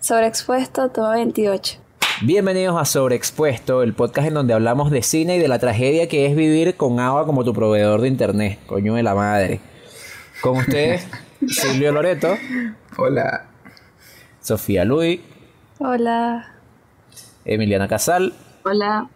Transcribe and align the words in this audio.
Sobreexpuesto, 0.00 0.88
toma 0.88 1.12
28. 1.12 1.78
Bienvenidos 2.22 2.80
a 2.80 2.84
Sobreexpuesto, 2.84 3.82
el 3.82 3.94
podcast 3.94 4.28
en 4.28 4.34
donde 4.34 4.54
hablamos 4.54 4.90
de 4.90 5.02
cine 5.02 5.36
y 5.36 5.38
de 5.38 5.48
la 5.48 5.58
tragedia 5.58 6.08
que 6.08 6.26
es 6.26 6.34
vivir 6.34 6.76
con 6.76 7.00
agua 7.00 7.26
como 7.26 7.44
tu 7.44 7.52
proveedor 7.52 8.00
de 8.00 8.08
internet, 8.08 8.58
coño 8.66 8.94
de 8.94 9.02
la 9.02 9.14
madre. 9.14 9.60
Con 10.40 10.56
ustedes, 10.58 11.06
Silvio 11.48 11.92
Loreto. 11.92 12.34
Hola. 12.96 13.46
Sofía 14.40 14.84
Luis. 14.84 15.20
Hola. 15.78 16.54
Emiliana 17.44 17.86
Casal. 17.86 18.32
Hola. 18.64 19.08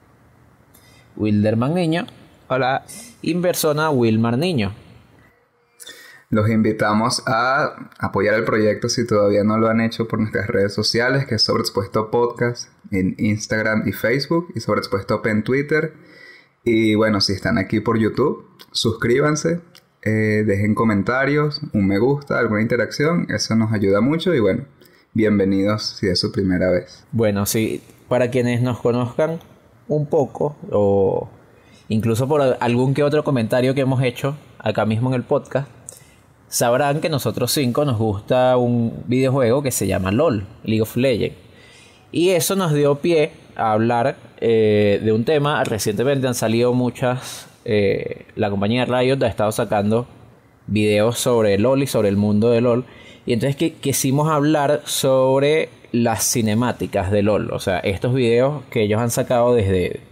Wilderman 1.16 1.74
Niño. 1.74 2.06
Hola. 2.48 2.84
Inversona 3.22 3.90
Wilmar 3.90 4.38
Niño. 4.38 4.84
Los 6.35 6.51
invitamos 6.51 7.23
a 7.29 7.91
apoyar 8.01 8.34
el 8.34 8.42
proyecto 8.42 8.88
si 8.88 9.06
todavía 9.06 9.45
no 9.45 9.56
lo 9.56 9.69
han 9.69 9.80
hecho 9.80 10.09
por 10.09 10.19
nuestras 10.19 10.48
redes 10.48 10.75
sociales, 10.75 11.27
que 11.27 11.37
es 11.37 11.42
Sobreexpuesto 11.42 12.11
Podcast 12.11 12.70
en 12.91 13.15
Instagram 13.19 13.87
y 13.87 13.92
Facebook 13.92 14.48
y 14.52 14.59
Sobreexpuesto 14.59 15.23
en 15.27 15.45
Twitter. 15.45 15.95
Y 16.65 16.97
bueno, 16.97 17.20
si 17.20 17.34
están 17.34 17.56
aquí 17.56 17.78
por 17.78 18.01
YouTube, 18.01 18.48
suscríbanse, 18.73 19.61
eh, 20.02 20.42
dejen 20.45 20.75
comentarios, 20.75 21.61
un 21.73 21.87
me 21.87 22.01
gusta, 22.01 22.41
alguna 22.41 22.62
interacción, 22.62 23.28
eso 23.30 23.55
nos 23.55 23.73
ayuda 23.73 24.01
mucho 24.01 24.34
y 24.34 24.41
bueno, 24.41 24.64
bienvenidos 25.12 25.84
si 26.01 26.09
es 26.09 26.19
su 26.19 26.33
primera 26.33 26.69
vez. 26.69 27.05
Bueno, 27.12 27.47
sí, 27.47 27.80
para 28.09 28.33
quienes 28.33 28.61
nos 28.61 28.80
conozcan 28.80 29.39
un 29.87 30.06
poco 30.06 30.56
o 30.73 31.30
incluso 31.89 32.27
por 32.27 32.56
algún 32.59 32.92
que 32.92 33.05
otro 33.05 33.23
comentario 33.23 33.73
que 33.77 33.83
hemos 33.83 34.03
hecho 34.03 34.37
acá 34.59 34.84
mismo 34.84 35.11
en 35.11 35.14
el 35.14 35.23
podcast, 35.23 35.69
sabrán 36.54 37.00
que 37.00 37.08
nosotros 37.08 37.50
cinco 37.50 37.84
nos 37.84 37.98
gusta 37.98 38.56
un 38.56 39.02
videojuego 39.08 39.60
que 39.60 39.72
se 39.72 39.88
llama 39.88 40.12
LOL, 40.12 40.47
League 40.62 40.83
of 40.83 40.96
Legends. 40.96 41.36
Y 42.12 42.30
eso 42.30 42.55
nos 42.55 42.72
dio 42.72 42.94
pie 43.00 43.33
a 43.56 43.72
hablar 43.72 44.14
eh, 44.41 45.00
de 45.02 45.12
un 45.12 45.24
tema. 45.24 45.64
Recientemente 45.64 46.28
han 46.28 46.36
salido 46.36 46.72
muchas. 46.72 47.48
Eh, 47.64 48.27
la 48.36 48.50
compañía 48.50 48.84
Riot 48.84 49.20
ha 49.24 49.27
estado 49.27 49.50
sacando 49.50 50.06
videos 50.69 51.19
sobre 51.19 51.58
LOL 51.58 51.83
y 51.83 51.88
sobre 51.88 52.08
el 52.08 52.16
mundo 52.16 52.50
de 52.50 52.61
LOL. 52.61 52.84
Y 53.27 53.33
entonces 53.33 53.56
que, 53.56 53.72
quisimos 53.72 54.30
hablar 54.30 54.83
sobre 54.84 55.70
las 55.91 56.22
cinemáticas 56.22 57.11
de 57.11 57.24
LOL. 57.24 57.50
O 57.50 57.58
sea, 57.58 57.80
estos 57.80 58.14
videos 58.14 58.62
que 58.70 58.83
ellos 58.83 59.00
han 59.00 59.11
sacado 59.11 59.56
desde, 59.56 60.02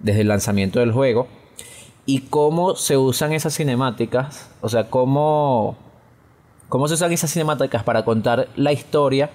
desde 0.00 0.20
el 0.20 0.28
lanzamiento 0.28 0.80
del 0.80 0.92
juego. 0.92 1.26
Y 2.04 2.20
cómo 2.28 2.74
se 2.74 2.98
usan 2.98 3.32
esas 3.32 3.56
cinemáticas. 3.56 4.50
O 4.60 4.68
sea, 4.68 4.90
cómo 4.90 5.85
cómo 6.68 6.88
se 6.88 6.94
usan 6.94 7.12
esas 7.12 7.30
cinemáticas 7.30 7.82
para 7.82 8.04
contar 8.04 8.48
la 8.56 8.72
historia 8.72 9.30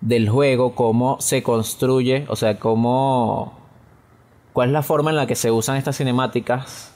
del 0.00 0.28
juego, 0.28 0.74
cómo 0.74 1.20
se 1.20 1.42
construye, 1.42 2.26
o 2.28 2.36
sea, 2.36 2.58
cómo... 2.58 3.58
¿Cuál 4.52 4.70
es 4.70 4.72
la 4.72 4.82
forma 4.82 5.10
en 5.10 5.16
la 5.16 5.26
que 5.26 5.34
se 5.34 5.50
usan 5.50 5.76
estas 5.76 5.96
cinemáticas? 5.98 6.92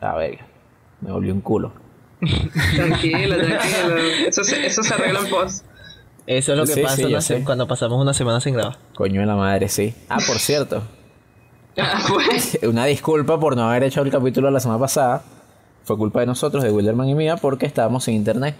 A 0.00 0.14
ver, 0.16 0.40
me 1.00 1.10
volvió 1.10 1.32
un 1.32 1.40
culo. 1.40 1.72
tranquilo, 2.20 3.36
tranquilo. 3.36 3.96
Eso 4.26 4.44
se, 4.44 4.66
eso 4.66 4.82
se 4.82 4.94
arregla 4.94 5.20
en 5.20 5.30
post. 5.30 5.64
Eso 6.26 6.52
es 6.52 6.58
lo 6.58 6.66
que 6.66 6.82
pasa 6.82 7.34
cuando 7.42 7.66
pasamos 7.66 7.98
una 8.00 8.12
semana 8.12 8.38
sin 8.40 8.52
grabar. 8.52 8.76
Coño 8.94 9.22
de 9.22 9.26
la 9.26 9.34
madre, 9.34 9.68
sí. 9.68 9.94
Ah, 10.08 10.18
por 10.26 10.38
cierto. 10.38 10.82
Ah, 11.80 12.02
pues. 12.08 12.58
Una 12.68 12.86
disculpa 12.86 13.38
por 13.38 13.56
no 13.56 13.70
haber 13.70 13.84
hecho 13.84 14.02
el 14.02 14.10
capítulo 14.10 14.50
la 14.50 14.58
semana 14.58 14.80
pasada. 14.80 15.22
Fue 15.88 15.96
culpa 15.96 16.20
de 16.20 16.26
nosotros, 16.26 16.62
de 16.62 16.70
Wilderman 16.70 17.08
y 17.08 17.14
mía, 17.14 17.38
porque 17.38 17.64
estábamos 17.64 18.04
sin 18.04 18.14
internet. 18.14 18.54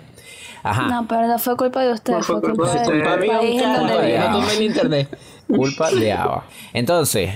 Ajá. 0.62 0.88
No, 0.88 1.06
pero 1.06 1.26
no 1.26 1.38
fue 1.38 1.58
culpa 1.58 1.82
de 1.82 1.92
ustedes, 1.92 2.24
fue, 2.24 2.40
culpa, 2.40 2.72
de, 2.72 2.84
culpa 2.86 3.16
mía. 3.18 4.30
No 4.30 4.40
tomé 4.40 4.64
internet. 4.64 5.18
Culpa 5.46 5.90
de 5.90 6.10
Ava. 6.10 6.44
Entonces, 6.72 7.34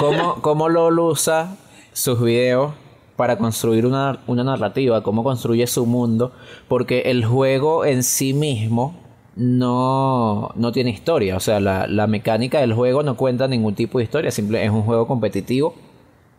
¿cómo, 0.00 0.42
cómo 0.42 0.68
LOL 0.68 0.98
usa 0.98 1.54
sus 1.92 2.20
videos 2.20 2.72
para 3.14 3.38
construir 3.38 3.86
una, 3.86 4.18
una 4.26 4.42
narrativa? 4.42 5.04
¿Cómo 5.04 5.22
construye 5.22 5.68
su 5.68 5.86
mundo? 5.86 6.32
Porque 6.66 7.02
el 7.02 7.24
juego 7.24 7.84
en 7.84 8.02
sí 8.02 8.34
mismo 8.34 8.96
no, 9.36 10.50
no 10.56 10.72
tiene 10.72 10.90
historia. 10.90 11.36
O 11.36 11.40
sea, 11.40 11.60
la, 11.60 11.86
la, 11.86 12.08
mecánica 12.08 12.58
del 12.58 12.72
juego 12.72 13.04
no 13.04 13.16
cuenta 13.16 13.46
ningún 13.46 13.76
tipo 13.76 13.98
de 13.98 14.04
historia. 14.04 14.32
Simple, 14.32 14.64
es 14.64 14.72
un 14.72 14.82
juego 14.82 15.06
competitivo 15.06 15.76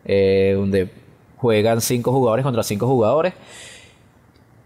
eh, 0.04 0.52
donde 0.54 1.03
juegan 1.44 1.82
cinco 1.82 2.10
jugadores 2.10 2.42
contra 2.42 2.62
cinco 2.62 2.86
jugadores. 2.86 3.34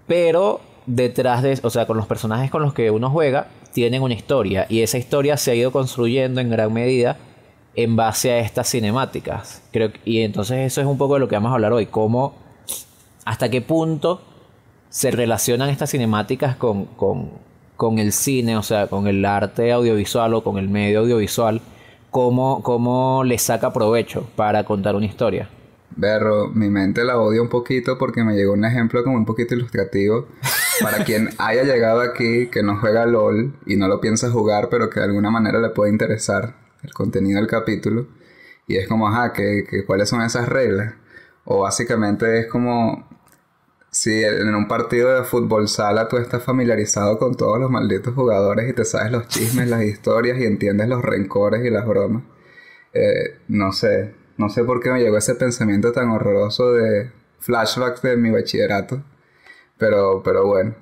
Pero 0.06 0.61
detrás 0.87 1.43
de, 1.43 1.59
o 1.61 1.71
sea, 1.71 1.89
con 1.89 1.97
los 1.97 2.06
personajes 2.06 2.53
con 2.53 2.62
los 2.62 2.72
que 2.72 2.93
uno 2.93 3.11
juega, 3.11 3.49
tienen 3.72 4.00
una 4.00 4.15
historia. 4.15 4.65
Y 4.69 4.83
esa 4.83 4.97
historia 4.97 5.37
se 5.37 5.50
ha 5.50 5.55
ido 5.56 5.72
construyendo 5.72 6.41
en 6.41 6.50
gran 6.50 6.72
medida 6.72 7.17
en 7.75 7.97
base 7.97 8.31
a 8.31 8.38
estas 8.38 8.71
cinemáticas. 8.71 9.61
Creo, 9.72 9.91
y 10.05 10.21
entonces 10.21 10.59
eso 10.59 10.81
es 10.81 10.87
un 10.87 10.99
poco 10.99 11.15
de 11.15 11.21
lo 11.21 11.27
que 11.27 11.34
vamos 11.34 11.50
a 11.50 11.55
hablar 11.55 11.72
hoy. 11.72 11.87
Cómo, 11.87 12.34
hasta 13.25 13.50
qué 13.50 13.61
punto 13.61 14.21
se 14.88 15.11
relacionan 15.11 15.71
estas 15.71 15.91
cinemáticas 15.91 16.55
con, 16.55 16.84
con, 16.84 17.31
con 17.77 17.99
el 17.99 18.12
cine, 18.12 18.56
o 18.56 18.62
sea, 18.62 18.87
con 18.87 19.09
el 19.09 19.25
arte 19.25 19.72
audiovisual 19.72 20.33
o 20.33 20.44
con 20.44 20.59
el 20.59 20.69
medio 20.69 21.00
audiovisual. 21.00 21.61
Cómo, 22.12 22.62
cómo 22.62 23.25
le 23.25 23.37
saca 23.37 23.72
provecho 23.72 24.28
para 24.37 24.62
contar 24.62 24.94
una 24.94 25.06
historia. 25.06 25.49
Berro, 25.97 26.49
mi 26.49 26.69
mente 26.71 27.04
la 27.04 27.19
odia 27.19 27.43
un 27.43 27.49
poquito 27.49 27.99
porque 27.99 28.22
me 28.22 28.34
llegó 28.34 28.53
un 28.53 28.65
ejemplo 28.65 29.03
como 29.03 29.16
un 29.16 29.25
poquito 29.25 29.54
ilustrativo. 29.54 30.28
Para 30.81 31.04
quien 31.04 31.31
haya 31.38 31.65
llegado 31.65 32.00
aquí, 32.00 32.49
que 32.49 32.62
no 32.62 32.78
juega 32.78 33.06
LOL 33.06 33.54
y 33.66 33.76
no 33.76 33.88
lo 33.88 34.00
piensa 34.00 34.31
jugar, 34.31 34.69
pero 34.71 34.91
que 34.91 35.00
de 35.00 35.06
alguna 35.06 35.31
manera 35.31 35.60
le 35.60 35.71
puede 35.71 35.91
interesar 35.91 36.54
el 36.82 36.93
contenido 36.93 37.41
del 37.41 37.49
capítulo. 37.49 38.06
Y 38.66 38.76
es 38.76 38.87
como, 38.87 39.09
ajá, 39.09 39.32
¿qué, 39.32 39.65
cuáles 39.87 40.09
son 40.09 40.22
esas 40.22 40.49
reglas? 40.49 40.94
O 41.44 41.60
básicamente 41.60 42.41
es 42.41 42.47
como 42.47 43.09
si 43.91 44.22
en 44.22 44.55
un 44.55 44.69
partido 44.69 45.15
de 45.15 45.25
fútbol 45.25 45.66
sala 45.69 46.09
tú 46.09 46.19
estás 46.19 46.43
familiarizado 46.43 47.19
con 47.19 47.34
todos 47.34 47.59
los 47.59 47.70
malditos 47.70 48.15
jugadores 48.15 48.69
y 48.69 48.75
te 48.75 48.84
sabes 48.84 49.10
los 49.10 49.26
chismes, 49.28 49.69
las 49.69 49.82
historias 49.82 50.38
y 50.38 50.44
entiendes 50.44 50.88
los 50.88 51.03
rencores 51.03 51.65
y 51.65 51.70
las 51.70 51.87
bromas. 51.87 52.22
Eh, 52.93 53.38
no 53.49 53.72
sé, 53.72 54.15
no 54.38 54.49
sé 54.49 54.65
por 54.65 54.81
qué 54.81 54.91
me 54.91 55.00
llegó 55.00 55.19
ese 55.19 55.34
pensamiento 55.34 55.93
tan 55.93 56.10
horroroso 56.10 56.72
de 56.72 57.10
flashbacks 57.41 58.03
de 58.03 58.16
mi 58.16 58.31
bachillerato. 58.31 59.03
Pero, 59.76 60.22
pero 60.25 60.47
bueno. 60.47 60.75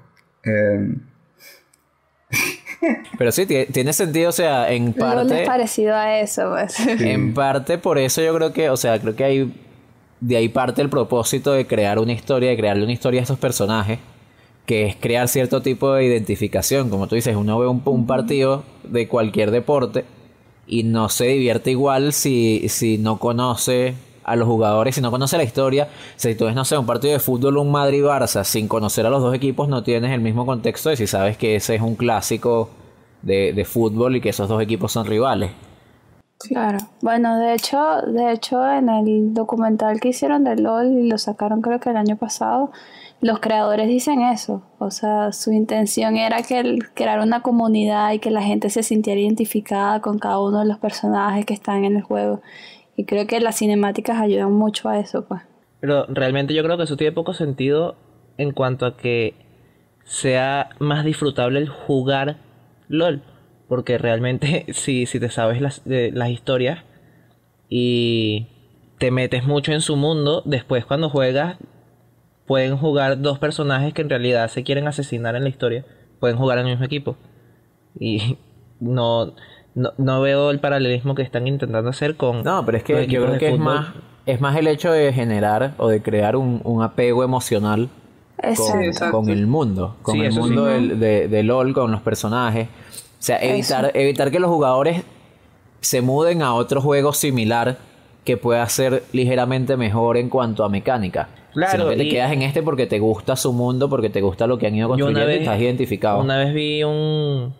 Em, 0.44 1.00
pero 3.18 3.32
sí, 3.32 3.46
tiene 3.46 3.92
sentido, 3.94 4.28
o 4.28 4.32
sea, 4.32 4.70
en 4.70 4.92
parte... 4.92 5.42
es 5.42 5.48
parecido 5.48 5.94
a 5.96 6.20
eso, 6.20 6.50
pues. 6.50 6.78
En 7.00 7.32
parte 7.32 7.78
por 7.78 7.98
eso 7.98 8.22
yo 8.22 8.34
creo 8.34 8.52
que, 8.52 8.70
o 8.70 8.76
sea, 8.76 9.00
creo 9.00 9.16
que 9.16 9.24
hay... 9.24 9.62
De 10.20 10.36
ahí 10.36 10.48
parte 10.48 10.80
el 10.80 10.88
propósito 10.88 11.52
de 11.52 11.66
crear 11.66 11.98
una 11.98 12.12
historia, 12.12 12.50
de 12.50 12.56
crearle 12.56 12.84
una 12.84 12.92
historia 12.92 13.20
a 13.20 13.22
estos 13.22 13.38
personajes, 13.38 13.98
que 14.64 14.86
es 14.86 14.96
crear 14.96 15.28
cierto 15.28 15.60
tipo 15.60 15.92
de 15.92 16.04
identificación. 16.04 16.88
Como 16.88 17.06
tú 17.06 17.14
dices, 17.16 17.36
uno 17.36 17.58
ve 17.58 17.66
un 17.66 18.06
partido 18.06 18.64
de 18.82 19.08
cualquier 19.08 19.50
deporte 19.50 20.04
y 20.66 20.82
no 20.82 21.08
se 21.08 21.26
divierte 21.26 21.70
igual 21.70 22.12
si, 22.12 22.68
si 22.68 22.98
no 22.98 23.18
conoce 23.18 23.94
a 24.24 24.34
los 24.34 24.48
jugadores, 24.48 24.96
si 24.96 25.00
no 25.00 25.10
conoce 25.10 25.36
la 25.36 25.44
historia. 25.44 25.88
Si 26.16 26.34
tú 26.34 26.46
ves, 26.46 26.54
no 26.54 26.64
sé, 26.64 26.76
un 26.76 26.86
partido 26.86 27.12
de 27.12 27.20
fútbol, 27.20 27.58
un 27.58 27.70
Madrid-Barça, 27.70 28.42
sin 28.44 28.66
conocer 28.66 29.06
a 29.06 29.10
los 29.10 29.22
dos 29.22 29.34
equipos, 29.34 29.68
no 29.68 29.84
tienes 29.84 30.10
el 30.10 30.20
mismo 30.20 30.44
contexto 30.44 30.90
de 30.90 30.96
si 30.96 31.06
sabes 31.06 31.36
que 31.36 31.56
ese 31.56 31.76
es 31.76 31.80
un 31.80 31.94
clásico 31.94 32.70
de, 33.22 33.52
de 33.52 33.64
fútbol 33.64 34.16
y 34.16 34.20
que 34.20 34.30
esos 34.30 34.48
dos 34.48 34.60
equipos 34.60 34.90
son 34.92 35.06
rivales. 35.06 35.52
Claro. 36.38 36.78
Bueno, 37.00 37.38
de 37.38 37.54
hecho, 37.54 37.78
de 38.06 38.32
hecho, 38.32 38.68
en 38.68 38.88
el 38.88 39.32
documental 39.32 40.00
que 40.00 40.08
hicieron 40.08 40.44
de 40.44 40.56
LOL 40.56 40.86
y 40.86 41.08
lo 41.08 41.18
sacaron 41.18 41.62
creo 41.62 41.80
que 41.80 41.90
el 41.90 41.96
año 41.96 42.16
pasado, 42.16 42.70
los 43.20 43.40
creadores 43.40 43.88
dicen 43.88 44.22
eso. 44.22 44.62
O 44.78 44.90
sea, 44.90 45.32
su 45.32 45.52
intención 45.52 46.16
era 46.16 46.42
que 46.42 46.78
crear 46.94 47.20
una 47.20 47.42
comunidad 47.42 48.12
y 48.12 48.18
que 48.18 48.30
la 48.30 48.42
gente 48.42 48.70
se 48.70 48.82
sintiera 48.82 49.20
identificada 49.20 50.00
con 50.00 50.18
cada 50.18 50.40
uno 50.40 50.60
de 50.60 50.66
los 50.66 50.78
personajes 50.78 51.46
que 51.46 51.54
están 51.54 51.84
en 51.84 51.96
el 51.96 52.02
juego. 52.02 52.42
Y 52.96 53.04
creo 53.04 53.26
que 53.26 53.40
las 53.40 53.58
cinemáticas 53.58 54.20
ayudan 54.20 54.52
mucho 54.52 54.88
a 54.88 54.98
eso, 54.98 55.26
pues. 55.26 55.42
Pero 55.80 56.06
realmente 56.06 56.54
yo 56.54 56.62
creo 56.62 56.76
que 56.76 56.84
eso 56.84 56.96
tiene 56.96 57.12
poco 57.12 57.34
sentido 57.34 57.96
en 58.38 58.52
cuanto 58.52 58.86
a 58.86 58.96
que 58.96 59.34
sea 60.04 60.70
más 60.78 61.04
disfrutable 61.04 61.58
el 61.58 61.68
jugar 61.68 62.38
LOL. 62.88 63.22
Porque 63.68 63.98
realmente 63.98 64.66
si, 64.72 65.06
si 65.06 65.20
te 65.20 65.30
sabes 65.30 65.60
las, 65.60 65.82
las 65.84 66.30
historias 66.30 66.84
y 67.68 68.46
te 68.98 69.10
metes 69.10 69.44
mucho 69.44 69.72
en 69.72 69.80
su 69.80 69.96
mundo, 69.96 70.42
después 70.44 70.84
cuando 70.84 71.10
juegas 71.10 71.58
pueden 72.46 72.76
jugar 72.76 73.20
dos 73.20 73.38
personajes 73.38 73.92
que 73.92 74.02
en 74.02 74.10
realidad 74.10 74.48
se 74.48 74.62
quieren 74.62 74.86
asesinar 74.86 75.36
en 75.36 75.42
la 75.42 75.48
historia, 75.48 75.84
pueden 76.20 76.36
jugar 76.36 76.58
en 76.58 76.66
el 76.66 76.72
mismo 76.72 76.84
equipo. 76.86 77.16
Y 77.98 78.38
no, 78.80 79.32
no, 79.74 80.20
veo 80.20 80.50
el 80.50 80.60
paralelismo 80.60 81.14
que 81.14 81.22
están 81.22 81.46
intentando 81.46 81.90
hacer 81.90 82.16
con... 82.16 82.42
No, 82.42 82.64
pero 82.64 82.78
es 82.78 82.84
que 82.84 83.06
yo 83.06 83.24
creo 83.24 83.38
que 83.38 83.48
es 83.50 83.58
más, 83.58 83.88
es 84.26 84.40
más 84.40 84.56
el 84.56 84.66
hecho 84.68 84.92
de 84.92 85.12
generar 85.12 85.74
o 85.78 85.88
de 85.88 86.02
crear 86.02 86.36
un, 86.36 86.82
apego 86.82 87.24
emocional. 87.24 87.88
Exacto. 88.42 89.12
con 89.12 89.30
el 89.30 89.46
mundo, 89.46 89.96
con 90.02 90.14
Sí, 90.16 90.20
el 90.26 90.32
sí. 90.32 90.38
mundo 90.38 90.66
del- 90.66 91.00
de, 91.00 91.26
de 91.26 91.42
LOL, 91.42 91.72
con 91.72 91.90
los 91.90 92.02
personajes. 92.02 92.68
O 92.68 93.22
sea, 93.26 93.38
evitar, 93.42 93.90
evitar 93.94 94.30
que 94.30 94.38
los 94.38 94.50
jugadores 94.50 95.02
se 95.80 96.02
muden 96.02 96.42
a 96.42 96.52
otro 96.54 96.82
juego 96.82 97.14
similar 97.14 97.78
que 98.24 98.36
pueda 98.36 98.68
ser 98.68 99.04
ligeramente 99.12 99.76
mejor 99.78 100.18
en 100.18 100.28
cuanto 100.28 100.64
a 100.64 100.68
mecánica. 100.68 101.28
Claro, 101.56 101.72
Sino 101.72 101.88
que 101.88 101.96
te 101.96 102.08
quedas 102.10 102.32
en 102.32 102.42
este 102.42 102.62
porque 102.62 102.86
te 102.86 102.98
gusta 102.98 103.34
su 103.34 103.50
mundo, 103.54 103.88
porque 103.88 104.10
te 104.10 104.20
gusta 104.20 104.46
lo 104.46 104.58
que 104.58 104.66
han 104.66 104.74
ido 104.74 104.88
construyendo 104.88 105.30
y 105.30 105.36
estás 105.36 105.58
identificado. 105.58 106.20
una 106.20 106.36
vez 106.36 106.52
vi 106.52 106.84
un, 106.84 107.54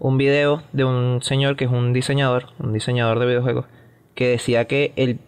un 0.00 0.18
video 0.18 0.64
de 0.72 0.82
un 0.82 1.22
señor 1.22 1.54
que 1.54 1.66
es 1.66 1.70
un 1.70 1.92
diseñador, 1.92 2.46
un 2.58 2.72
diseñador 2.72 3.20
de 3.20 3.26
videojuegos, 3.26 3.66
que 4.16 4.26
decía 4.26 4.64
que 4.64 4.92
el 4.96 5.20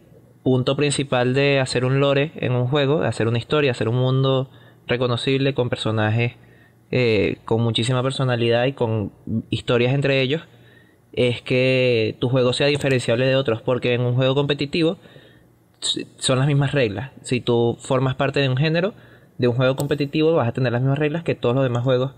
punto 0.43 0.75
principal 0.75 1.33
de 1.33 1.61
hacer 1.61 1.85
un 1.85 2.01
lore 2.01 2.33
en 2.35 2.55
un 2.55 2.67
juego, 2.67 3.03
de 3.03 3.07
hacer 3.07 3.29
una 3.29 3.39
historia, 3.39 3.71
hacer 3.71 3.89
un 3.89 3.99
mundo 3.99 4.51
reconocible 4.89 5.55
con 5.55 5.71
personajes 5.71 6.33
eh, 6.91 7.37
con 7.45 7.63
muchísima 7.63 8.03
personalidad 8.03 8.67
y 8.67 8.73
con 8.73 9.13
historias 9.51 9.95
entre 9.95 10.23
ellos, 10.23 10.43
es 11.13 11.41
que 11.41 12.17
tu 12.19 12.31
juego 12.31 12.53
sea 12.53 12.67
diferenciable 12.67 13.27
de 13.27 13.37
otros, 13.37 13.63
porque 13.63 13.95
en 13.95 14.01
un 14.01 14.17
juego 14.17 14.35
competitivo 14.35 14.99
son 16.19 16.39
las 16.39 16.47
mismas 16.47 16.73
reglas. 16.73 17.11
Si 17.23 17.41
tú 17.41 17.77
formas 17.81 18.15
parte 18.15 18.41
de 18.41 18.49
un 18.49 18.57
género, 18.57 18.95
de 19.39 19.49
un 19.49 19.55
juego 19.55 19.77
competitivo, 19.77 20.33
vas 20.33 20.49
a 20.49 20.53
tener 20.53 20.73
las 20.73 20.81
mismas 20.81 20.99
reglas 20.99 21.23
que 21.23 21.35
todos 21.35 21.55
los 21.55 21.65
demás 21.65 21.85
juegos 21.85 22.13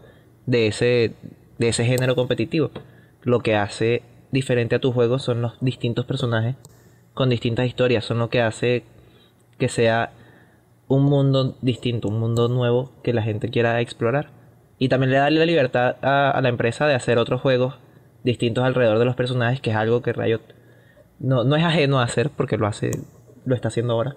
de 0.46 0.66
ese, 0.66 1.14
de 1.58 1.68
ese 1.68 1.84
género 1.84 2.14
competitivo. 2.14 2.70
Lo 3.22 3.40
que 3.40 3.56
hace 3.56 4.02
diferente 4.30 4.76
a 4.76 4.80
tu 4.80 4.92
juego 4.92 5.18
son 5.18 5.42
los 5.42 5.54
distintos 5.60 6.04
personajes 6.04 6.56
con 7.14 7.28
distintas 7.28 7.66
historias. 7.66 8.04
Son 8.04 8.18
lo 8.18 8.30
que 8.30 8.42
hace 8.42 8.84
que 9.58 9.68
sea 9.68 10.12
un 10.86 11.04
mundo 11.04 11.56
distinto, 11.60 12.08
un 12.08 12.20
mundo 12.20 12.48
nuevo 12.48 12.92
que 13.02 13.12
la 13.12 13.22
gente 13.22 13.50
quiera 13.50 13.80
explorar. 13.80 14.30
Y 14.78 14.88
también 14.88 15.10
le 15.10 15.18
da 15.18 15.30
la 15.30 15.44
libertad 15.44 15.96
a, 16.02 16.30
a 16.30 16.40
la 16.40 16.48
empresa 16.48 16.86
de 16.86 16.94
hacer 16.94 17.18
otros 17.18 17.40
juegos 17.40 17.74
distintos 18.22 18.64
alrededor 18.64 18.98
de 18.98 19.04
los 19.04 19.16
personajes, 19.16 19.60
que 19.60 19.70
es 19.70 19.76
algo 19.76 20.02
que 20.02 20.12
Riot 20.12 20.40
no, 21.18 21.44
no 21.44 21.56
es 21.56 21.64
ajeno 21.64 22.00
a 22.00 22.04
hacer 22.04 22.30
porque 22.30 22.56
lo 22.56 22.66
hace, 22.66 22.90
lo 23.44 23.54
está 23.54 23.68
haciendo 23.68 23.94
ahora. 23.94 24.16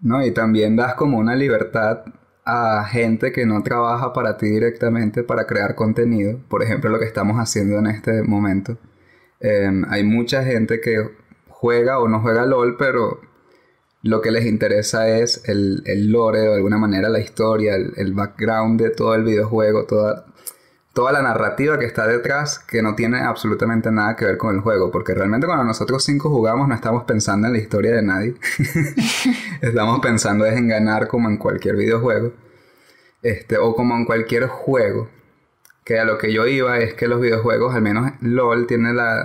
No, 0.00 0.24
y 0.24 0.32
también 0.32 0.76
das 0.76 0.94
como 0.94 1.18
una 1.18 1.34
libertad 1.34 2.04
a 2.44 2.84
gente 2.84 3.30
que 3.32 3.44
no 3.44 3.62
trabaja 3.62 4.12
para 4.12 4.36
ti 4.36 4.46
directamente 4.46 5.22
para 5.22 5.46
crear 5.46 5.74
contenido. 5.74 6.40
Por 6.48 6.62
ejemplo, 6.62 6.88
lo 6.88 6.98
que 6.98 7.04
estamos 7.04 7.36
haciendo 7.36 7.78
en 7.78 7.88
este 7.88 8.22
momento. 8.22 8.78
Eh, 9.40 9.70
hay 9.88 10.04
mucha 10.04 10.44
gente 10.44 10.80
que 10.80 10.96
juega 11.48 11.98
o 11.98 12.08
no 12.08 12.20
juega 12.20 12.46
LOL, 12.46 12.76
pero 12.78 13.20
lo 14.02 14.20
que 14.20 14.30
les 14.30 14.46
interesa 14.46 15.08
es 15.08 15.42
el, 15.46 15.82
el 15.84 16.10
lore, 16.10 16.40
de 16.40 16.54
alguna 16.54 16.78
manera 16.78 17.08
la 17.08 17.20
historia, 17.20 17.74
el, 17.74 17.92
el 17.96 18.14
background 18.14 18.80
de 18.80 18.90
todo 18.90 19.14
el 19.14 19.24
videojuego, 19.24 19.84
toda, 19.86 20.26
toda 20.98 21.12
la 21.12 21.22
narrativa 21.22 21.78
que 21.78 21.84
está 21.84 22.08
detrás 22.08 22.58
que 22.58 22.82
no 22.82 22.96
tiene 22.96 23.20
absolutamente 23.20 23.92
nada 23.92 24.16
que 24.16 24.24
ver 24.24 24.36
con 24.36 24.56
el 24.56 24.62
juego. 24.62 24.90
Porque 24.90 25.14
realmente 25.14 25.46
cuando 25.46 25.62
nosotros 25.62 26.02
cinco 26.02 26.28
jugamos 26.28 26.66
no 26.66 26.74
estamos 26.74 27.04
pensando 27.04 27.46
en 27.46 27.52
la 27.52 27.60
historia 27.60 27.94
de 27.94 28.02
nadie. 28.02 28.34
estamos 29.62 30.00
pensando 30.00 30.44
en 30.44 30.66
ganar 30.66 31.06
como 31.06 31.28
en 31.28 31.36
cualquier 31.36 31.76
videojuego. 31.76 32.32
Este, 33.22 33.58
o 33.58 33.76
como 33.76 33.94
en 33.94 34.06
cualquier 34.06 34.48
juego. 34.48 35.08
Que 35.84 36.00
a 36.00 36.04
lo 36.04 36.18
que 36.18 36.32
yo 36.32 36.48
iba 36.48 36.80
es 36.80 36.94
que 36.94 37.06
los 37.06 37.20
videojuegos, 37.20 37.76
al 37.76 37.82
menos 37.82 38.10
LOL, 38.20 38.66
tiene 38.66 38.92
la... 38.92 39.24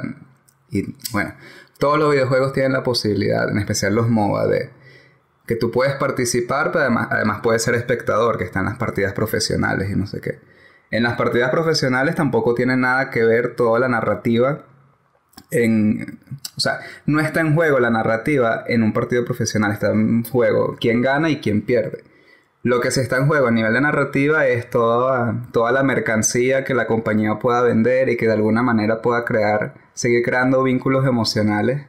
Y 0.70 0.96
bueno, 1.12 1.34
todos 1.80 1.98
los 1.98 2.12
videojuegos 2.12 2.54
tienen 2.54 2.74
la 2.74 2.84
posibilidad, 2.84 3.50
en 3.50 3.58
especial 3.58 3.96
los 3.96 4.10
MOBA, 4.10 4.46
de 4.46 4.70
que 5.48 5.56
tú 5.56 5.72
puedes 5.72 5.96
participar, 5.96 6.72
pero 6.72 6.82
además, 6.82 7.08
además 7.10 7.40
puedes 7.42 7.64
ser 7.64 7.74
espectador, 7.74 8.38
que 8.38 8.44
están 8.44 8.66
las 8.66 8.78
partidas 8.78 9.14
profesionales 9.14 9.90
y 9.90 9.96
no 9.96 10.06
sé 10.06 10.22
qué. 10.22 10.53
En 10.94 11.04
las 11.04 11.16
partidas 11.18 11.50
profesionales 11.50 12.16
tampoco 12.16 12.54
tiene 12.54 12.78
nada 12.78 13.10
que 13.10 13.24
ver 13.24 13.56
toda 13.56 13.80
la 13.80 13.88
narrativa 13.90 14.66
en... 15.52 16.20
O 16.56 16.60
sea, 16.60 16.80
no 17.08 17.20
está 17.20 17.42
en 17.42 17.56
juego 17.56 17.80
la 17.80 17.90
narrativa 17.90 18.64
en 18.68 18.84
un 18.84 18.94
partido 18.94 19.26
profesional, 19.26 19.72
está 19.72 19.90
en 19.92 20.24
juego 20.24 20.76
quién 20.80 21.02
gana 21.02 21.30
y 21.30 21.40
quién 21.42 21.62
pierde. 21.64 22.04
Lo 22.62 22.80
que 22.80 22.92
se 22.92 23.02
está 23.02 23.18
en 23.18 23.28
juego 23.28 23.48
a 23.48 23.52
nivel 23.52 23.74
de 23.74 23.82
narrativa 23.82 24.46
es 24.48 24.70
toda, 24.70 25.48
toda 25.52 25.72
la 25.72 25.82
mercancía 25.84 26.64
que 26.64 26.74
la 26.76 26.86
compañía 26.88 27.40
pueda 27.40 27.62
vender 27.62 28.10
y 28.10 28.16
que 28.18 28.28
de 28.28 28.34
alguna 28.34 28.62
manera 28.62 29.02
pueda 29.02 29.26
crear, 29.26 29.74
seguir 29.94 30.24
creando 30.24 30.62
vínculos 30.64 31.06
emocionales, 31.08 31.88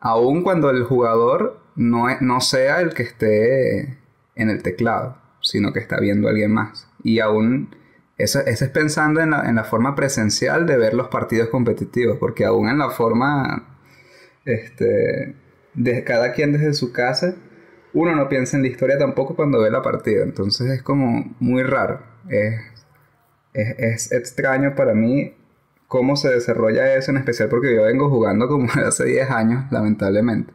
aun 0.00 0.42
cuando 0.42 0.70
el 0.70 0.82
jugador 0.84 1.60
no, 1.76 2.08
es- 2.08 2.22
no 2.22 2.40
sea 2.40 2.80
el 2.80 2.94
que 2.94 3.02
esté 3.02 3.98
en 4.34 4.48
el 4.48 4.62
teclado, 4.62 5.18
sino 5.42 5.72
que 5.72 5.78
está 5.80 6.00
viendo 6.00 6.26
a 6.26 6.30
alguien 6.30 6.52
más. 6.52 6.88
Y 7.04 7.20
aún, 7.20 7.76
eso, 8.22 8.40
eso 8.40 8.64
es 8.64 8.70
pensando 8.70 9.20
en 9.20 9.30
la, 9.30 9.48
en 9.48 9.56
la 9.56 9.64
forma 9.64 9.94
presencial 9.94 10.66
de 10.66 10.76
ver 10.76 10.94
los 10.94 11.08
partidos 11.08 11.48
competitivos, 11.48 12.18
porque 12.18 12.44
aún 12.44 12.68
en 12.68 12.78
la 12.78 12.90
forma 12.90 13.78
este, 14.44 15.34
de 15.74 16.04
cada 16.04 16.32
quien 16.32 16.52
desde 16.52 16.74
su 16.74 16.92
casa, 16.92 17.34
uno 17.92 18.14
no 18.14 18.28
piensa 18.28 18.56
en 18.56 18.62
la 18.62 18.68
historia 18.68 18.98
tampoco 18.98 19.34
cuando 19.36 19.60
ve 19.60 19.70
la 19.70 19.82
partida. 19.82 20.22
Entonces 20.22 20.70
es 20.70 20.82
como 20.82 21.34
muy 21.40 21.62
raro. 21.62 22.02
Es, 22.28 22.60
es, 23.52 23.78
es 23.78 24.12
extraño 24.12 24.74
para 24.74 24.94
mí 24.94 25.34
cómo 25.88 26.14
se 26.16 26.28
desarrolla 26.28 26.94
eso, 26.94 27.10
en 27.10 27.16
especial 27.16 27.48
porque 27.48 27.74
yo 27.74 27.82
vengo 27.82 28.08
jugando 28.08 28.48
como 28.48 28.68
hace 28.86 29.04
10 29.04 29.30
años, 29.30 29.64
lamentablemente. 29.70 30.52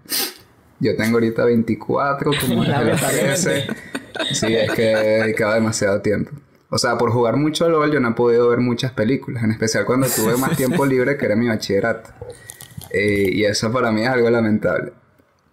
Yo 0.79 0.95
tengo 0.95 1.17
ahorita 1.17 1.45
24, 1.45 2.31
como 2.41 2.63
desde 2.63 2.85
los 2.85 3.01
13. 3.01 3.63
Sí, 4.31 4.55
es 4.55 4.71
que 4.71 4.91
he 4.91 5.23
dedicado 5.23 5.53
demasiado 5.53 6.01
tiempo. 6.01 6.31
O 6.75 6.77
sea, 6.77 6.97
por 6.97 7.09
jugar 7.09 7.37
mucho 7.37 7.69
LOL 7.69 7.89
yo 7.89 8.01
no 8.01 8.09
he 8.09 8.13
podido 8.15 8.49
ver 8.49 8.59
muchas 8.59 8.91
películas, 8.91 9.45
en 9.45 9.51
especial 9.51 9.85
cuando 9.85 10.07
tuve 10.07 10.35
más 10.35 10.57
tiempo 10.57 10.85
libre 10.85 11.15
que 11.15 11.25
era 11.25 11.37
mi 11.37 11.47
bachillerato. 11.47 12.09
Eh, 12.91 13.29
y 13.31 13.45
eso 13.45 13.71
para 13.71 13.93
mí 13.93 14.01
es 14.01 14.09
algo 14.09 14.29
lamentable. 14.29 14.91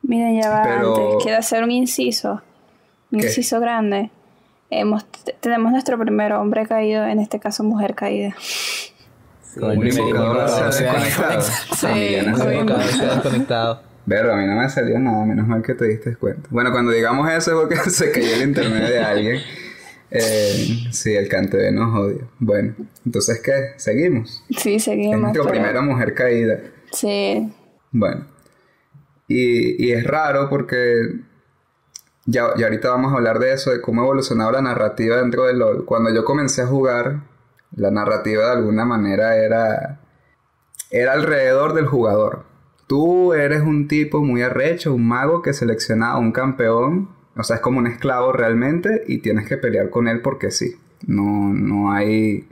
Miren, 0.02 0.42
ya 0.42 0.50
va 0.50 0.62
Pero- 0.64 0.96
antes. 1.12 1.22
Quiero 1.22 1.38
hacer 1.38 1.62
un 1.62 1.70
inciso. 1.70 2.42
Un 3.12 3.20
¿Qué? 3.20 3.26
inciso 3.26 3.60
grande. 3.60 4.10
Hemos, 4.68 5.06
tenemos 5.38 5.70
nuestro 5.70 5.96
primer 5.96 6.32
hombre 6.32 6.66
caído, 6.66 7.06
en 7.06 7.20
este 7.20 7.38
caso 7.38 7.62
mujer 7.62 7.94
caída. 7.94 8.34
Con 9.60 9.70
el 9.70 9.78
primer 9.78 10.00
invocador 10.08 10.72
se 10.72 10.88
ha 10.88 10.94
desconectado. 10.94 11.42
Sí, 11.42 11.76
se 11.78 12.18
ha 13.06 13.14
desconectado. 13.14 13.82
Pero 14.08 14.32
a 14.32 14.36
mí 14.38 14.46
no 14.48 14.56
me 14.56 14.68
salió 14.68 14.98
nada, 14.98 15.24
menos 15.24 15.46
mal 15.46 15.62
que 15.62 15.74
te 15.74 15.84
diste 15.86 16.16
cuenta. 16.16 16.48
Bueno, 16.50 16.72
cuando 16.72 16.90
digamos 16.90 17.30
eso 17.30 17.52
es 17.52 17.56
porque 17.56 17.76
se 17.90 18.10
cayó 18.10 18.34
el 18.34 18.42
internet 18.42 18.88
de 18.88 18.98
alguien. 18.98 19.40
Eh, 20.14 20.88
sí, 20.90 21.14
el 21.14 21.28
cante 21.28 21.70
nos 21.72 21.94
odia. 21.98 22.26
Bueno, 22.38 22.74
entonces, 23.06 23.40
¿qué? 23.42 23.72
Seguimos. 23.76 24.44
Sí, 24.58 24.74
Es 24.74 24.84
seguimos. 24.84 25.18
nuestra 25.20 25.42
pero- 25.42 25.52
primera 25.54 25.80
mujer 25.80 26.14
caída. 26.14 26.58
Sí, 26.92 27.52
Bueno. 27.90 28.26
Y, 29.28 29.82
y 29.86 29.92
es 29.92 30.04
raro 30.06 30.50
porque 30.50 30.94
ya, 32.26 32.48
ya 32.58 32.66
ahorita 32.66 32.90
vamos 32.90 33.12
a 33.12 33.16
hablar 33.16 33.38
de 33.38 33.52
eso, 33.54 33.70
de 33.70 33.80
cómo 33.80 34.02
ha 34.02 34.04
evolucionado 34.04 34.52
la 34.52 34.60
narrativa 34.60 35.16
dentro 35.16 35.44
de 35.44 35.54
LOL. 35.54 35.86
Cuando 35.86 36.12
yo 36.12 36.24
comencé 36.24 36.60
a 36.62 36.66
jugar, 36.66 37.22
la 37.74 37.90
narrativa 37.90 38.44
de 38.46 38.52
alguna 38.52 38.84
manera 38.84 39.36
era, 39.38 40.00
era 40.90 41.12
alrededor 41.14 41.72
del 41.72 41.86
jugador. 41.86 42.44
Tú 42.86 43.32
eres 43.32 43.62
un 43.62 43.88
tipo 43.88 44.22
muy 44.22 44.42
arrecho, 44.42 44.92
un 44.94 45.08
mago 45.08 45.40
que 45.40 45.54
selecciona 45.54 46.10
a 46.10 46.18
un 46.18 46.32
campeón, 46.32 47.08
o 47.36 47.42
sea, 47.42 47.56
es 47.56 47.62
como 47.62 47.78
un 47.78 47.86
esclavo 47.86 48.32
realmente 48.32 49.04
y 49.06 49.18
tienes 49.18 49.46
que 49.48 49.56
pelear 49.56 49.90
con 49.90 50.08
él 50.08 50.20
porque 50.20 50.50
sí. 50.50 50.76
No, 51.06 51.52
no 51.52 51.92
hay... 51.92 52.46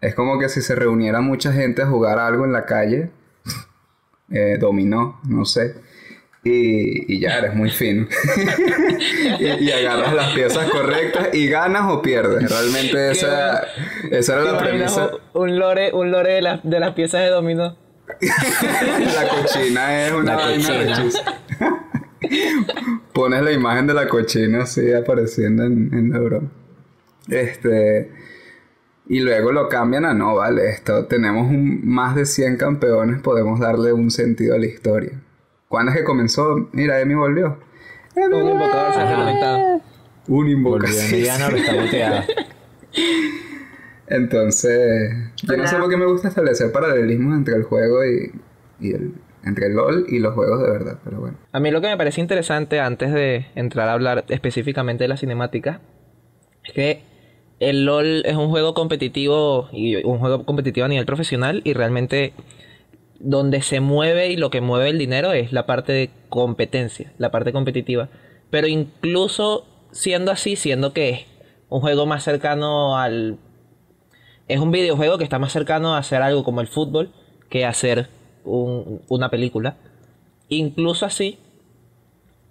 Es 0.00 0.14
como 0.14 0.38
que 0.38 0.48
si 0.48 0.62
se 0.62 0.74
reuniera 0.74 1.20
mucha 1.20 1.52
gente 1.52 1.82
a 1.82 1.86
jugar 1.86 2.18
algo 2.18 2.44
en 2.46 2.52
la 2.52 2.64
calle, 2.64 3.10
eh, 4.30 4.56
dominó, 4.58 5.20
no 5.24 5.44
sé. 5.44 5.74
Y, 6.42 7.12
y 7.14 7.20
ya 7.20 7.36
eres 7.36 7.54
muy 7.54 7.70
fino. 7.70 8.06
y, 9.40 9.44
y 9.44 9.72
agarras 9.72 10.14
las 10.14 10.32
piezas 10.32 10.70
correctas 10.70 11.28
y 11.34 11.48
ganas 11.48 11.92
o 11.92 12.00
pierdes. 12.00 12.48
Realmente 12.48 13.10
esa, 13.10 13.62
esa 14.10 14.34
era 14.36 14.44
¿Te 14.44 14.52
la 14.52 14.58
premisa. 14.58 15.10
un- 15.34 15.58
lore, 15.58 15.92
un 15.92 16.10
lore 16.10 16.32
de, 16.34 16.42
las- 16.42 16.60
de 16.62 16.80
las 16.80 16.94
piezas 16.94 17.20
de 17.20 17.28
dominó? 17.28 17.76
la 18.20 19.28
cochina 19.28 20.06
es 20.06 20.12
una 20.12 20.36
La 20.36 20.46
vaina 20.46 20.96
cochina. 20.96 22.99
Pones 23.12 23.42
la 23.42 23.52
imagen 23.52 23.86
de 23.86 23.94
la 23.94 24.08
cochina 24.08 24.62
así 24.62 24.92
apareciendo 24.92 25.64
en, 25.64 25.92
en 25.92 26.10
la 26.10 26.18
broma. 26.20 26.50
Este. 27.28 28.10
Y 29.08 29.20
luego 29.20 29.50
lo 29.50 29.68
cambian 29.68 30.04
a 30.04 30.14
no, 30.14 30.36
vale, 30.36 30.70
esto 30.70 31.06
tenemos 31.06 31.48
un- 31.50 31.80
más 31.84 32.14
de 32.14 32.24
100 32.26 32.56
campeones, 32.56 33.20
podemos 33.20 33.58
darle 33.58 33.92
un 33.92 34.10
sentido 34.12 34.54
a 34.54 34.58
la 34.58 34.66
historia. 34.66 35.20
¿Cuándo 35.68 35.90
es 35.90 35.98
que 35.98 36.04
comenzó? 36.04 36.68
Mira, 36.72 37.00
Emi 37.00 37.14
volvió. 37.14 37.58
Un 38.14 38.32
invocador 38.48 38.92
se 38.92 39.00
ha. 39.00 39.80
Un 40.28 40.48
está 41.56 41.72
muteada. 41.74 42.24
Entonces, 44.06 45.12
yo 45.42 45.56
no 45.56 45.66
sé 45.66 45.76
por 45.76 45.88
qué 45.88 45.96
me 45.96 46.06
gusta 46.06 46.28
establecer 46.28 46.72
paralelismos 46.72 47.36
entre 47.36 47.54
el 47.54 47.62
juego 47.64 48.04
y, 48.04 48.32
y 48.80 48.92
el, 48.92 49.14
entre 49.44 49.70
LOL 49.70 50.06
y 50.08 50.18
los 50.18 50.34
juegos 50.34 50.62
de 50.62 50.70
verdad, 50.70 50.98
pero 51.04 51.20
bueno. 51.20 51.38
A 51.52 51.60
mí 51.60 51.70
lo 51.70 51.80
que 51.80 51.88
me 51.88 51.96
parece 51.96 52.20
interesante 52.20 52.80
antes 52.80 53.12
de 53.12 53.46
entrar 53.54 53.88
a 53.88 53.92
hablar 53.92 54.24
específicamente 54.28 55.04
de 55.04 55.08
la 55.08 55.16
cinemática 55.16 55.80
Es 56.62 56.72
que 56.72 57.02
el 57.58 57.84
LOL 57.84 58.22
es 58.24 58.36
un 58.36 58.48
juego 58.48 58.74
competitivo 58.74 59.68
y 59.72 60.02
un 60.04 60.18
juego 60.18 60.44
competitivo 60.44 60.86
a 60.86 60.88
nivel 60.88 61.06
profesional 61.06 61.60
y 61.64 61.74
realmente 61.74 62.32
donde 63.18 63.60
se 63.60 63.80
mueve 63.80 64.30
y 64.30 64.36
lo 64.36 64.50
que 64.50 64.62
mueve 64.62 64.88
el 64.88 64.98
dinero 64.98 65.32
es 65.32 65.52
la 65.52 65.66
parte 65.66 65.92
de 65.92 66.10
competencia, 66.30 67.12
la 67.18 67.30
parte 67.30 67.52
competitiva. 67.52 68.08
Pero 68.50 68.66
incluso 68.66 69.66
siendo 69.92 70.32
así, 70.32 70.56
siendo 70.56 70.92
que 70.92 71.10
es 71.10 71.26
un 71.68 71.80
juego 71.80 72.06
más 72.06 72.24
cercano 72.24 72.98
al... 72.98 73.38
Es 74.48 74.58
un 74.58 74.72
videojuego 74.72 75.18
que 75.18 75.24
está 75.24 75.38
más 75.38 75.52
cercano 75.52 75.94
a 75.94 75.98
hacer 75.98 76.22
algo 76.22 76.42
como 76.42 76.60
el 76.60 76.66
fútbol 76.66 77.12
que 77.50 77.66
hacer 77.66 78.08
un- 78.44 79.02
una 79.08 79.28
película. 79.30 79.76
Incluso 80.48 81.06
así, 81.06 81.38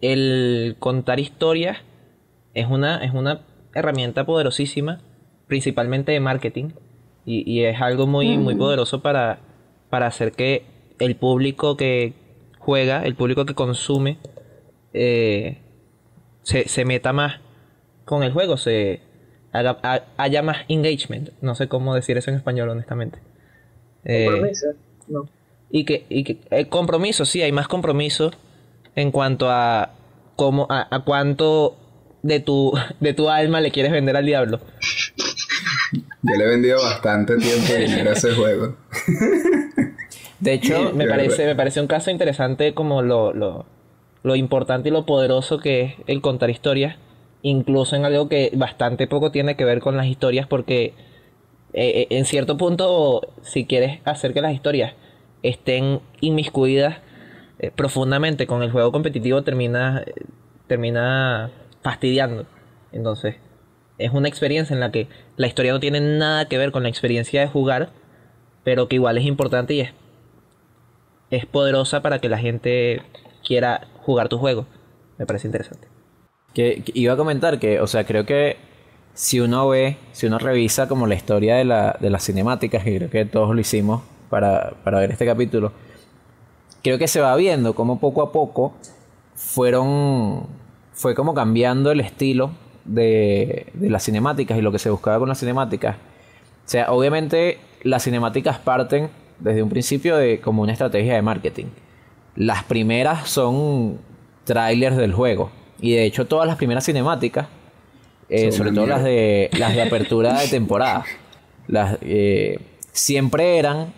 el 0.02 0.76
contar 0.80 1.20
historias 1.20 1.78
es 2.54 2.68
una, 2.68 3.04
es 3.04 3.14
una 3.14 3.42
herramienta 3.74 4.26
poderosísima, 4.26 5.02
principalmente 5.48 6.12
de 6.12 6.20
marketing. 6.20 6.70
Y, 7.26 7.50
y 7.52 7.66
es 7.66 7.80
algo 7.82 8.08
muy, 8.08 8.38
muy 8.38 8.56
poderoso 8.56 9.02
para, 9.02 9.40
para 9.90 10.08
hacer 10.08 10.32
que 10.32 10.64
el 11.00 11.16
público 11.16 11.78
que 11.78 12.14
juega, 12.58 13.04
el 13.04 13.16
público 13.16 13.46
que 13.46 13.54
consume, 13.54 14.18
eh, 14.94 15.58
se, 16.42 16.68
se 16.68 16.86
meta 16.86 17.14
más 17.14 17.40
con 18.06 18.24
el 18.24 18.32
juego, 18.32 18.58
se 18.58 19.02
haga- 19.52 19.78
ha- 19.84 20.04
haya 20.18 20.42
más 20.42 20.60
engagement. 20.70 21.30
No 21.42 21.54
sé 21.56 21.68
cómo 21.68 21.94
decir 21.94 22.18
eso 22.18 22.32
en 22.32 22.38
español, 22.38 22.70
honestamente. 22.70 23.20
Eh, 24.06 24.26
Compromiso. 24.26 24.68
No. 25.08 25.30
Y 25.70 25.86
que, 25.86 26.06
y 26.10 26.24
que 26.24 26.38
el 26.50 26.68
compromiso, 26.68 27.26
sí, 27.26 27.42
hay 27.42 27.52
más 27.52 27.68
compromiso 27.68 28.32
en 28.96 29.12
cuanto 29.12 29.50
a 29.50 29.92
cómo, 30.36 30.68
a, 30.70 30.88
a 30.94 31.04
cuánto 31.04 31.78
de 32.24 32.40
tu, 32.40 32.74
de 33.00 33.14
tu 33.14 33.30
alma 33.30 33.62
le 33.62 33.72
quieres 33.72 33.92
vender 33.92 34.16
al 34.18 34.26
diablo. 34.26 34.60
Yo 36.22 36.36
le 36.36 36.44
he 36.44 36.48
vendido 36.48 36.82
bastante 36.82 37.38
tiempo 37.38 37.74
y 37.78 37.82
dinero 37.84 38.10
a 38.10 38.14
ese 38.14 38.34
juego. 38.34 38.76
De 40.40 40.54
hecho, 40.54 40.92
me 40.96 41.08
parece, 41.08 41.46
me 41.46 41.56
parece 41.56 41.82
un 41.82 41.88
caso 41.88 42.12
interesante 42.12 42.74
como 42.74 43.02
lo, 43.02 43.34
lo, 43.34 43.66
lo 44.24 44.36
importante 44.36 44.90
y 44.90 44.92
lo 44.92 45.06
poderoso 45.06 45.60
que 45.60 45.82
es 45.82 45.94
el 46.08 46.22
contar 46.22 46.50
historias, 46.50 46.98
incluso 47.42 47.96
en 47.96 48.06
algo 48.06 48.28
que 48.28 48.52
bastante 48.56 49.08
poco 49.08 49.32
tiene 49.32 49.56
que 49.56 49.66
ver 49.66 49.80
con 49.80 49.96
las 49.96 50.08
historias, 50.08 50.46
porque 50.48 50.94
eh, 51.74 51.92
eh, 52.02 52.08
en 52.10 52.26
cierto 52.26 52.58
punto, 52.58 53.22
si 53.42 53.66
quieres 53.66 54.00
hacer 54.06 54.34
que 54.34 54.42
las 54.42 54.54
historias 54.54 54.94
estén 55.44 56.02
inmiscuidas 56.22 56.98
eh, 57.60 57.72
profundamente 57.76 58.48
con 58.48 58.64
el 58.64 58.72
juego 58.72 58.92
competitivo, 58.92 59.44
termina, 59.44 60.04
termina 60.68 61.52
fastidiando. 61.82 62.46
Entonces, 62.92 63.36
es 63.98 64.12
una 64.12 64.28
experiencia 64.28 64.74
en 64.74 64.80
la 64.80 64.92
que 64.92 65.08
la 65.38 65.48
historia 65.48 65.74
no 65.74 65.80
tiene 65.80 66.00
nada 66.00 66.48
que 66.48 66.58
ver 66.58 66.72
con 66.72 66.84
la 66.84 66.90
experiencia 66.90 67.42
de 67.42 67.48
jugar, 67.48 67.90
pero 68.64 68.88
que 68.88 68.96
igual 68.96 69.18
es 69.18 69.26
importante 69.26 69.74
y 69.74 69.82
es 69.82 69.94
es 71.30 71.46
poderosa 71.46 72.02
para 72.02 72.20
que 72.20 72.30
la 72.30 72.38
gente 72.38 73.02
quiera 73.46 73.88
jugar 74.02 74.30
tu 74.30 74.38
juego. 74.38 74.66
Me 75.18 75.26
parece 75.26 75.48
interesante. 75.48 75.88
Que, 76.54 76.82
que 76.84 76.92
iba 76.96 77.14
a 77.14 77.18
comentar 77.18 77.60
que, 77.60 77.80
o 77.80 77.88
sea, 77.88 78.06
creo 78.06 78.26
que 78.26 78.58
si 79.14 79.40
uno 79.40 79.68
ve, 79.68 79.98
si 80.12 80.28
uno 80.28 80.40
revisa 80.40 80.88
como 80.88 81.06
la 81.08 81.16
historia 81.16 81.56
de, 81.56 81.66
la, 81.66 81.98
de 82.00 82.10
las 82.10 82.26
cinemáticas, 82.26 82.86
y 82.88 82.98
creo 82.98 83.10
que 83.10 83.26
todos 83.26 83.54
lo 83.54 83.62
hicimos 83.62 84.02
para, 84.30 84.74
para 84.84 85.00
ver 85.00 85.12
este 85.12 85.26
capítulo, 85.26 85.72
creo 86.84 86.98
que 86.98 87.08
se 87.08 87.22
va 87.22 87.36
viendo 87.36 87.74
como 87.76 88.00
poco 88.00 88.22
a 88.22 88.32
poco 88.32 88.74
fueron, 89.36 90.48
fue 90.94 91.16
como 91.16 91.34
cambiando 91.34 91.92
el 91.92 92.00
estilo 92.00 92.52
de, 92.86 93.68
de 93.74 93.90
las 93.90 94.04
cinemáticas 94.04 94.58
y 94.58 94.62
lo 94.62 94.72
que 94.72 94.80
se 94.80 94.90
buscaba 94.90 95.20
con 95.20 95.30
las 95.30 95.40
cinemáticas. 95.40 95.96
O 95.96 96.70
sea, 96.70 96.92
obviamente 96.92 97.58
las 97.84 98.04
cinemáticas 98.04 98.60
parten 98.60 99.10
desde 99.40 99.64
un 99.64 99.70
principio 99.70 100.18
de 100.18 100.40
como 100.40 100.62
una 100.62 100.74
estrategia 100.74 101.16
de 101.16 101.22
marketing. 101.22 101.66
Las 102.36 102.64
primeras 102.64 103.30
son 103.30 104.00
trailers 104.44 104.98
del 104.98 105.14
juego. 105.14 105.52
Y 105.80 105.94
de 105.94 106.06
hecho 106.06 106.28
todas 106.28 106.48
las 106.48 106.58
primeras 106.58 106.86
cinemáticas, 106.86 107.48
eh, 108.30 108.52
sobre 108.52 108.72
todo 108.72 108.86
las 108.86 109.04
de, 109.04 109.50
las 109.58 109.74
de 109.74 109.82
apertura 109.82 110.40
de 110.40 110.48
temporada, 110.48 111.06
las, 111.68 111.98
eh, 112.02 112.60
siempre 112.92 113.58
eran 113.58 113.94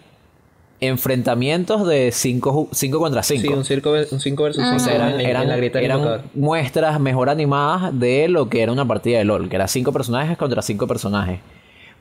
enfrentamientos 0.81 1.87
de 1.87 2.11
5 2.11 2.69
contra 2.97 3.21
5. 3.21 3.41
Sí, 3.41 3.47
un 3.47 3.63
5 3.63 3.89
un 4.11 4.19
cinco 4.19 4.43
versus 4.43 4.63
5 4.63 4.75
O 4.75 4.79
sea, 4.79 4.95
eran, 4.95 5.47
la 5.47 5.55
grieta 5.55 6.23
muestras 6.33 6.99
mejor 6.99 7.29
animadas 7.29 7.97
de 7.97 8.27
lo 8.27 8.49
que 8.49 8.63
era 8.63 8.71
una 8.71 8.87
partida 8.87 9.19
de 9.19 9.25
LOL, 9.25 9.47
que 9.47 9.55
era 9.55 9.67
cinco 9.67 9.93
personajes 9.93 10.37
contra 10.37 10.63
cinco 10.63 10.87
personajes. 10.87 11.39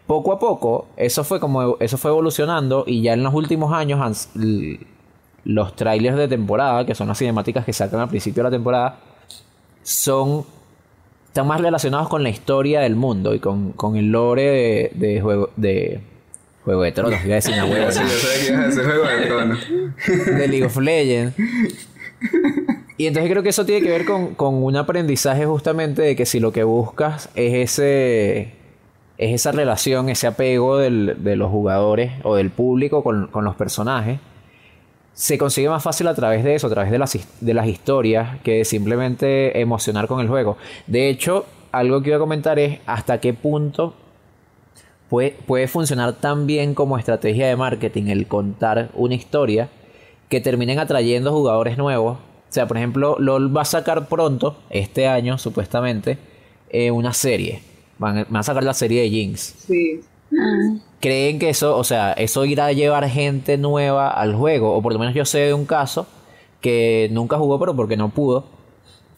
Poco 0.06 0.32
a 0.32 0.38
poco, 0.38 0.88
eso 0.96 1.24
fue 1.24 1.38
como 1.38 1.76
eso 1.78 1.98
fue 1.98 2.10
evolucionando 2.10 2.84
y 2.86 3.02
ya 3.02 3.12
en 3.12 3.22
los 3.22 3.34
últimos 3.34 3.72
años 3.72 4.30
los 5.44 5.76
trailers 5.76 6.16
de 6.16 6.26
temporada, 6.26 6.86
que 6.86 6.94
son 6.94 7.06
las 7.06 7.18
cinemáticas 7.18 7.66
que 7.66 7.74
sacan 7.74 8.00
al 8.00 8.08
principio 8.08 8.42
de 8.42 8.50
la 8.50 8.56
temporada, 8.56 8.98
son 9.82 10.44
están 11.26 11.46
más 11.46 11.60
relacionados 11.60 12.08
con 12.08 12.22
la 12.22 12.30
historia 12.30 12.80
del 12.80 12.96
mundo 12.96 13.34
y 13.34 13.38
con, 13.38 13.72
con 13.72 13.96
el 13.96 14.10
lore 14.10 14.42
de, 14.42 14.90
de 14.94 15.20
juego 15.20 15.50
de 15.56 16.00
Juego 16.64 16.82
de 16.82 16.92
Tronos, 16.92 17.20
iba 17.24 17.32
a 17.32 17.36
decir 17.36 17.54
una 17.54 17.64
hueva, 17.66 17.90
Sí, 17.90 18.00
yo 18.02 18.08
sabía 18.08 18.40
que 18.46 18.52
ibas 18.52 18.64
a 18.64 18.68
hacer 18.68 18.84
Juego 18.84 19.06
de 19.06 19.26
Tronos. 19.26 19.58
de 20.38 20.48
League 20.48 20.64
of 20.66 20.76
Legends. 20.76 21.36
Y 22.98 23.06
entonces 23.06 23.30
creo 23.30 23.42
que 23.42 23.48
eso 23.48 23.64
tiene 23.64 23.82
que 23.82 23.88
ver 23.90 24.04
con, 24.04 24.34
con 24.34 24.62
un 24.62 24.76
aprendizaje 24.76 25.46
justamente 25.46 26.02
de 26.02 26.14
que 26.16 26.26
si 26.26 26.38
lo 26.38 26.52
que 26.52 26.64
buscas 26.64 27.30
es 27.34 27.54
ese 27.72 28.52
es 29.16 29.34
esa 29.34 29.52
relación, 29.52 30.08
ese 30.08 30.26
apego 30.26 30.78
del- 30.78 31.16
de 31.22 31.36
los 31.36 31.50
jugadores 31.50 32.12
o 32.22 32.36
del 32.36 32.50
público 32.50 33.02
con, 33.02 33.26
con 33.28 33.44
los 33.44 33.54
personajes, 33.54 34.18
se 35.12 35.36
consigue 35.36 35.68
más 35.68 35.82
fácil 35.82 36.06
a 36.08 36.14
través 36.14 36.42
de 36.44 36.54
eso, 36.54 36.66
a 36.68 36.70
través 36.70 36.90
de 36.90 36.98
las, 36.98 37.18
de 37.40 37.54
las 37.54 37.66
historias, 37.66 38.38
que 38.42 38.58
de 38.58 38.64
simplemente 38.64 39.60
emocionar 39.60 40.06
con 40.06 40.20
el 40.20 40.28
juego. 40.28 40.56
De 40.86 41.10
hecho, 41.10 41.44
algo 41.72 42.00
que 42.02 42.08
iba 42.08 42.16
a 42.16 42.20
comentar 42.20 42.58
es 42.58 42.78
hasta 42.86 43.20
qué 43.20 43.34
punto 43.34 43.94
puede, 45.10 45.32
puede 45.46 45.68
funcionar 45.68 46.14
tan 46.14 46.46
bien 46.46 46.74
como 46.74 46.96
estrategia 46.96 47.46
de 47.48 47.56
marketing 47.56 48.04
el 48.06 48.26
contar 48.26 48.88
una 48.94 49.14
historia 49.14 49.68
que 50.30 50.40
terminen 50.40 50.78
atrayendo 50.78 51.32
jugadores 51.32 51.76
nuevos. 51.76 52.16
O 52.16 52.52
sea, 52.52 52.66
por 52.66 52.78
ejemplo, 52.78 53.16
LOL 53.18 53.54
va 53.54 53.62
a 53.62 53.64
sacar 53.66 54.08
pronto, 54.08 54.56
este 54.70 55.06
año 55.06 55.36
supuestamente, 55.36 56.16
eh, 56.70 56.90
una 56.90 57.12
serie. 57.12 57.62
Van, 57.98 58.18
a- 58.18 58.24
van 58.28 58.36
a 58.40 58.42
sacar 58.42 58.64
la 58.64 58.72
serie 58.74 59.02
de 59.02 59.10
Jinx. 59.10 59.40
Sí. 59.66 60.00
¿Creen 61.00 61.38
que 61.38 61.48
eso, 61.50 61.76
o 61.76 61.84
sea, 61.84 62.12
eso 62.12 62.44
irá 62.44 62.66
a 62.66 62.72
llevar 62.72 63.08
gente 63.08 63.58
nueva 63.58 64.08
al 64.10 64.34
juego? 64.34 64.74
O 64.76 64.82
por 64.82 64.92
lo 64.92 64.98
menos 64.98 65.14
yo 65.14 65.24
sé 65.24 65.38
de 65.40 65.54
un 65.54 65.64
caso 65.66 66.06
que 66.60 67.08
nunca 67.12 67.36
jugó, 67.38 67.58
pero 67.58 67.74
porque 67.74 67.96
no 67.96 68.10
pudo, 68.10 68.44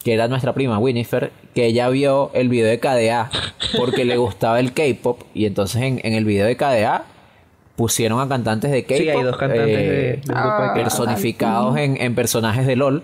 que 0.03 0.13
era 0.13 0.27
nuestra 0.27 0.53
prima 0.53 0.77
Winifred, 0.79 1.29
que 1.55 1.65
ella 1.65 1.89
vio 1.89 2.31
el 2.33 2.49
video 2.49 2.67
de 2.67 2.79
KDA 2.79 3.31
porque 3.77 4.05
le 4.05 4.17
gustaba 4.17 4.59
el 4.59 4.73
K-pop 4.73 5.21
y 5.33 5.45
entonces 5.45 5.81
en, 5.81 6.01
en 6.03 6.13
el 6.13 6.25
video 6.25 6.45
de 6.45 6.57
KDA 6.57 7.05
pusieron 7.75 8.19
a 8.19 8.27
cantantes 8.27 8.71
de 8.71 8.83
K-pop 8.83 8.97
Sí, 8.97 9.09
hay 9.09 9.23
dos 9.23 9.37
cantantes 9.37 9.67
eh, 9.67 10.21
de, 10.23 10.33
ah, 10.33 10.57
K-pop. 10.57 10.75
personificados 10.75 11.77
en, 11.77 11.99
en 12.01 12.15
personajes 12.15 12.67
de 12.67 12.75
LOL. 12.75 13.03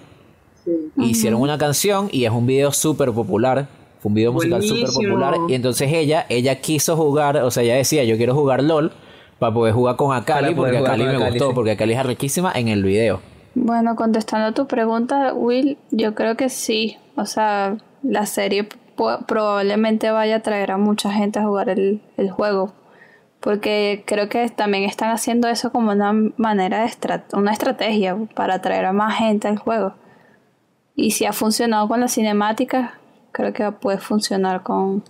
Hicieron 0.98 1.42
una 1.42 1.58
canción 1.58 2.10
y 2.12 2.26
es 2.26 2.32
un 2.32 2.46
video 2.46 2.72
súper 2.72 3.12
popular. 3.12 3.68
Fue 4.02 4.10
un 4.10 4.14
video 4.14 4.32
musical 4.32 4.62
súper 4.62 4.90
popular. 4.90 5.36
Y 5.48 5.54
entonces 5.56 5.92
ella, 5.92 6.26
ella 6.30 6.56
quiso 6.60 6.96
jugar, 6.96 7.38
o 7.38 7.50
sea, 7.50 7.64
ella 7.64 7.76
decía, 7.76 8.04
yo 8.04 8.18
quiero 8.18 8.36
jugar 8.36 8.62
LOL 8.62 8.92
para 9.40 9.54
poder 9.54 9.74
jugar 9.74 9.96
con 9.96 10.16
Akali, 10.16 10.54
porque 10.54 10.78
Akali 10.78 11.04
me 11.04 11.10
Akali, 11.12 11.30
gustó, 11.32 11.48
sí. 11.48 11.52
porque 11.56 11.72
Akali 11.72 11.94
es 11.94 12.06
riquísima 12.06 12.52
en 12.54 12.68
el 12.68 12.84
video. 12.84 13.22
Bueno, 13.56 13.96
contestando 13.96 14.48
a 14.48 14.52
tu 14.54 14.68
pregunta, 14.68 15.34
Will, 15.34 15.78
yo 15.92 16.16
creo 16.16 16.38
que 16.38 16.50
sí. 16.50 16.98
O 17.16 17.26
sea, 17.26 17.78
la 18.04 18.26
serie 18.26 18.68
probablemente 19.28 20.12
vaya 20.12 20.38
a 20.38 20.42
traer 20.42 20.72
a 20.72 20.78
mucha 20.78 21.12
gente 21.12 21.40
a 21.40 21.46
jugar 21.46 21.70
el, 21.70 22.02
el 22.18 22.30
juego. 22.32 22.74
Porque 23.40 24.04
creo 24.06 24.28
que 24.28 24.50
también 24.50 24.84
están 24.84 25.12
haciendo 25.12 25.48
eso 25.48 25.72
como 25.72 25.92
una 25.92 26.14
manera 26.38 26.84
de 26.84 26.92
una 27.34 27.52
estrategia 27.54 28.18
para 28.36 28.56
atraer 28.56 28.86
a 28.86 28.94
más 28.94 29.18
gente 29.18 29.48
al 29.48 29.58
juego. 29.58 29.94
Y 30.96 31.12
si 31.12 31.26
ha 31.26 31.32
funcionado 31.32 31.88
con 31.88 32.02
las 32.02 32.14
cinemáticas, 32.14 32.92
creo 33.32 33.54
que 33.54 33.72
puede 33.72 34.00
funcionar 34.00 34.64
con, 34.64 35.04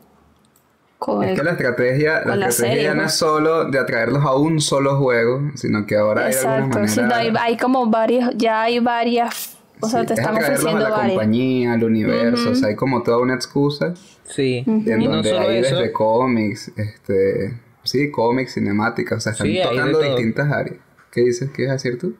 con 1.00 1.24
Es 1.24 1.32
el 1.32 1.34
que 1.34 1.44
la 1.44 1.52
estrategia, 1.52 2.26
la 2.26 2.36
con 2.36 2.40
la 2.40 2.50
estrategia 2.50 2.82
serie, 2.82 2.84
ya 2.84 2.94
no 2.96 3.04
¿no? 3.04 3.06
es 3.06 3.14
solo 3.14 3.66
de 3.72 3.80
atraerlos 3.80 4.24
a 4.26 4.36
un 4.36 4.60
solo 4.62 4.98
juego, 4.98 5.52
sino 5.56 5.86
que 5.86 5.96
ahora 5.98 6.26
hay 6.26 6.36
alguna 6.36 6.68
Exacto, 6.68 6.68
manera... 6.68 6.88
sí, 6.88 7.04
no, 7.04 7.16
hay, 7.16 7.34
hay 7.40 7.58
como 7.58 7.88
varias, 7.88 8.32
ya 8.38 8.62
hay 8.64 8.80
varias, 8.80 9.58
o 9.80 9.90
sea, 9.90 10.06
te 10.06 10.14
es 10.14 10.20
están 10.20 10.36
atraerlos 10.36 10.38
ofreciendo 10.38 10.86
a 10.86 10.90
la 10.90 10.90
varias. 10.90 10.98
compañía, 10.98 11.74
al 11.74 11.84
universo, 11.84 12.52
o 12.52 12.56
sea, 12.56 12.70
hay 12.70 12.76
como 12.76 13.04
toda 13.04 13.20
una 13.20 13.36
excusa 13.36 13.98
Sí, 14.24 14.70
en 14.86 15.04
donde 15.04 15.24
solo 15.24 15.50
hay 15.50 15.58
eso, 15.58 15.76
desde 15.78 15.92
cómics, 15.94 16.72
este, 16.78 17.60
sí, 17.84 18.12
cómics, 18.12 18.54
cinemáticas, 18.56 19.20
o 19.20 19.22
sea, 19.22 19.32
están 19.34 19.48
Sí, 19.48 19.62
tocando 19.62 20.02
distintas 20.02 20.52
áreas. 20.52 20.78
¿Qué 21.12 21.22
dices? 21.22 21.52
¿Qué 21.52 21.64
ibas 21.64 21.72
a 21.72 21.76
decir 21.76 22.00
tú? 22.00 22.16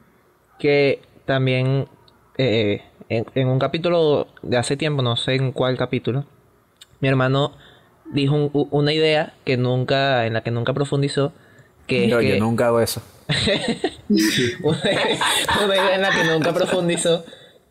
que 0.58 1.02
también 1.26 1.88
eh, 2.36 2.82
en, 3.08 3.26
en 3.34 3.48
un 3.48 3.58
capítulo 3.58 4.28
de 4.42 4.56
hace 4.56 4.76
tiempo, 4.76 5.02
no 5.02 5.16
sé 5.16 5.34
en 5.34 5.52
cuál 5.52 5.76
capítulo, 5.76 6.26
mi 7.00 7.08
hermano 7.08 7.52
dijo 8.12 8.34
un- 8.34 8.68
una 8.70 8.92
idea 8.92 9.32
que 9.44 9.56
nunca, 9.56 10.26
en 10.26 10.34
la 10.34 10.42
que 10.42 10.50
nunca 10.50 10.72
profundizó, 10.72 11.32
que 11.86 12.04
es 12.04 12.10
Yo, 12.10 12.18
que 12.20 12.28
yo 12.30 12.38
nunca 12.38 12.66
hago 12.68 12.80
eso. 12.80 13.02
una, 14.62 14.78
una 15.64 15.74
idea 15.76 15.94
en 15.94 16.02
la 16.02 16.10
que 16.10 16.24
nunca 16.24 16.52
profundizó, 16.52 17.24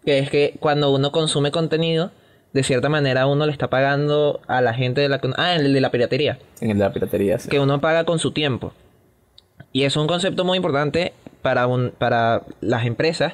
que 0.05 0.19
es 0.19 0.29
que 0.29 0.55
cuando 0.59 0.91
uno 0.91 1.11
consume 1.11 1.51
contenido, 1.51 2.11
de 2.53 2.63
cierta 2.63 2.89
manera 2.89 3.27
uno 3.27 3.45
le 3.45 3.51
está 3.51 3.69
pagando 3.69 4.41
a 4.47 4.61
la 4.61 4.73
gente 4.73 5.01
de 5.01 5.09
la 5.09 5.21
ah, 5.37 5.55
el 5.55 5.73
de 5.73 5.81
la 5.81 5.91
piratería, 5.91 6.39
En 6.61 6.71
el 6.71 6.77
de 6.77 6.83
la 6.83 6.93
piratería. 6.93 7.37
sí. 7.39 7.49
que 7.49 7.59
uno 7.59 7.79
paga 7.81 8.05
con 8.05 8.19
su 8.19 8.31
tiempo. 8.31 8.73
Y 9.71 9.83
es 9.83 9.95
un 9.97 10.07
concepto 10.07 10.43
muy 10.45 10.57
importante 10.57 11.13
para 11.43 11.67
un, 11.67 11.91
para 11.97 12.41
las 12.61 12.85
empresas, 12.85 13.33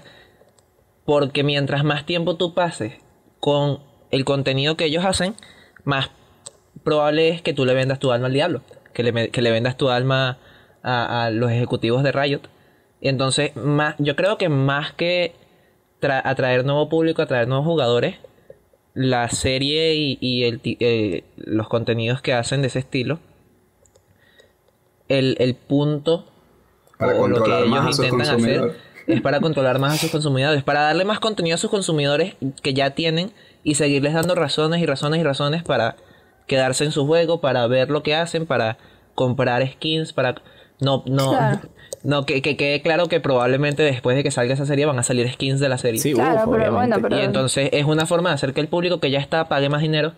porque 1.06 1.44
mientras 1.44 1.84
más 1.84 2.06
tiempo 2.06 2.36
tú 2.36 2.54
pases 2.54 2.94
con 3.40 3.80
el 4.12 4.26
contenido 4.26 4.76
que 4.76 4.86
ellos 4.86 5.06
hacen, 5.06 5.36
más 5.84 6.10
probable 6.86 7.28
es 7.28 7.42
que 7.42 7.54
tú 7.54 7.66
le 7.66 7.74
vendas 7.74 8.00
tu 8.00 8.14
alma 8.14 8.28
al 8.28 8.34
diablo, 8.34 8.62
que 8.94 9.04
le, 9.04 9.30
que 9.30 9.42
le 9.42 9.52
vendas 9.52 9.76
tu 9.76 9.90
alma 9.90 10.38
a, 10.82 11.26
a 11.26 11.30
los 11.32 11.52
ejecutivos 11.52 12.02
de 12.04 12.14
Riot. 12.14 12.42
Y 13.02 13.10
entonces, 13.10 13.54
más, 13.58 13.96
yo 13.98 14.16
creo 14.16 14.38
que 14.38 14.48
más 14.48 14.94
que 14.94 15.34
tra- 16.02 16.22
atraer 16.24 16.64
nuevo 16.64 16.88
público, 16.88 17.22
atraer 17.22 17.50
nuevos 17.50 17.66
jugadores, 17.66 18.16
la 18.94 19.28
serie 19.28 19.96
y, 19.96 20.18
y 20.22 20.46
el, 20.46 20.62
eh, 20.64 21.26
los 21.36 21.68
contenidos 21.68 22.22
que 22.22 22.32
hacen 22.32 22.62
de 22.62 22.68
ese 22.68 22.80
estilo, 22.80 23.20
el, 25.10 25.36
el 25.40 25.56
punto 25.56 26.26
Para 26.98 27.20
o 27.20 27.28
lo 27.28 27.44
que 27.44 27.52
ellos 27.52 28.00
intentan 28.00 28.22
hacer 28.22 28.78
es 29.06 29.22
para 29.22 29.40
controlar 29.40 29.78
más 29.78 29.94
a 29.94 29.98
sus 29.98 30.10
consumidores, 30.10 30.64
para 30.64 30.82
darle 30.82 31.06
más 31.06 31.20
contenido 31.20 31.56
a 31.56 31.58
sus 31.60 31.70
consumidores 31.70 32.36
que 32.64 32.74
ya 32.74 32.92
tienen 32.92 33.32
y 33.64 33.76
seguirles 33.76 34.14
dando 34.14 34.34
razones 34.34 34.82
y 34.82 34.86
razones 34.88 35.20
y 35.20 35.24
razones 35.24 35.62
para 35.62 35.96
quedarse 36.48 36.84
en 36.86 36.92
su 36.92 37.06
juego, 37.08 37.42
para 37.42 37.66
ver 37.68 37.90
lo 37.90 38.04
que 38.04 38.16
hacen, 38.16 38.46
para 38.46 38.78
comprar 39.16 39.66
skins, 39.68 40.14
para 40.14 40.36
no 40.82 41.04
no 41.06 41.30
Claro. 41.32 41.60
no 42.04 42.26
que, 42.26 42.42
que 42.42 42.58
quede 42.58 42.82
claro 42.82 43.08
que 43.08 43.20
probablemente 43.20 43.82
después 43.84 44.16
de 44.18 44.24
que 44.24 44.32
salga 44.32 44.54
esa 44.54 44.66
serie 44.66 44.86
van 44.86 45.00
a 45.00 45.04
salir 45.04 45.32
skins 45.32 45.60
de 45.60 45.70
la 45.70 45.78
serie. 45.78 46.00
Sí, 46.00 46.14
Claro, 46.14 46.50
uf, 46.50 46.56
pero 46.58 46.74
bueno, 46.74 46.98
pero- 47.02 47.18
Y 47.20 47.22
entonces 47.24 47.70
es 47.72 47.86
una 47.86 48.06
forma 48.06 48.30
de 48.30 48.36
hacer 48.36 48.54
que 48.54 48.62
el 48.62 48.68
público 48.68 49.00
que 49.00 49.10
ya 49.12 49.20
está 49.20 49.46
pague 49.48 49.70
más 49.70 49.82
dinero 49.82 50.14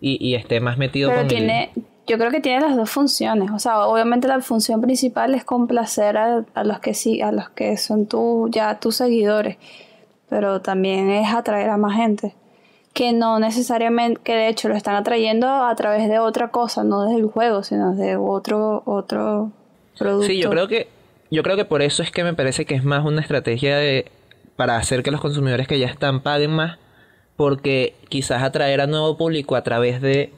y, 0.00 0.18
y 0.24 0.34
esté 0.34 0.60
más 0.60 0.76
metido 0.78 1.08
Pero 1.08 1.22
con 1.22 1.30
el- 1.30 1.36
tiene, 1.36 1.70
yo 2.06 2.18
creo 2.18 2.30
que 2.30 2.40
tiene 2.40 2.60
las 2.60 2.76
dos 2.76 2.90
funciones. 2.90 3.50
O 3.50 3.58
sea, 3.58 3.86
obviamente 3.86 4.28
la 4.28 4.40
función 4.40 4.80
principal 4.82 5.34
es 5.34 5.42
complacer 5.44 6.18
a, 6.18 6.44
a 6.54 6.64
los 6.64 6.78
que 6.80 6.92
sí, 6.92 7.22
a 7.22 7.32
los 7.32 7.48
que 7.48 7.76
son 7.78 8.06
tu, 8.06 8.48
ya 8.50 8.78
tus 8.78 8.96
seguidores. 8.96 9.56
Pero 10.28 10.60
también 10.60 11.10
es 11.10 11.32
atraer 11.32 11.70
a 11.70 11.76
más 11.78 11.96
gente. 11.96 12.34
Que 12.94 13.12
no 13.12 13.38
necesariamente, 13.38 14.20
que 14.22 14.34
de 14.34 14.48
hecho 14.48 14.68
lo 14.68 14.76
están 14.76 14.94
atrayendo 14.94 15.48
a 15.48 15.74
través 15.74 16.08
de 16.08 16.18
otra 16.18 16.48
cosa, 16.48 16.84
no 16.84 17.04
desde 17.04 17.20
el 17.20 17.26
juego, 17.26 17.62
sino 17.62 17.94
de 17.94 18.16
otro, 18.16 18.82
otro 18.86 19.52
producto. 19.98 20.26
Sí, 20.26 20.40
yo 20.40 20.48
creo 20.48 20.68
que 20.68 20.88
yo 21.30 21.42
creo 21.42 21.56
que 21.56 21.64
por 21.64 21.82
eso 21.82 22.02
es 22.02 22.10
que 22.10 22.24
me 22.24 22.34
parece 22.34 22.64
que 22.64 22.74
es 22.74 22.84
más 22.84 23.04
una 23.04 23.20
estrategia 23.20 23.76
de 23.76 24.10
para 24.56 24.76
hacer 24.76 25.02
que 25.02 25.10
los 25.10 25.20
consumidores 25.20 25.66
que 25.66 25.78
ya 25.78 25.88
están 25.88 26.22
paguen 26.22 26.52
más, 26.52 26.78
porque 27.36 27.94
quizás 28.08 28.42
atraer 28.42 28.80
a 28.80 28.86
nuevo 28.86 29.16
público 29.18 29.56
a 29.56 29.64
través 29.64 30.00
de 30.00 30.32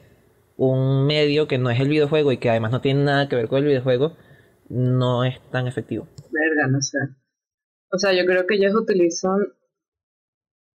un 0.57 1.05
medio 1.05 1.47
que 1.47 1.59
no 1.59 1.69
es 1.69 1.79
el 1.79 1.87
videojuego 1.87 2.31
y 2.31 2.37
que 2.37 2.49
además 2.49 2.71
no 2.71 2.81
tiene 2.81 3.03
nada 3.03 3.29
que 3.29 3.35
ver 3.35 3.47
con 3.47 3.59
el 3.59 3.65
videojuego 3.65 4.13
no 4.69 5.23
es 5.23 5.39
tan 5.51 5.67
efectivo. 5.67 6.07
Verga, 6.31 6.67
no 6.69 6.81
sé. 6.81 6.97
O 7.91 7.97
sea, 7.97 8.13
yo 8.13 8.25
creo 8.25 8.45
que 8.45 8.55
ellos 8.55 8.73
utilizan 8.75 9.37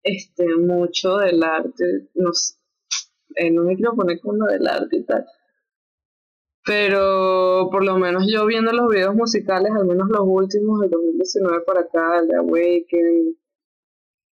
este 0.02 0.46
mucho 0.56 1.16
del 1.18 1.42
arte. 1.42 2.08
No, 2.14 2.32
sé, 2.32 2.54
eh, 3.36 3.50
no 3.50 3.62
me 3.62 3.76
quiero 3.76 3.94
poner 3.94 4.20
con 4.20 4.38
lo 4.38 4.46
del 4.46 4.66
arte 4.66 4.96
y 4.96 5.04
tal. 5.04 5.24
Pero 6.64 7.68
por 7.72 7.84
lo 7.84 7.98
menos 7.98 8.24
yo 8.32 8.46
viendo 8.46 8.72
los 8.72 8.88
videos 8.88 9.14
musicales, 9.16 9.72
al 9.76 9.84
menos 9.86 10.08
los 10.08 10.22
últimos 10.24 10.80
del 10.80 10.90
2019 10.90 11.62
para 11.66 11.80
acá, 11.80 12.18
el 12.20 12.28
de 12.28 12.36
Awaken, 12.36 13.36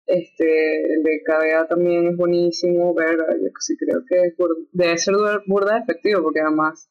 este, 0.06 0.94
el 0.94 1.02
de 1.02 1.22
KDA 1.24 1.66
también 1.66 2.06
es 2.06 2.16
buenísimo, 2.16 2.94
verga, 2.94 3.26
yo 3.40 3.48
sí 3.58 3.76
creo 3.76 4.02
que 4.08 4.28
es 4.28 4.36
bur- 4.36 4.68
debe 4.72 4.98
ser 4.98 5.14
bur- 5.14 5.42
burda 5.46 5.74
de 5.74 5.80
efectivo, 5.80 6.22
porque 6.22 6.40
además 6.40 6.88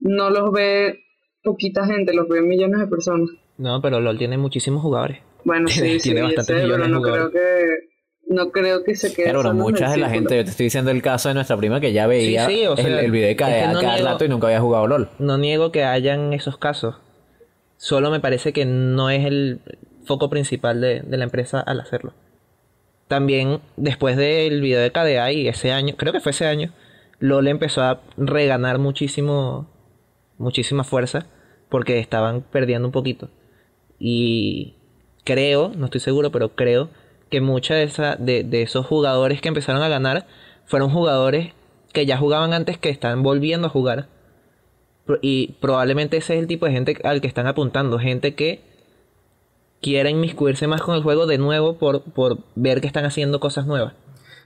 no 0.00 0.30
los 0.30 0.50
ve 0.52 1.00
poquita 1.42 1.86
gente, 1.86 2.12
los 2.12 2.28
ve 2.28 2.42
millones 2.42 2.80
de 2.80 2.86
personas. 2.88 3.30
No, 3.58 3.80
pero 3.80 4.00
LOL 4.00 4.18
tiene 4.18 4.38
muchísimos 4.38 4.82
jugadores. 4.82 5.18
Bueno, 5.44 5.66
Tiene- 5.72 5.88
sí, 5.90 6.00
sí, 6.00 6.02
tiene 6.10 6.20
yo 6.20 6.26
bastantes 6.26 6.46
sé, 6.46 6.52
pero 6.68 6.78
millones 6.78 6.86
de 6.86 6.92
no 6.92 7.02
creo 7.02 7.30
que 7.30 7.64
no 8.30 8.50
creo 8.50 8.84
que 8.84 8.94
se 8.94 9.12
quede 9.14 9.24
Claro, 9.24 9.38
pero 9.38 9.48
solo 9.50 9.50
en 9.52 9.56
mucha 9.72 9.86
el 9.86 9.90
de 9.92 9.96
la 9.98 10.10
gente, 10.10 10.36
yo 10.36 10.44
te 10.44 10.50
estoy 10.50 10.64
diciendo 10.64 10.90
el 10.90 11.00
caso 11.00 11.28
de 11.28 11.34
nuestra 11.34 11.56
prima 11.56 11.80
que 11.80 11.92
ya 11.94 12.06
veía 12.06 12.46
sí, 12.46 12.66
o 12.66 12.76
sea, 12.76 12.86
el, 12.86 12.98
el 13.06 13.10
video 13.10 13.26
de 13.26 13.32
es 13.32 13.36
que 13.38 13.44
KDA 13.44 13.72
no 13.72 13.80
cada 13.80 13.94
niego- 13.94 14.08
rato 14.10 14.24
y 14.24 14.28
nunca 14.28 14.46
había 14.48 14.60
jugado 14.60 14.86
LOL. 14.86 15.08
No 15.18 15.38
niego 15.38 15.72
que 15.72 15.84
hayan 15.84 16.34
esos 16.34 16.58
casos. 16.58 16.96
Solo 17.78 18.10
me 18.10 18.20
parece 18.20 18.52
que 18.52 18.66
no 18.66 19.08
es 19.08 19.24
el 19.24 19.60
foco 20.04 20.28
principal 20.28 20.80
de, 20.82 21.00
de 21.00 21.16
la 21.16 21.24
empresa 21.24 21.60
al 21.60 21.80
hacerlo. 21.80 22.12
También 23.06 23.60
después 23.78 24.16
del 24.18 24.60
video 24.60 24.80
de 24.80 24.90
KDA 24.92 25.32
y 25.32 25.48
ese 25.48 25.72
año, 25.72 25.94
creo 25.96 26.12
que 26.12 26.20
fue 26.20 26.30
ese 26.32 26.46
año, 26.46 26.74
LOL 27.20 27.48
empezó 27.48 27.80
a 27.82 28.02
reganar 28.18 28.78
muchísimo, 28.78 29.70
muchísima 30.36 30.84
fuerza 30.84 31.26
porque 31.70 31.98
estaban 31.98 32.42
perdiendo 32.42 32.86
un 32.88 32.92
poquito. 32.92 33.30
Y 33.98 34.74
creo, 35.28 35.72
no 35.76 35.84
estoy 35.84 36.00
seguro, 36.00 36.32
pero 36.32 36.54
creo 36.54 36.88
que 37.30 37.42
muchos 37.42 37.76
de, 37.76 38.44
de, 38.44 38.62
esos 38.62 38.86
jugadores 38.86 39.42
que 39.42 39.48
empezaron 39.48 39.82
a 39.82 39.88
ganar 39.88 40.26
fueron 40.64 40.88
jugadores 40.88 41.52
que 41.92 42.06
ya 42.06 42.16
jugaban 42.16 42.54
antes 42.54 42.78
que 42.78 42.88
están 42.88 43.22
volviendo 43.22 43.66
a 43.66 43.70
jugar. 43.70 44.08
Y 45.20 45.58
probablemente 45.60 46.16
ese 46.16 46.34
es 46.34 46.40
el 46.40 46.46
tipo 46.46 46.64
de 46.64 46.72
gente 46.72 46.96
al 47.04 47.20
que 47.20 47.28
están 47.28 47.46
apuntando. 47.46 47.98
Gente 47.98 48.34
que 48.34 48.62
quiere 49.82 50.08
inmiscuirse 50.08 50.66
más 50.66 50.80
con 50.80 50.94
el 50.94 51.02
juego 51.02 51.26
de 51.26 51.36
nuevo 51.36 51.78
por, 51.78 52.04
por 52.04 52.38
ver 52.54 52.80
que 52.80 52.86
están 52.86 53.04
haciendo 53.04 53.38
cosas 53.38 53.66
nuevas. 53.66 53.92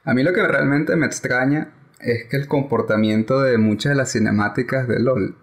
A 0.05 0.14
mí 0.14 0.25
lo 0.25 0.33
que 0.33 0.45
realmente 0.45 0.97
me 0.97 1.07
extraña 1.07 1.75
es 2.01 2.25
que 2.29 2.37
el 2.37 2.49
comportamiento 2.49 3.40
de 3.40 3.57
muchas 3.57 3.90
de 3.90 3.97
las 3.97 4.11
cinemáticas 4.11 4.88
de 4.88 4.99
LOL 4.99 5.37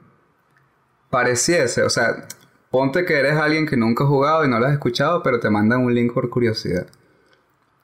pareciese, 1.10 1.84
o 1.84 1.90
sea, 1.90 2.28
ponte 2.72 3.06
que 3.06 3.14
eres 3.20 3.34
alguien 3.38 3.66
que 3.66 3.78
nunca 3.78 4.04
ha 4.04 4.08
jugado 4.08 4.46
y 4.46 4.48
no 4.50 4.60
lo 4.60 4.66
has 4.68 4.74
escuchado, 4.74 5.22
pero 5.24 5.40
te 5.40 5.50
mandan 5.50 5.84
un 5.84 5.94
link 5.94 6.14
por 6.14 6.30
curiosidad. 6.30 6.88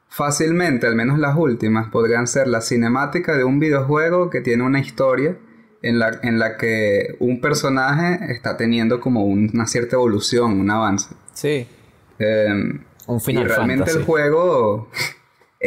Fácilmente, 0.10 0.88
al 0.88 0.95
menos 0.95 1.19
las 1.19 1.36
últimas, 1.36 1.89
podrían 1.89 2.28
ser 2.28 2.48
la 2.48 2.62
cinemática 2.62 3.36
de 3.36 3.43
un 3.43 3.60
videojuego 3.60 4.30
que 4.30 4.41
tiene 4.41 4.63
una 4.63 4.80
historia 4.80 5.38
en 5.82 6.00
la, 6.00 6.19
en 6.24 6.39
la 6.39 6.58
que 6.58 7.15
un 7.19 7.41
personaje 7.41 8.32
está 8.32 8.56
teniendo 8.58 9.00
como 9.02 9.26
un- 9.26 9.52
una 9.54 9.67
cierta 9.67 9.95
evolución, 9.98 10.60
un 10.60 10.69
avance. 10.71 11.13
Sí. 11.34 11.67
Em, 12.17 12.82
Un 13.08 13.21
Final 13.21 13.43
y 13.43 13.48
realmente 13.48 13.84
Fantasy. 13.84 14.00
el 14.00 14.06
juego 14.06 14.89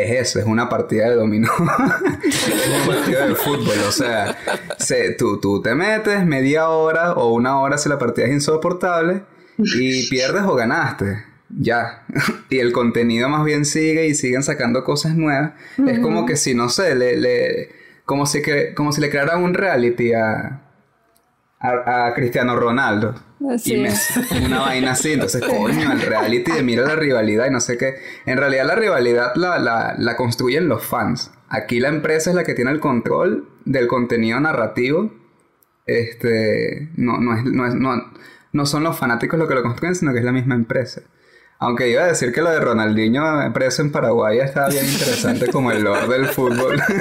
es 0.03 0.29
eso, 0.29 0.39
es 0.39 0.45
una 0.47 0.69
partida 0.69 1.09
de 1.09 1.17
dominó. 1.17 1.51
es 2.25 2.81
un 2.81 2.95
partido 2.95 3.29
de 3.29 3.35
fútbol, 3.35 3.79
o 3.87 3.93
sea, 3.93 4.37
se- 4.79 5.13
tú, 5.15 5.39
tú 5.41 5.61
te 5.63 5.75
metes 5.75 6.25
media 6.25 6.69
hora 6.69 7.13
o 7.13 7.33
una 7.33 7.59
hora 7.61 7.79
si 7.79 7.89
la 7.89 7.99
partida 7.99 8.27
es 8.27 8.33
insoportable 8.33 9.23
y 9.59 10.09
pierdes 10.09 10.43
o 10.43 10.55
ganaste. 10.55 11.25
Ya. 11.51 12.05
y 12.51 12.59
el 12.59 12.73
contenido 12.73 13.29
más 13.29 13.45
bien 13.45 13.65
sigue 13.65 14.07
y 14.07 14.15
siguen 14.15 14.43
sacando 14.43 14.85
cosas 14.85 15.15
nuevas. 15.15 15.53
Es 15.87 15.99
como 16.01 16.27
que 16.27 16.37
si, 16.37 16.55
no 16.55 16.69
sé, 16.69 16.95
le, 16.95 17.17
le- 17.17 17.69
como, 18.05 18.27
si 18.27 18.43
que, 18.43 18.75
como 18.75 18.93
si 18.93 19.01
le 19.01 19.11
crearan 19.11 19.43
un 19.43 19.55
reality 19.55 20.13
a, 20.13 20.61
a, 21.61 22.07
a 22.07 22.15
Cristiano 22.15 22.55
Ronaldo. 22.57 23.15
Así 23.51 23.75
Y 23.75 23.79
me- 23.83 23.89
es. 23.89 24.11
una 24.47 24.61
vaina 24.61 24.93
así, 24.93 25.13
entonces 25.13 25.43
coño, 25.45 25.93
el 25.93 26.01
reality 26.01 26.51
de 26.53 26.63
mira 26.63 26.85
la 26.87 26.97
rivalidad 26.97 27.47
y 27.47 27.51
no 27.51 27.61
sé 27.61 27.79
qué. 27.79 27.95
En 28.27 28.37
realidad 28.39 28.67
la 28.67 28.75
rivalidad 28.75 29.33
la, 29.37 29.59
la, 29.59 29.95
la 29.99 30.17
construyen 30.17 30.69
los 30.69 30.85
fans. 30.85 31.31
Aquí 31.49 31.79
la 31.81 31.89
empresa 31.89 32.31
es 32.31 32.37
la 32.37 32.45
que 32.45 32.55
tiene 32.55 32.71
el 32.73 32.81
control 32.81 33.49
del 33.65 33.87
contenido 33.87 34.41
narrativo. 34.41 35.13
Este, 35.87 36.89
no, 36.97 37.19
no, 37.19 37.37
es, 37.37 37.45
no, 37.45 37.67
es- 37.67 37.75
no, 37.75 38.13
no 38.53 38.67
son 38.67 38.83
los 38.85 38.99
fanáticos 38.99 39.39
los 39.39 39.49
que 39.49 39.55
lo 39.55 39.63
construyen, 39.63 39.95
sino 39.95 40.13
que 40.13 40.19
es 40.19 40.25
la 40.25 40.33
misma 40.33 40.55
empresa. 40.55 41.03
Aunque 41.61 41.89
iba 41.91 42.05
a 42.05 42.07
decir 42.07 42.33
que 42.33 42.41
lo 42.41 42.51
de 42.51 42.61
Ronaldinho 42.61 43.53
preso 43.53 43.83
en 43.83 43.91
Paraguay 43.91 44.39
estaba 44.39 44.69
bien 44.69 44.85
interesante 44.87 45.49
como 45.49 45.73
el 45.73 45.83
lore 45.83 46.07
del 46.07 46.27
fútbol. 46.27 46.81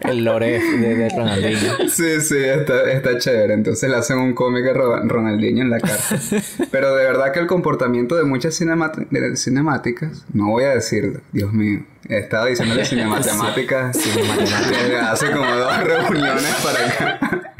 El 0.00 0.22
lore 0.22 0.60
de, 0.60 0.94
de 0.96 1.08
Ronaldinho. 1.08 1.88
Sí, 1.88 2.20
sí, 2.20 2.36
está, 2.36 2.92
está 2.92 3.16
chévere. 3.16 3.54
Entonces 3.54 3.88
le 3.88 3.96
hacen 3.96 4.18
un 4.18 4.34
cómic 4.34 4.66
a 4.66 4.74
Ro- 4.74 5.00
Ronaldinho 5.02 5.62
en 5.62 5.70
la 5.70 5.80
cárcel. 5.80 6.42
Pero 6.70 6.94
de 6.94 7.06
verdad 7.06 7.32
que 7.32 7.40
el 7.40 7.46
comportamiento 7.46 8.14
de 8.14 8.24
muchas 8.24 8.58
de 8.60 9.36
cinemáticas, 9.36 10.24
no 10.34 10.48
voy 10.50 10.64
a 10.64 10.70
decir, 10.74 11.22
Dios 11.32 11.54
mío, 11.54 11.84
he 12.06 12.18
estado 12.18 12.44
diciéndole 12.46 12.84
cinematemáticas 12.84 13.96
desde 13.96 14.98
hace 14.98 15.30
como 15.30 15.50
dos 15.56 15.78
reuniones 15.84 16.54
para 16.62 16.86
acá. 16.86 17.54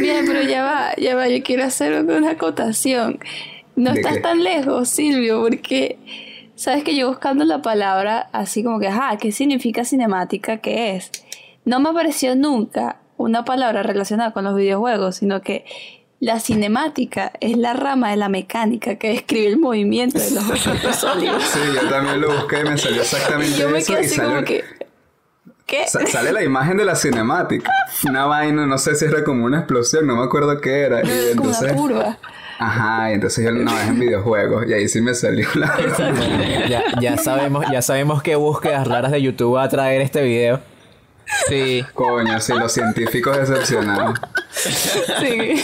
Mira, 0.00 0.22
pero 0.26 0.42
ya 0.42 0.64
va, 0.64 0.96
ya 0.96 1.14
va, 1.14 1.28
yo 1.28 1.40
quiero 1.44 1.62
hacer 1.62 2.02
una 2.02 2.32
acotación. 2.32 3.20
No 3.76 3.92
¿De 3.92 4.00
estás 4.00 4.14
qué? 4.14 4.20
tan 4.20 4.42
lejos, 4.42 4.88
Silvio, 4.88 5.40
porque 5.42 5.98
sabes 6.54 6.82
que 6.82 6.96
yo 6.96 7.08
buscando 7.08 7.44
la 7.44 7.60
palabra 7.62 8.28
así 8.32 8.64
como 8.64 8.80
que, 8.80 8.88
ajá, 8.88 9.16
¿qué 9.18 9.32
significa 9.32 9.84
cinemática? 9.84 10.58
¿Qué 10.58 10.96
es? 10.96 11.10
No 11.64 11.78
me 11.80 11.90
apareció 11.90 12.34
nunca 12.34 12.96
una 13.18 13.44
palabra 13.44 13.82
relacionada 13.82 14.32
con 14.32 14.44
los 14.44 14.56
videojuegos, 14.56 15.16
sino 15.16 15.42
que 15.42 15.64
la 16.20 16.40
cinemática 16.40 17.32
es 17.40 17.58
la 17.58 17.74
rama 17.74 18.10
de 18.10 18.16
la 18.16 18.30
mecánica 18.30 18.96
que 18.96 19.08
describe 19.10 19.48
el 19.48 19.58
movimiento 19.58 20.18
de 20.18 20.30
los 20.30 20.48
objetos 20.48 20.96
sólidos. 21.00 21.42
Sí, 21.42 21.58
yo 21.74 21.88
también 21.90 22.20
lo 22.22 22.34
busqué 22.34 22.60
y 22.60 22.64
me 22.64 22.78
salió 22.78 23.02
exactamente 23.02 23.58
Yo 23.58 23.68
me 23.68 23.78
eso. 23.78 23.92
quedé 23.92 24.02
Y 24.02 24.06
así 24.06 24.14
sale, 24.16 24.28
como 24.30 24.44
que. 24.44 24.64
¿Qué? 25.66 25.86
sa- 25.88 26.06
sale 26.06 26.32
la 26.32 26.42
imagen 26.44 26.76
de 26.78 26.84
la 26.86 26.94
cinemática. 26.94 27.70
Una 28.08 28.24
vaina, 28.24 28.66
no 28.66 28.78
sé 28.78 28.94
si 28.94 29.04
era 29.04 29.24
como 29.24 29.44
una 29.44 29.58
explosión, 29.58 30.06
no 30.06 30.16
me 30.16 30.22
acuerdo 30.24 30.58
qué 30.60 30.80
era. 30.82 31.00
Y 31.04 31.08
Es 31.10 31.34
como 31.36 31.48
una 31.50 31.58
entonces, 31.58 31.72
curva. 31.76 32.18
Ajá, 32.58 33.10
y 33.10 33.14
entonces 33.14 33.44
yo 33.44 33.52
no, 33.52 33.70
es 33.78 33.88
en 33.88 33.98
videojuegos. 33.98 34.66
Y 34.68 34.72
ahí 34.72 34.88
sí 34.88 35.00
me 35.00 35.14
salió 35.14 35.48
la. 35.54 35.76
Ya, 36.68 36.82
ya 37.00 37.16
sabemos, 37.16 37.64
ya 37.70 37.82
sabemos 37.82 38.22
qué 38.22 38.36
búsquedas 38.36 38.86
raras 38.86 39.12
de 39.12 39.22
YouTube 39.22 39.54
va 39.56 39.64
a 39.64 39.68
traer 39.68 40.00
este 40.00 40.22
video. 40.22 40.60
Sí. 41.48 41.84
Coño, 41.94 42.40
sí, 42.40 42.52
los 42.54 42.72
científicos 42.72 43.36
decepcionados. 43.36 44.18
Sí. 44.50 45.62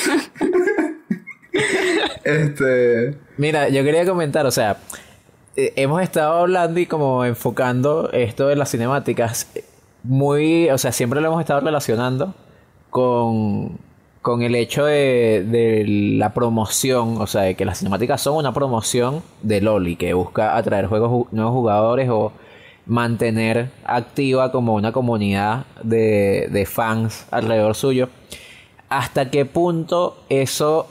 Este. 2.24 3.16
Mira, 3.36 3.68
yo 3.68 3.82
quería 3.84 4.04
comentar, 4.06 4.46
o 4.46 4.50
sea, 4.50 4.76
eh, 5.56 5.72
hemos 5.76 6.02
estado 6.02 6.38
hablando 6.38 6.80
y 6.80 6.86
como 6.86 7.24
enfocando 7.24 8.10
esto 8.12 8.48
de 8.48 8.56
las 8.56 8.70
cinemáticas 8.70 9.48
muy, 10.02 10.70
o 10.70 10.78
sea, 10.78 10.92
siempre 10.92 11.20
lo 11.20 11.28
hemos 11.28 11.40
estado 11.40 11.60
relacionando 11.60 12.34
con, 12.90 13.78
con 14.22 14.42
el 14.42 14.54
hecho 14.54 14.84
de, 14.84 15.44
de 15.44 15.84
la 16.16 16.32
promoción, 16.32 17.20
o 17.20 17.26
sea, 17.26 17.42
de 17.42 17.56
que 17.56 17.64
las 17.64 17.78
cinemáticas 17.78 18.20
son 18.20 18.36
una 18.36 18.54
promoción 18.54 19.22
de 19.42 19.60
LOL 19.60 19.88
y 19.88 19.96
que 19.96 20.14
busca 20.14 20.56
atraer 20.56 20.86
juegos 20.86 21.10
ju- 21.10 21.26
nuevos 21.32 21.52
jugadores 21.52 22.08
o 22.08 22.32
mantener 22.86 23.70
activa 23.84 24.52
como 24.52 24.74
una 24.74 24.92
comunidad 24.92 25.66
de, 25.82 26.48
de 26.52 26.66
fans 26.66 27.26
alrededor 27.32 27.74
suyo. 27.74 28.08
¿Hasta 28.88 29.30
qué 29.30 29.44
punto 29.44 30.18
eso 30.28 30.86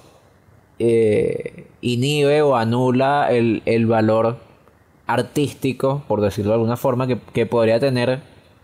eh, 0.79 1.67
inhibe 1.81 2.41
o 2.41 2.57
anula 2.57 3.27
el, 3.31 3.61
el 3.65 3.85
valor 3.85 4.37
artístico, 5.07 6.03
por 6.07 6.19
decirlo 6.19 6.51
de 6.51 6.55
alguna 6.55 6.77
forma, 6.77 7.07
que, 7.07 7.17
que 7.33 7.45
podría 7.45 7.79
tener 7.79 8.19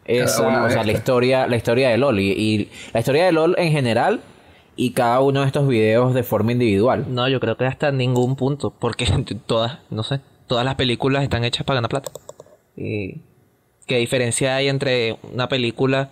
esa, 0.06 0.66
o 0.66 0.70
sea, 0.70 0.84
la 0.84 0.92
historia, 0.92 1.48
la 1.48 1.56
historia 1.58 1.90
de 1.90 1.98
LOL 1.98 2.20
y, 2.20 2.32
y 2.32 2.70
la 2.94 3.00
historia 3.00 3.26
de 3.26 3.32
LOL 3.32 3.56
en 3.58 3.72
general 3.72 4.22
y 4.78 4.92
cada 4.92 5.20
uno 5.22 5.42
de 5.42 5.48
estos 5.48 5.68
videos 5.68 6.14
de 6.14 6.24
forma 6.24 6.52
individual. 6.52 7.06
No, 7.10 7.28
yo 7.28 7.40
creo 7.40 7.58
que 7.58 7.66
hasta 7.66 7.92
ningún 7.92 8.36
punto, 8.36 8.72
porque 8.72 9.06
todas, 9.46 9.80
no 9.90 10.04
sé, 10.04 10.22
todas 10.46 10.64
las 10.64 10.76
películas 10.76 11.24
están 11.24 11.44
hechas 11.44 11.66
para 11.66 11.78
ganar 11.78 11.90
plata. 11.90 12.12
Y 12.78 13.22
qué 13.88 13.98
diferencia 13.98 14.56
hay 14.56 14.70
entre 14.70 15.18
una 15.34 15.50
película 15.50 16.12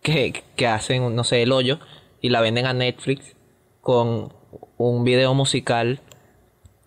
que, 0.00 0.44
que 0.54 0.66
hacen, 0.68 1.14
no 1.14 1.24
sé, 1.24 1.42
el 1.42 1.52
hoyo 1.52 1.80
y 2.20 2.30
la 2.30 2.40
venden 2.40 2.66
a 2.66 2.72
Netflix 2.72 3.34
con 3.80 4.32
un 4.78 5.04
video 5.04 5.34
musical 5.34 6.00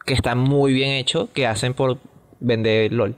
que 0.06 0.14
está 0.14 0.34
muy 0.36 0.74
bien 0.74 0.92
hecho 0.92 1.30
que 1.34 1.46
hacen 1.46 1.74
por 1.74 1.98
vender 2.40 2.94
LOL. 2.94 3.16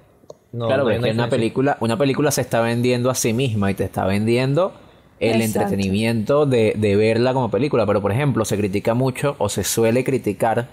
No, 0.51 0.67
claro, 0.67 0.83
no 0.83 1.09
una 1.09 1.29
película, 1.29 1.77
una 1.79 1.95
película 1.95 2.31
se 2.31 2.41
está 2.41 2.59
vendiendo 2.59 3.09
a 3.09 3.15
sí 3.15 3.31
misma 3.31 3.71
y 3.71 3.73
te 3.75 3.85
está 3.85 4.05
vendiendo 4.05 4.73
el 5.21 5.41
Exacto. 5.41 5.69
entretenimiento 5.69 6.45
de, 6.45 6.73
de 6.75 6.95
verla 6.97 7.33
como 7.33 7.49
película. 7.49 7.85
Pero, 7.85 8.01
por 8.01 8.11
ejemplo, 8.11 8.43
se 8.43 8.57
critica 8.57 8.93
mucho 8.93 9.35
o 9.37 9.47
se 9.47 9.63
suele 9.63 10.03
criticar 10.03 10.67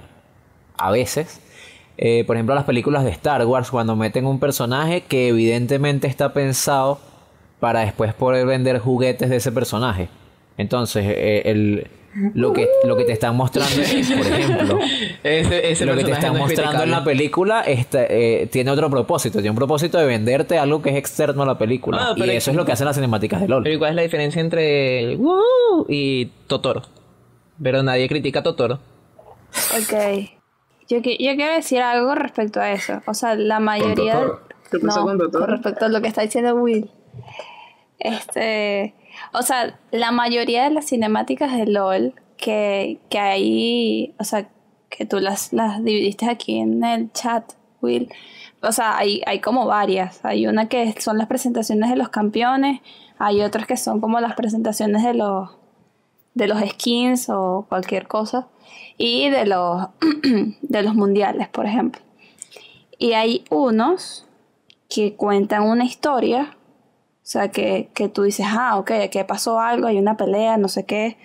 a 0.77 0.91
veces, 0.91 1.41
eh, 1.99 2.25
por 2.25 2.37
ejemplo, 2.37 2.55
las 2.55 2.65
películas 2.65 3.05
de 3.05 3.11
Star 3.11 3.45
Wars 3.45 3.71
cuando 3.71 3.97
meten 3.97 4.25
un 4.25 4.39
personaje 4.39 5.03
que 5.03 5.29
evidentemente 5.29 6.07
está 6.07 6.33
pensado 6.33 7.01
para 7.59 7.81
después 7.81 8.15
poder 8.15 8.47
vender 8.47 8.79
juguetes 8.79 9.29
de 9.29 9.37
ese 9.37 9.51
personaje. 9.51 10.09
Entonces, 10.57 11.05
eh, 11.09 11.43
el, 11.47 11.89
lo, 12.35 12.53
que, 12.53 12.69
lo 12.85 12.97
que 12.97 13.05
te 13.05 13.13
están 13.13 13.37
mostrando 13.37 13.83
es, 13.83 14.11
por 14.11 14.27
ejemplo, 14.27 14.79
Ese, 15.23 15.71
ese 15.71 15.87
lo 15.87 15.95
que 15.95 16.05
te 16.05 16.13
están 16.13 16.33
no 16.33 16.39
es 16.39 16.45
mostrando 16.45 16.83
en 16.83 16.91
la 16.91 17.05
película 17.05 17.63
este, 17.63 18.43
eh, 18.43 18.47
tiene 18.47 18.71
otro 18.71 18.91
propósito. 18.91 19.39
Tiene 19.39 19.51
un 19.51 19.57
propósito 19.57 19.99
de 19.99 20.07
venderte 20.07 20.59
algo 20.59 20.81
que 20.83 20.91
es 20.91 20.97
externo 20.97 21.43
a 21.43 21.47
la 21.47 21.59
película. 21.59 21.99
Ah, 22.11 22.15
y 22.17 22.31
eso 22.31 22.51
es 22.51 22.57
lo 22.57 22.65
que 22.65 22.73
hacen 22.73 22.87
las 22.87 22.97
cinemáticas 22.97 23.41
de 23.41 23.49
LOL. 23.49 23.63
Pero 23.63 23.75
¿y 23.75 23.79
¿cuál 23.79 23.91
es 23.91 23.97
la 23.97 24.03
diferencia 24.03 24.41
entre 24.41 25.17
Woo 25.17 25.87
y 25.89 26.27
Totoro? 26.47 26.83
Pero 27.63 27.83
nadie 27.83 28.09
critica 28.09 28.41
a 28.41 28.43
Totoro. 28.43 28.81
Ok. 29.77 30.31
Yo, 30.89 30.99
yo 30.99 31.03
quiero 31.03 31.55
decir 31.55 31.81
algo 31.81 32.15
respecto 32.15 32.61
a 32.61 32.73
eso. 32.73 33.03
O 33.07 33.15
sea, 33.15 33.35
la 33.35 33.61
mayoría. 33.61 34.21
¿Qué 34.71 34.79
pasó 34.79 35.01
no, 35.01 35.07
con 35.07 35.19
Totoro? 35.19 35.47
respecto 35.47 35.85
a 35.85 35.89
lo 35.89 36.01
que 36.01 36.09
está 36.09 36.23
diciendo 36.23 36.55
Will. 36.55 36.91
Este. 37.99 38.95
O 39.33 39.43
sea, 39.43 39.79
la 39.91 40.11
mayoría 40.11 40.65
de 40.65 40.71
las 40.71 40.87
cinemáticas 40.87 41.57
de 41.57 41.67
LOL 41.67 42.15
que, 42.37 42.99
que 43.11 43.19
hay. 43.19 44.15
O 44.19 44.25
sea, 44.25 44.49
que 44.89 45.05
tú 45.05 45.21
las, 45.21 45.53
las 45.53 45.83
dividiste 45.85 46.29
aquí 46.29 46.59
en 46.59 46.83
el 46.85 47.13
chat, 47.13 47.53
Will. 47.81 48.11
O 48.63 48.73
sea, 48.73 48.97
hay, 48.97 49.23
hay 49.27 49.41
como 49.41 49.67
varias. 49.67 50.25
Hay 50.25 50.47
una 50.47 50.69
que 50.69 50.95
son 51.01 51.19
las 51.19 51.29
presentaciones 51.29 51.91
de 51.91 51.97
los 51.97 52.09
campeones. 52.09 52.81
Hay 53.19 53.43
otras 53.43 53.67
que 53.67 53.77
son 53.77 54.01
como 54.01 54.21
las 54.21 54.35
presentaciones 54.35 55.03
de 55.03 55.15
los 55.15 55.51
de 56.35 56.47
los 56.47 56.61
skins 56.61 57.29
o 57.31 57.67
cualquier 57.69 58.07
cosa 58.07 58.47
y 58.97 59.29
de 59.29 59.45
los 59.45 59.89
de 60.63 60.83
los 60.83 60.95
mundiales 60.95 61.49
por 61.49 61.67
ejemplo 61.67 62.01
y 62.99 63.13
hay 63.13 63.45
unos 63.51 64.27
que 64.89 65.15
cuentan 65.15 65.63
una 65.63 65.85
historia 65.85 66.57
o 67.29 67.31
sea 67.31 67.49
que, 67.49 67.91
que 67.93 68.09
tú 68.09 68.23
dices 68.23 68.47
ah 68.49 68.79
ok 68.79 68.91
aquí 69.05 69.23
pasó 69.25 69.61
algo 69.61 69.87
hay 69.87 69.99
una 69.99 70.17
pelea 70.17 70.57
no 70.57 70.69
sé 70.69 70.87
qué 70.87 71.19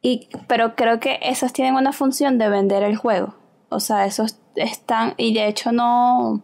y 0.00 0.28
pero 0.46 0.76
creo 0.76 0.98
que 0.98 1.18
esos 1.20 1.52
tienen 1.52 1.74
una 1.74 1.92
función 1.92 2.38
de 2.38 2.48
vender 2.48 2.84
el 2.84 2.96
juego. 2.96 3.34
O 3.68 3.80
sea 3.80 4.06
esos 4.06 4.38
están 4.54 5.14
y 5.18 5.34
de 5.34 5.48
hecho 5.48 5.72
no 5.72 6.42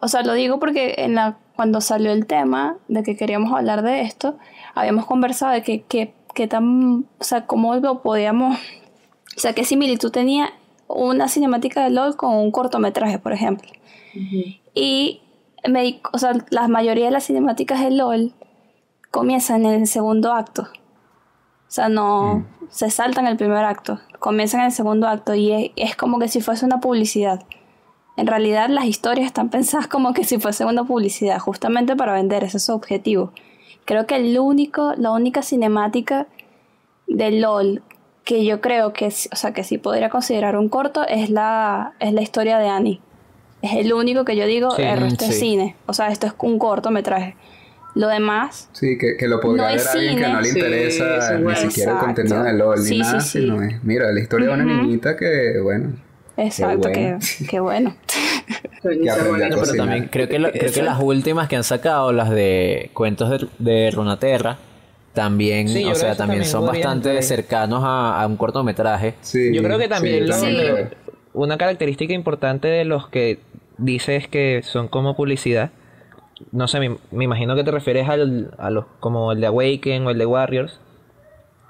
o 0.00 0.08
sea, 0.08 0.22
lo 0.22 0.34
digo 0.34 0.58
porque 0.58 0.94
en 0.98 1.14
la, 1.14 1.38
cuando 1.54 1.80
salió 1.80 2.12
el 2.12 2.26
tema 2.26 2.76
de 2.88 3.02
que 3.02 3.16
queríamos 3.16 3.52
hablar 3.52 3.82
de 3.82 4.02
esto, 4.02 4.36
habíamos 4.74 5.06
conversado 5.06 5.52
de 5.52 5.62
que, 5.62 5.82
que, 5.82 6.12
que 6.34 6.46
tan, 6.46 7.06
o 7.18 7.24
sea, 7.24 7.46
cómo 7.46 7.74
lo 7.76 8.02
podíamos, 8.02 8.58
o 9.36 9.40
sea, 9.40 9.54
qué 9.54 9.64
similitud 9.64 10.10
tenía 10.10 10.52
una 10.86 11.28
cinemática 11.28 11.82
de 11.82 11.90
LOL 11.90 12.16
con 12.16 12.34
un 12.34 12.50
cortometraje, 12.50 13.18
por 13.18 13.32
ejemplo. 13.32 13.70
Y 14.74 15.20
me 15.68 15.82
di- 15.82 16.00
o 16.12 16.18
sea, 16.18 16.32
la 16.50 16.68
mayoría 16.68 17.06
de 17.06 17.10
las 17.10 17.24
cinemáticas 17.26 17.80
de 17.80 17.90
LOL 17.90 18.32
comienzan 19.10 19.64
en 19.66 19.80
el 19.82 19.86
segundo 19.86 20.32
acto. 20.32 20.62
O 20.62 21.70
sea, 21.70 21.88
no 21.88 22.46
se 22.70 22.90
saltan 22.90 23.26
el 23.26 23.36
primer 23.36 23.64
acto, 23.64 24.00
comienzan 24.18 24.60
en 24.60 24.66
el 24.66 24.72
segundo 24.72 25.08
acto 25.08 25.34
y 25.34 25.52
es, 25.52 25.70
es 25.76 25.96
como 25.96 26.18
que 26.18 26.28
si 26.28 26.40
fuese 26.40 26.64
una 26.64 26.80
publicidad. 26.80 27.44
En 28.16 28.26
realidad 28.26 28.68
las 28.70 28.86
historias 28.86 29.26
están 29.26 29.50
pensadas 29.50 29.86
como 29.94 30.12
que 30.14 30.24
si 30.24 30.38
fuese 30.38 30.64
una 30.64 30.84
publicidad, 30.84 31.38
justamente 31.38 31.96
para 31.96 32.12
vender, 32.12 32.44
ese 32.44 32.58
es 32.58 32.64
su 32.64 32.72
objetivo. 32.72 33.32
Creo 33.84 34.06
que 34.06 34.16
el 34.16 34.38
único, 34.38 34.94
la 34.96 35.12
única 35.12 35.42
cinemática 35.42 36.26
de 37.06 37.30
LOL 37.32 37.82
que 38.24 38.44
yo 38.44 38.60
creo 38.60 38.92
que, 38.92 39.06
o 39.06 39.36
sea, 39.36 39.52
que 39.52 39.62
sí 39.62 39.78
podría 39.78 40.10
considerar 40.10 40.56
un 40.56 40.68
corto 40.68 41.06
es 41.06 41.30
la, 41.30 41.94
es 42.00 42.12
la 42.12 42.22
historia 42.22 42.58
de 42.58 42.68
Annie. 42.68 43.00
Es 43.62 43.72
el 43.74 43.92
único 43.92 44.24
que 44.24 44.36
yo 44.36 44.46
digo, 44.46 44.70
Sí, 44.76 44.82
el 44.82 45.00
resto 45.00 45.24
es 45.24 45.38
cine. 45.38 45.76
O 45.86 45.92
sea, 45.94 46.08
esto 46.08 46.26
es 46.26 46.34
un 46.40 46.58
cortometraje. 46.58 47.36
Lo 47.94 48.08
demás, 48.08 48.68
Sí, 48.72 48.98
que, 48.98 49.16
que 49.16 49.26
lo 49.26 49.40
podría 49.40 49.68
No 49.70 49.72
ver 49.74 49.88
alguien 49.88 50.16
que 50.18 50.28
no 50.28 50.40
le 50.42 50.48
interesa 50.50 51.28
sí, 51.28 51.34
ni 51.38 51.42
bueno. 51.44 51.58
siquiera 51.60 51.92
el 51.92 51.98
contenido 51.98 52.42
de 52.42 52.52
LOL 52.52 52.84
ni 52.84 52.98
nada, 52.98 53.20
sí, 53.20 53.28
sí. 53.30 53.40
sino 53.40 53.62
es, 53.62 53.82
mira, 53.84 54.12
la 54.12 54.20
historia 54.20 54.48
de 54.48 54.54
una 54.54 54.64
niñita 54.64 55.16
que, 55.16 55.58
bueno, 55.62 55.94
exacto, 56.36 56.90
bueno. 56.90 57.18
que, 57.38 57.46
que 57.46 57.60
bueno. 57.60 57.96
Que 58.82 59.10
a 59.10 59.16
buena. 59.24 59.48
Pero 59.48 59.72
también 59.74 60.08
creo 60.12 60.28
que, 60.28 60.38
lo- 60.38 60.52
creo 60.52 60.70
que 60.70 60.82
las 60.82 61.00
últimas 61.00 61.48
que 61.48 61.56
han 61.56 61.64
sacado, 61.64 62.12
las 62.12 62.28
de 62.30 62.90
cuentos 62.92 63.30
de, 63.30 63.48
de 63.58 63.90
Runaterra, 63.90 64.58
también, 65.14 65.66
Sí, 65.70 65.82
o 65.86 65.94
sea, 65.94 66.14
también 66.14 66.42
también 66.42 66.44
son 66.44 66.66
bastante 66.66 67.22
cercanos 67.22 67.82
a, 67.82 68.20
a 68.20 68.26
un 68.26 68.36
cortometraje. 68.36 69.14
sí. 69.22 69.54
Yo 69.54 69.62
creo 69.62 69.78
que 69.78 69.88
también, 69.88 70.16
sí, 70.18 70.20
lo- 70.28 70.34
también 70.36 70.54
Sí. 70.56 70.60
creo. 70.62 71.05
Una 71.36 71.58
característica 71.58 72.12
importante 72.14 72.68
de 72.68 72.84
los 72.84 73.08
que 73.08 73.38
dices 73.78 74.26
que 74.28 74.62
son 74.64 74.88
como 74.88 75.14
publicidad, 75.14 75.70
no 76.52 76.66
sé, 76.68 76.80
me, 76.80 76.96
me 77.12 77.24
imagino 77.24 77.54
que 77.54 77.62
te 77.64 77.70
refieres 77.70 78.08
al, 78.08 78.54
a 78.58 78.70
los 78.70 78.86
como 79.00 79.32
el 79.32 79.40
de 79.40 79.46
Awaken 79.46 80.06
o 80.06 80.10
el 80.10 80.18
de 80.18 80.26
Warriors, 80.26 80.80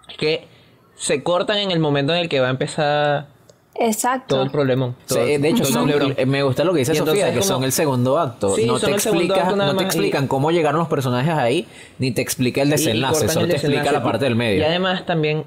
es 0.09 0.17
que 0.17 0.47
se 0.95 1.23
cortan 1.23 1.59
en 1.59 1.71
el 1.73 1.79
momento 1.81 2.15
en 2.15 2.21
el 2.21 2.29
que 2.29 2.41
va 2.41 2.47
a 2.47 2.51
empezar 2.51 3.27
Exacto. 3.75 4.37
todo 4.37 4.45
el 4.45 4.51
problema. 4.51 4.95
Sí, 5.07 5.19
de 5.37 5.49
hecho, 5.49 5.65
son- 5.65 5.91
eh, 6.17 6.25
me 6.27 6.43
gusta 6.43 6.65
lo 6.65 6.73
que 6.73 6.79
dice 6.81 6.93
Y 6.95 6.99
entonces 6.99 7.21
Sofía, 7.21 7.35
que 7.35 7.41
como- 7.41 7.49
son 7.55 7.65
el 7.65 7.73
segundo 7.73 8.19
acto. 8.19 8.55
Sí, 8.55 8.67
no 8.67 8.79
te 8.79 8.91
explicas, 8.93 9.39
acto 9.41 9.57
no 9.57 9.77
te 9.77 9.83
y- 9.83 9.87
explican 9.87 10.27
cómo 10.29 10.51
llegaron 10.53 10.79
los 10.79 10.89
personajes 10.89 11.35
ahí, 11.35 11.67
ni 11.99 12.13
te 12.13 12.23
explica 12.23 12.63
el 12.63 12.71
desenlace, 12.71 13.29
solo 13.29 13.47
te 13.49 13.55
explica 13.57 13.93
la 13.93 14.03
parte 14.03 14.25
del 14.25 14.37
medio. 14.37 14.61
Y 14.61 14.65
además 14.65 15.05
también 15.07 15.45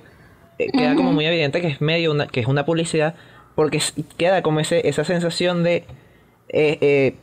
eh, 0.60 0.68
queda 0.74 0.94
como 0.96 1.14
muy 1.14 1.26
evidente 1.26 1.62
que 1.62 1.68
es 1.68 1.80
medio 1.82 2.12
una, 2.12 2.28
que 2.28 2.42
es 2.42 2.48
una 2.48 2.66
publicidad, 2.66 3.16
porque 3.60 3.82
queda 4.16 4.42
como 4.42 4.62
ese, 4.62 4.88
esa 4.88 5.04
sensación 5.04 5.64
de 5.64 5.84
eh, 6.48 6.78
eh, 6.80 7.16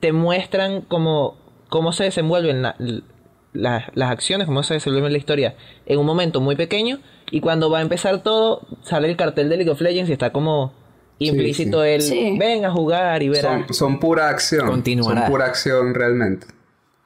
te 0.00 0.10
muestran 0.12 0.80
como 0.80 1.36
cómo 1.68 1.92
se 1.92 2.02
desenvuelven 2.02 2.62
la- 2.62 2.74
l- 2.80 3.02
las, 3.52 3.84
las 3.94 4.10
acciones, 4.10 4.48
cómo 4.48 4.64
se 4.64 4.74
desenvuelve 4.74 5.10
la 5.10 5.18
historia 5.18 5.54
en 5.86 6.00
un 6.00 6.06
momento 6.06 6.40
muy 6.40 6.56
pequeño 6.56 6.98
y 7.30 7.40
cuando 7.40 7.70
va 7.70 7.78
a 7.78 7.82
empezar 7.82 8.24
todo 8.24 8.66
sale 8.82 9.08
el 9.08 9.16
cartel 9.16 9.48
de 9.48 9.56
League 9.58 9.70
of 9.70 9.80
Legends 9.80 10.10
y 10.10 10.12
está 10.12 10.32
como 10.32 10.72
implícito 11.20 11.84
el 11.84 12.00
Sí. 12.02 12.36
ven 12.36 12.64
a 12.64 12.72
jugar 12.72 13.22
y 13.22 13.28
verás. 13.28 13.66
Son, 13.66 13.74
son 13.74 14.00
pura 14.00 14.30
acción. 14.30 14.66
Continuará. 14.66 15.20
Son 15.20 15.30
pura 15.30 15.44
acción 15.46 15.94
realmente. 15.94 16.48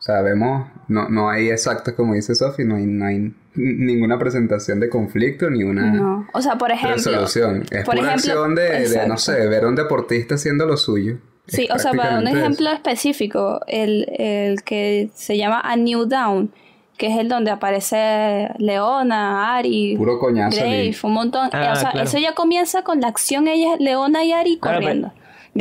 Sea, 0.09 0.23
vemos, 0.23 0.67
no, 0.89 1.07
no 1.11 1.29
hay 1.29 1.51
exacto 1.51 1.95
como 1.95 2.15
dice 2.15 2.35
Sophie, 2.35 2.65
no 2.65 2.77
hay, 2.77 2.87
no 2.87 3.05
hay 3.05 3.35
ninguna 3.55 4.19
presentación 4.19 4.81
de 4.81 4.89
conflicto 4.89 5.51
ni 5.51 5.63
una 5.65 5.91
No. 5.93 6.27
O 6.33 6.41
sea, 6.41 6.57
por 6.57 6.71
ejemplo. 6.73 6.97
resolución. 6.97 7.65
Es 7.71 7.85
por 7.85 7.97
pura 7.97 8.15
ejemplo- 8.15 8.33
acción 8.33 8.55
de, 8.55 8.89
de, 8.89 9.07
no 9.07 9.19
sé, 9.19 9.47
ver 9.49 9.65
a 9.65 9.69
un 9.69 9.75
deportista 9.75 10.37
haciendo 10.37 10.65
lo 10.65 10.79
suyo. 10.79 11.19
Sí, 11.47 11.65
Es 11.69 11.75
o 11.77 11.79
sea, 11.79 11.93
para 11.93 12.19
un 12.21 12.27
ejemplo 12.27 12.69
eso. 12.69 12.75
específico, 12.77 13.61
el, 13.67 14.07
el 14.19 14.63
que 14.63 15.11
se 15.15 15.37
llama 15.37 15.61
A 15.63 15.77
New 15.77 16.07
Dawn, 16.07 16.53
que 16.97 17.09
es 17.13 17.19
el 17.19 17.29
donde 17.29 17.51
aparece 17.51 18.49
Leona, 18.59 19.57
Ari, 19.57 19.95
Puro 19.99 20.19
coñazo 20.19 20.57
Grave, 20.57 20.97
un 21.03 21.13
montón. 21.13 21.51
Ah, 21.53 21.73
o 21.73 21.77
sea, 21.77 21.91
claro. 21.91 22.07
eso 22.09 22.19
ya 22.19 22.35
comienza 22.35 22.83
con 22.83 23.01
la 23.03 23.09
acción, 23.09 23.47
ella, 23.47 23.77
Leona 23.79 24.25
y 24.25 24.33
Ari 24.33 24.59
Claro, 24.59 24.79
pero 24.79 24.89
corriendo. 24.89 25.13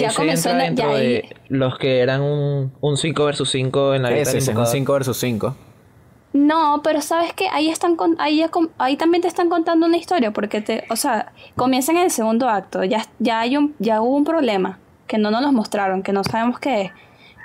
Ya 0.03 0.13
comenzó 0.13 0.49
entra 0.49 0.51
en 0.51 0.57
la- 0.57 0.63
dentro 0.65 0.91
ya 0.91 0.97
ahí- 0.97 1.07
de 1.07 1.35
los 1.49 1.77
que 1.77 1.99
eran 1.99 2.21
un, 2.21 2.73
un 2.81 2.97
5 2.97 3.25
versus 3.25 3.49
5 3.51 3.93
en 3.95 4.03
la 4.03 4.09
vida 4.09 4.21
Ese, 4.21 4.31
del 4.31 4.37
ese 4.39 4.43
es 4.43 4.47
un 4.49 4.51
invocador. 4.53 4.73
5 4.77 4.93
versus 4.93 5.17
5. 5.17 5.55
No, 6.33 6.81
pero 6.83 7.01
sabes 7.01 7.33
que 7.33 7.47
ahí 7.49 7.69
están 7.69 7.95
con, 7.95 8.15
ahí, 8.19 8.37
ya 8.37 8.49
com- 8.49 8.67
ahí 8.77 8.95
también 8.97 9.21
te 9.21 9.27
están 9.27 9.49
contando 9.49 9.85
una 9.87 9.97
historia 9.97 10.31
porque 10.31 10.61
te, 10.61 10.83
o 10.89 10.95
sea, 10.95 11.31
comienzan 11.55 11.97
en 11.97 12.03
el 12.03 12.11
segundo 12.11 12.47
acto, 12.49 12.83
ya 12.83 13.03
ya 13.17 13.39
hay 13.39 13.57
un 13.57 13.75
ya 13.79 14.01
hubo 14.01 14.15
un 14.15 14.23
problema 14.25 14.77
que 15.07 15.17
no 15.17 15.31
nos 15.31 15.41
los 15.41 15.53
mostraron, 15.53 16.03
que 16.03 16.11
no 16.13 16.23
sabemos 16.23 16.59
qué 16.59 16.81
es. 16.81 16.91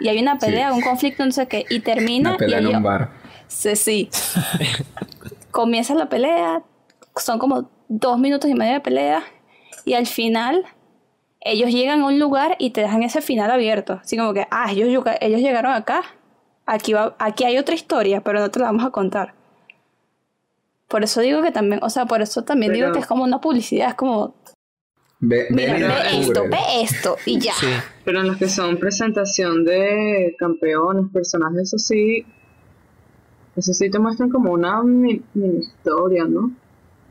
Y 0.01 0.09
hay 0.09 0.21
una 0.21 0.37
pelea, 0.39 0.73
un 0.73 0.81
conflicto, 0.83 1.25
no 1.25 1.31
sé 1.33 1.47
qué, 1.47 1.65
y 1.71 1.81
termina 1.81 2.31
Una 2.31 2.39
pelea 2.39 2.59
y 2.59 2.63
en 2.63 2.67
ellos- 2.69 2.77
un 2.79 2.83
bar. 2.83 3.11
Sí, 3.47 3.77
sí. 3.77 4.11
Comienza 5.51 5.95
la 5.95 6.09
pelea, 6.09 6.63
son 7.17 7.39
como 7.39 7.71
dos 7.89 8.19
minutos 8.19 8.51
y 8.51 8.55
medio 8.55 8.75
de 8.75 8.81
pelea, 8.81 9.23
y 9.85 9.95
al 9.95 10.07
final 10.07 10.65
ellos 11.45 11.71
llegan 11.71 12.01
a 12.03 12.07
un 12.07 12.19
lugar 12.19 12.57
y 12.59 12.71
te 12.71 12.81
dejan 12.83 13.03
ese 13.03 13.21
final 13.21 13.51
abierto. 13.51 13.95
Así 14.03 14.17
como 14.17 14.33
que, 14.35 14.47
ah, 14.51 14.71
ellos, 14.71 15.05
ellos 15.21 15.41
llegaron 15.41 15.73
acá, 15.73 16.03
aquí, 16.67 16.93
va, 16.93 17.15
aquí 17.19 17.45
hay 17.45 17.59
otra 17.59 17.75
historia, 17.75 18.21
pero 18.23 18.41
no 18.41 18.51
te 18.51 18.59
la 18.61 18.67
vamos 18.67 18.85
a 18.85 18.91
contar. 18.91 19.35
Por 20.89 21.03
eso 21.05 21.21
digo 21.21 21.43
que 21.43 21.53
también, 21.53 21.81
o 21.83 21.89
sea, 21.91 22.07
por 22.07 22.21
eso 22.21 22.43
también 22.45 22.73
digo 22.73 22.93
que 22.93 22.99
es 22.99 23.07
como 23.07 23.25
una 23.25 23.41
publicidad, 23.41 23.89
es 23.89 23.95
como, 23.95 24.35
Ve, 25.25 25.47
mira, 25.51 25.75
ve 25.75 26.19
esto, 26.21 26.43
ve 26.51 26.59
esto, 26.83 27.17
y 27.27 27.39
ya. 27.39 27.53
Sí. 27.55 27.67
Pero 28.05 28.21
en 28.21 28.27
los 28.27 28.37
que 28.37 28.49
son 28.49 28.77
presentación 28.77 29.65
de 29.65 30.35
campeones, 30.39 31.07
personajes, 31.13 31.61
eso 31.63 31.79
sí, 31.79 32.27
eso 33.57 33.73
sí 33.73 33.89
te 33.89 33.99
muestran 34.01 34.31
como 34.31 34.53
una 34.53 34.83
mi- 34.83 35.23
mini 35.35 35.61
historia, 35.61 36.25
¿no? 36.25 36.51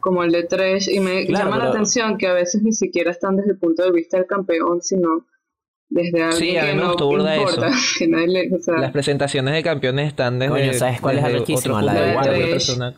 Como 0.02 0.24
el 0.24 0.32
de 0.32 0.44
Tresh, 0.44 0.90
y 0.90 1.00
me 1.00 1.26
Claro, 1.26 1.46
llama 1.46 1.58
la 1.58 1.64
pero- 1.66 1.74
atención 1.76 2.18
que 2.18 2.28
a 2.28 2.34
veces 2.34 2.62
ni 2.64 2.74
siquiera 2.74 3.12
están 3.12 3.38
desde 3.38 3.52
el 3.52 3.58
punto 3.58 3.84
de 3.84 3.92
vista 3.92 4.18
del 4.18 4.26
campeón, 4.26 4.82
sino 4.82 5.26
desde 5.90 6.22
algo 6.24 6.38
Sí, 6.38 6.58
a 6.58 6.62
mí 6.64 6.68
que 6.70 6.76
me 6.76 6.82
no 6.82 6.92
importa, 6.92 7.36
eso. 7.36 7.62
que 8.00 8.08
nadie 8.08 8.28
le, 8.28 8.56
o 8.56 8.60
sea, 8.60 8.78
Las 8.78 8.92
presentaciones 8.92 9.54
de 9.54 9.64
campeones 9.64 10.08
están 10.08 10.40
desde. 10.40 10.52
Coño, 10.52 10.74
¿sabes 10.74 11.00
cuál 11.02 11.18
es 11.20 11.24
arrechísima? 11.24 11.78
otro 11.80 11.86
La 11.86 11.94
de 11.94 12.16
Warwick. 12.16 12.50
personal. 12.52 12.98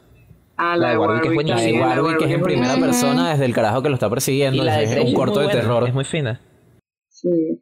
ah, 0.58 0.78
la 0.78 0.89
de 0.92 0.98
Warwick 0.98 1.26
es 1.26 1.32
La 1.32 1.36
de 1.42 1.44
la 1.44 1.62
de 1.62 2.02
Warwick, 2.02 2.18
que 2.20 2.26
es 2.26 2.32
en 2.32 2.42
Warwick 2.42 2.58
primera 2.60 2.76
persona 2.78 3.32
desde 3.32 3.46
el 3.46 3.54
carajo 3.54 3.82
que 3.84 3.89
lo 3.89 3.96
está 3.96 4.08
Y 4.08 4.10
persiguiendo. 4.10 4.63
la 4.63 4.78
de 4.78 4.84
es 4.84 5.06
un 5.06 5.13
corto 5.13 5.39
de 5.39 5.46
buena, 5.46 5.60
terror. 5.62 5.88
Es 5.88 5.94
muy 5.94 6.06
fina. 6.06 6.39
Sí. 7.10 7.60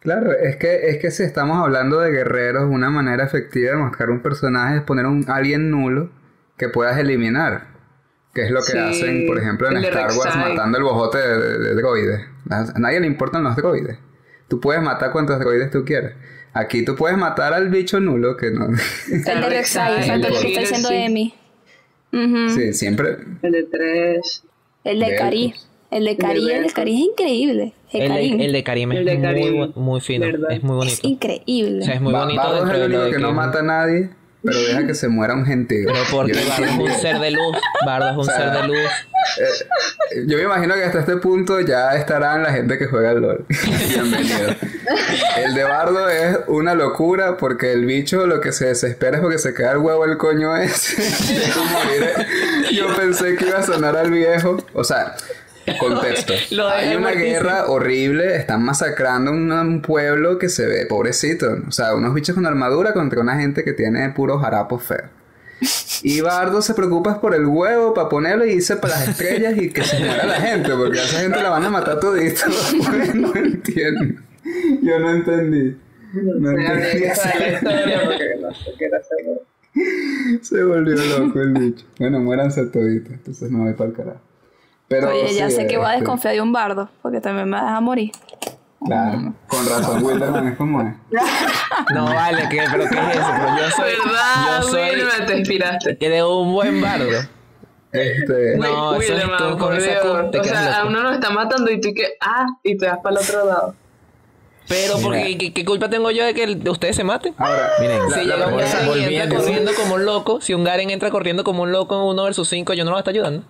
Claro, 0.00 0.32
es 0.32 0.56
que, 0.56 0.88
es 0.88 0.98
que 0.98 1.10
si 1.10 1.24
estamos 1.24 1.58
hablando 1.58 2.00
de 2.00 2.10
guerreros, 2.10 2.64
una 2.70 2.88
manera 2.88 3.22
efectiva 3.24 3.72
de 3.72 3.76
mostrar 3.76 4.08
un 4.10 4.22
personaje 4.22 4.76
es 4.78 4.82
poner 4.82 5.04
un 5.04 5.26
alguien 5.28 5.70
nulo 5.70 6.10
que 6.56 6.68
puedas 6.70 6.96
eliminar. 6.98 7.66
Que 8.34 8.44
es 8.44 8.50
lo 8.50 8.60
que 8.60 8.72
Sí, 8.72 8.78
hacen, 8.78 9.26
por 9.26 9.38
ejemplo, 9.38 9.68
en 9.70 9.78
Star 9.78 10.10
Wars 10.16 10.36
matando 10.36 10.78
el 10.78 10.84
bojote 10.84 11.18
de, 11.18 11.36
de- 11.38 11.58
de 11.58 11.74
droides. 11.74 12.20
A 12.50 12.78
nadie 12.78 13.00
le 13.00 13.06
importan 13.08 13.42
los 13.42 13.56
droides. 13.56 13.98
Tú 14.48 14.60
puedes 14.60 14.82
matar 14.82 15.10
cuantos 15.12 15.38
droides 15.40 15.70
tú 15.70 15.84
quieras. 15.84 16.12
Aquí 16.52 16.84
tú 16.84 16.96
puedes 16.96 17.16
matar 17.18 17.52
al 17.54 17.68
bicho 17.70 18.00
nulo 18.00 18.36
que 18.36 18.50
no. 18.50 18.66
El 18.66 19.22
de 19.24 19.48
Rek'Sai, 19.48 20.10
El 20.10 20.20
que 20.22 20.28
está 20.28 20.60
diciendo 20.60 20.88
sí. 20.88 20.94
Emi. 20.94 21.34
Sí, 22.54 22.72
siempre. 22.72 23.16
El 23.42 23.52
de 23.52 23.62
Tresh. 23.64 24.42
El 24.84 25.00
de. 25.00 25.14
Cari. 25.16 25.54
El 25.90 26.04
de 26.04 26.16
Cari, 26.16 26.50
el 26.50 26.62
de. 26.64 26.70
Cari 26.72 26.94
es 26.94 27.00
increíble. 27.00 27.74
El, 27.92 28.02
El 28.12 28.40
el 28.40 28.52
de 28.52 28.62
Karim 28.64 28.92
es 28.92 28.98
El 29.00 29.04
de 29.06 29.14
muy, 29.14 29.22
Karim, 29.22 29.54
bu- 29.54 29.74
muy 29.74 30.00
fino. 30.00 30.26
verdad. 30.26 30.52
Es 30.52 30.62
muy 30.62 30.76
bonito. 30.76 30.94
Es 30.94 31.04
increíble. 31.04 31.80
O 31.80 31.84
sea, 31.84 31.94
es 31.94 32.00
muy 32.00 32.12
Ba- 32.12 32.20
bonito. 32.24 32.40
Bardo 32.42 32.54
es 32.54 32.60
dentro 32.62 32.76
el 32.84 32.90
único 32.90 33.02
de 33.04 33.10
que 33.10 33.18
no 33.18 33.32
mata 33.32 33.58
a 33.58 33.62
nadie, 33.62 34.10
pero 34.42 34.58
deja 34.58 34.86
que 34.86 34.94
se 34.94 35.08
muera 35.08 35.34
un 35.34 35.44
gentío. 35.44 35.86
Pero 35.86 36.04
porque 36.10 36.32
Bardo 36.32 36.64
es 36.64 36.78
un 36.78 37.00
ser 37.00 37.18
de 37.18 37.30
luz. 37.30 37.56
Bardo 37.84 38.10
es 38.10 38.16
un 38.16 38.24
sea, 38.24 38.36
ser 38.36 38.62
de 38.62 38.68
luz. 38.68 38.90
Yo 40.26 40.38
me 40.38 40.44
imagino 40.44 40.74
que 40.74 40.84
hasta 40.84 41.00
este 41.00 41.16
punto 41.16 41.60
ya 41.60 41.94
estarán 41.94 42.42
la 42.42 42.52
gente 42.52 42.78
que 42.78 42.86
juega 42.86 43.10
al 43.10 43.20
LOL. 43.20 43.44
Bienvenido. 43.88 44.54
El 45.36 45.54
de 45.54 45.64
Bardo 45.64 46.08
es 46.08 46.38
una 46.46 46.74
locura 46.74 47.36
porque 47.36 47.72
el 47.72 47.84
bicho 47.84 48.26
lo 48.26 48.40
que 48.40 48.52
se 48.52 48.66
desespera 48.66 49.18
es 49.18 49.22
porque 49.22 49.38
se 49.38 49.54
queda 49.54 49.72
el 49.72 49.78
huevo 49.78 50.04
el 50.04 50.16
coño 50.16 50.56
ese. 50.56 51.02
Yo 52.72 52.94
pensé 52.96 53.36
que 53.36 53.46
iba 53.46 53.58
a 53.58 53.62
sonar 53.62 53.96
al 53.96 54.10
viejo. 54.10 54.56
O 54.72 54.84
sea, 54.84 55.14
contexto. 55.78 56.32
Lo 56.50 56.68
Hay 56.68 56.88
una 56.90 57.00
muertísimo. 57.00 57.30
guerra 57.30 57.66
horrible, 57.66 58.36
están 58.36 58.62
masacrando 58.62 59.30
un, 59.30 59.50
un 59.52 59.82
pueblo 59.82 60.38
que 60.38 60.48
se 60.48 60.66
ve 60.66 60.86
pobrecito. 60.86 61.46
O 61.66 61.72
sea, 61.72 61.94
unos 61.94 62.14
bichos 62.14 62.34
con 62.34 62.46
armadura 62.46 62.92
contra 62.92 63.20
una 63.20 63.36
gente 63.38 63.64
que 63.64 63.72
tiene 63.72 64.10
puros 64.10 64.42
harapos 64.44 64.82
feos. 64.82 65.08
Y 66.02 66.22
Bardo 66.22 66.62
se 66.62 66.72
preocupa 66.72 67.20
por 67.20 67.34
el 67.34 67.44
huevo 67.44 67.92
para 67.92 68.08
ponerlo 68.08 68.46
y 68.46 68.52
irse 68.52 68.76
para 68.76 68.98
las 68.98 69.08
estrellas 69.08 69.54
y 69.58 69.68
que 69.68 69.84
se 69.84 69.98
muera 69.98 70.24
la 70.24 70.40
gente, 70.40 70.70
porque 70.74 70.98
a 70.98 71.04
esa 71.04 71.20
gente 71.20 71.42
la 71.42 71.50
van 71.50 71.64
a 71.64 71.70
matar 71.70 72.00
todito. 72.00 72.40
no 73.14 73.34
entiendo. 73.36 74.20
Yo 74.82 74.98
no 74.98 75.10
entendí. 75.10 75.76
No 76.14 76.50
entendí. 76.50 77.04
Se 80.42 80.64
volvió 80.64 80.96
loco 80.96 81.40
el 81.40 81.52
bicho. 81.52 81.86
Bueno, 81.98 82.20
muéranse 82.20 82.66
toditos, 82.66 83.12
entonces 83.12 83.50
me 83.50 83.60
voy 83.60 83.74
para 83.74 83.90
el 83.90 83.96
carajo. 83.96 84.20
Pero, 84.90 85.08
Oye, 85.10 85.32
ya 85.32 85.48
sí, 85.48 85.54
sé 85.54 85.66
que 85.68 85.76
voy 85.76 85.86
a 85.86 85.90
este, 85.90 86.00
desconfiar 86.00 86.34
de 86.34 86.40
un 86.40 86.52
bardo, 86.52 86.88
porque 87.00 87.20
también 87.20 87.48
me 87.48 87.56
va 87.56 87.62
a 87.62 87.66
dejar 87.66 87.82
morir. 87.82 88.10
Claro, 88.84 89.34
con 89.46 89.64
razón 89.68 90.02
Wilderman 90.02 90.48
es 90.48 90.56
como 90.56 90.80
es. 90.82 90.94
No 91.94 92.06
vale, 92.06 92.48
¿qué? 92.50 92.64
¿pero 92.68 92.84
qué 92.88 92.98
es 92.98 93.16
eso? 93.16 93.26
Pero 93.36 93.56
yo 93.56 93.70
soy. 93.70 93.90
¿Verdad, 94.04 94.60
Yo 94.62 94.68
soy. 94.68 94.90
Wilmer? 94.90 95.26
Te 95.26 95.38
inspiraste. 95.38 95.96
que 95.96 96.08
de 96.08 96.24
un 96.24 96.52
buen 96.52 96.80
bardo. 96.80 97.06
Este, 97.92 98.56
No, 98.58 98.94
eso 98.96 99.02
es 99.02 99.10
Wilderman, 99.10 99.58
con- 99.58 99.76
esa 99.76 100.30
te 100.32 100.38
O 100.40 100.44
sea, 100.44 100.80
a 100.80 100.86
uno 100.86 101.02
lo 101.02 101.10
está 101.12 101.30
matando 101.30 101.70
y 101.70 101.80
tú 101.80 101.94
que, 101.94 102.14
ah, 102.20 102.46
y 102.64 102.76
te 102.76 102.88
vas 102.88 102.98
para 102.98 103.16
el 103.20 103.22
otro 103.22 103.46
lado. 103.46 103.74
Pero, 104.68 104.94
porque, 105.00 105.38
¿qué, 105.38 105.52
qué 105.52 105.64
culpa 105.64 105.88
tengo 105.88 106.10
yo 106.10 106.24
de 106.24 106.34
que 106.34 106.42
el- 106.44 106.64
de 106.64 106.70
ustedes 106.70 106.96
se 106.96 107.04
maten? 107.04 107.32
ahora, 107.38 107.68
Miren, 107.80 107.98
la- 108.10 108.16
Si 108.16 108.24
la 108.24 108.34
llega 108.36 108.46
un 108.48 108.56
Garen 108.56 109.12
y 109.12 109.16
entra 109.16 109.38
corriendo 109.38 109.72
como 109.74 109.94
un 109.94 110.04
loco, 110.04 110.40
si 110.40 110.52
un 110.54 110.64
Garen 110.64 110.90
entra 110.90 111.10
corriendo 111.10 111.44
como 111.44 111.62
un 111.62 111.70
loco 111.70 111.94
en 111.96 112.02
uno 112.02 112.24
versus 112.24 112.48
5, 112.48 112.72
yo 112.74 112.84
no 112.84 112.90
lo 112.90 112.94
voy 112.94 112.98
a 112.98 113.02
estar 113.02 113.12
ayudando. 113.14 113.44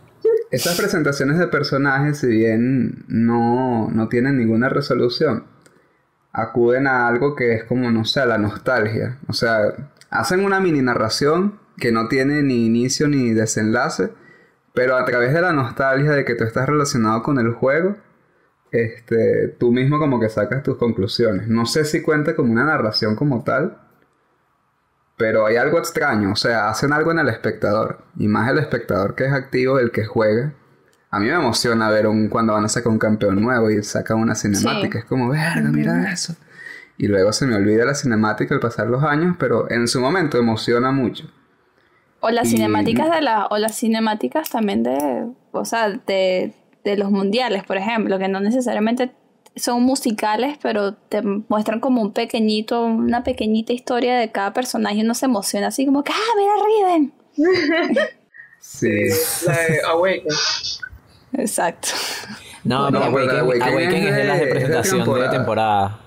Estas 0.50 0.76
presentaciones 0.76 1.38
de 1.38 1.46
personajes, 1.46 2.18
si 2.18 2.26
bien 2.26 3.04
no, 3.06 3.88
no 3.92 4.08
tienen 4.08 4.36
ninguna 4.36 4.68
resolución, 4.68 5.44
acuden 6.32 6.86
a 6.86 7.06
algo 7.06 7.36
que 7.36 7.54
es 7.54 7.64
como, 7.64 7.90
no 7.90 8.04
sé, 8.04 8.26
la 8.26 8.38
nostalgia. 8.38 9.18
O 9.28 9.32
sea, 9.32 9.72
hacen 10.10 10.44
una 10.44 10.60
mini 10.60 10.82
narración 10.82 11.58
que 11.76 11.92
no 11.92 12.08
tiene 12.08 12.42
ni 12.42 12.66
inicio 12.66 13.06
ni 13.06 13.30
desenlace, 13.30 14.10
pero 14.74 14.96
a 14.96 15.04
través 15.04 15.32
de 15.32 15.40
la 15.40 15.52
nostalgia 15.52 16.12
de 16.12 16.24
que 16.24 16.34
tú 16.34 16.44
estás 16.44 16.68
relacionado 16.68 17.22
con 17.22 17.38
el 17.38 17.52
juego, 17.52 17.96
este, 18.72 19.48
tú 19.58 19.72
mismo 19.72 19.98
como 19.98 20.20
que 20.20 20.28
sacas 20.28 20.62
tus 20.62 20.76
conclusiones. 20.76 21.48
No 21.48 21.66
sé 21.66 21.84
si 21.84 22.02
cuenta 22.02 22.34
como 22.36 22.52
una 22.52 22.64
narración 22.64 23.16
como 23.16 23.44
tal, 23.44 23.78
pero 25.20 25.44
hay 25.46 25.56
algo 25.56 25.78
extraño, 25.78 26.32
o 26.32 26.36
sea, 26.36 26.70
hacen 26.70 26.92
algo 26.94 27.12
en 27.12 27.18
el 27.20 27.28
espectador, 27.28 27.98
y 28.16 28.26
más 28.26 28.50
el 28.50 28.58
espectador 28.58 29.14
que 29.14 29.26
es 29.26 29.32
activo, 29.32 29.78
el 29.78 29.90
que 29.92 30.04
juega. 30.06 30.54
A 31.10 31.20
mí 31.20 31.26
me 31.26 31.34
emociona 31.34 31.90
ver 31.90 32.06
un, 32.06 32.28
cuando 32.28 32.54
van 32.54 32.64
a 32.64 32.68
sacar 32.68 32.90
un 32.90 32.98
campeón 32.98 33.40
nuevo 33.42 33.70
y 33.70 33.82
sacan 33.82 34.16
una 34.18 34.34
cinemática, 34.34 34.92
Sí. 34.92 34.98
es 34.98 35.04
como, 35.04 35.28
verga, 35.28 35.70
mira 35.70 36.10
eso. 36.10 36.34
Y 36.96 37.06
luego 37.08 37.32
se 37.32 37.46
me 37.46 37.54
olvida 37.56 37.84
la 37.84 37.94
cinemática 37.94 38.54
al 38.54 38.60
pasar 38.60 38.86
los 38.86 39.02
años, 39.04 39.36
pero 39.38 39.70
en 39.70 39.86
su 39.88 40.00
momento 40.00 40.38
emociona 40.38 40.90
mucho. 40.90 41.24
O 42.20 42.30
las 42.30 42.46
Y- 42.48 42.52
cinemáticas 42.56 43.10
de 43.10 43.20
la, 43.22 43.46
o 43.46 43.58
las 43.58 43.76
cinemáticas 43.76 44.48
también 44.50 44.82
de, 44.82 45.26
o 45.52 45.64
sea, 45.66 45.90
de, 45.90 46.54
de 46.84 46.96
los 46.96 47.10
mundiales, 47.10 47.64
por 47.64 47.76
ejemplo, 47.76 48.18
que 48.18 48.28
no 48.28 48.40
necesariamente 48.40 49.12
son 49.56 49.82
musicales, 49.82 50.58
pero 50.62 50.94
te 50.94 51.22
muestran 51.22 51.80
como 51.80 52.02
un 52.02 52.12
pequeñito, 52.12 52.84
una 52.84 53.24
pequeñita 53.24 53.72
historia 53.72 54.16
de 54.16 54.30
cada 54.30 54.52
personaje 54.52 54.96
y 54.96 55.02
uno 55.02 55.14
se 55.14 55.26
emociona 55.26 55.68
así 55.68 55.86
como 55.86 56.04
que, 56.04 56.12
ah, 56.12 56.34
mira 56.36 56.52
Riden. 56.66 57.12
Sí. 58.60 59.08
La 59.46 59.56
de 59.56 59.80
Awaken. 59.88 60.24
Exacto. 61.32 61.88
No, 62.62 62.90
No, 62.90 62.98
Awaken, 62.98 63.30
Awaken 63.30 63.62
Awaken 63.62 64.06
es 64.06 64.16
de 64.16 64.24
las 64.24 64.38
de 64.38 64.46
presentación 64.46 65.14
de 65.14 65.28
temporada. 65.28 65.98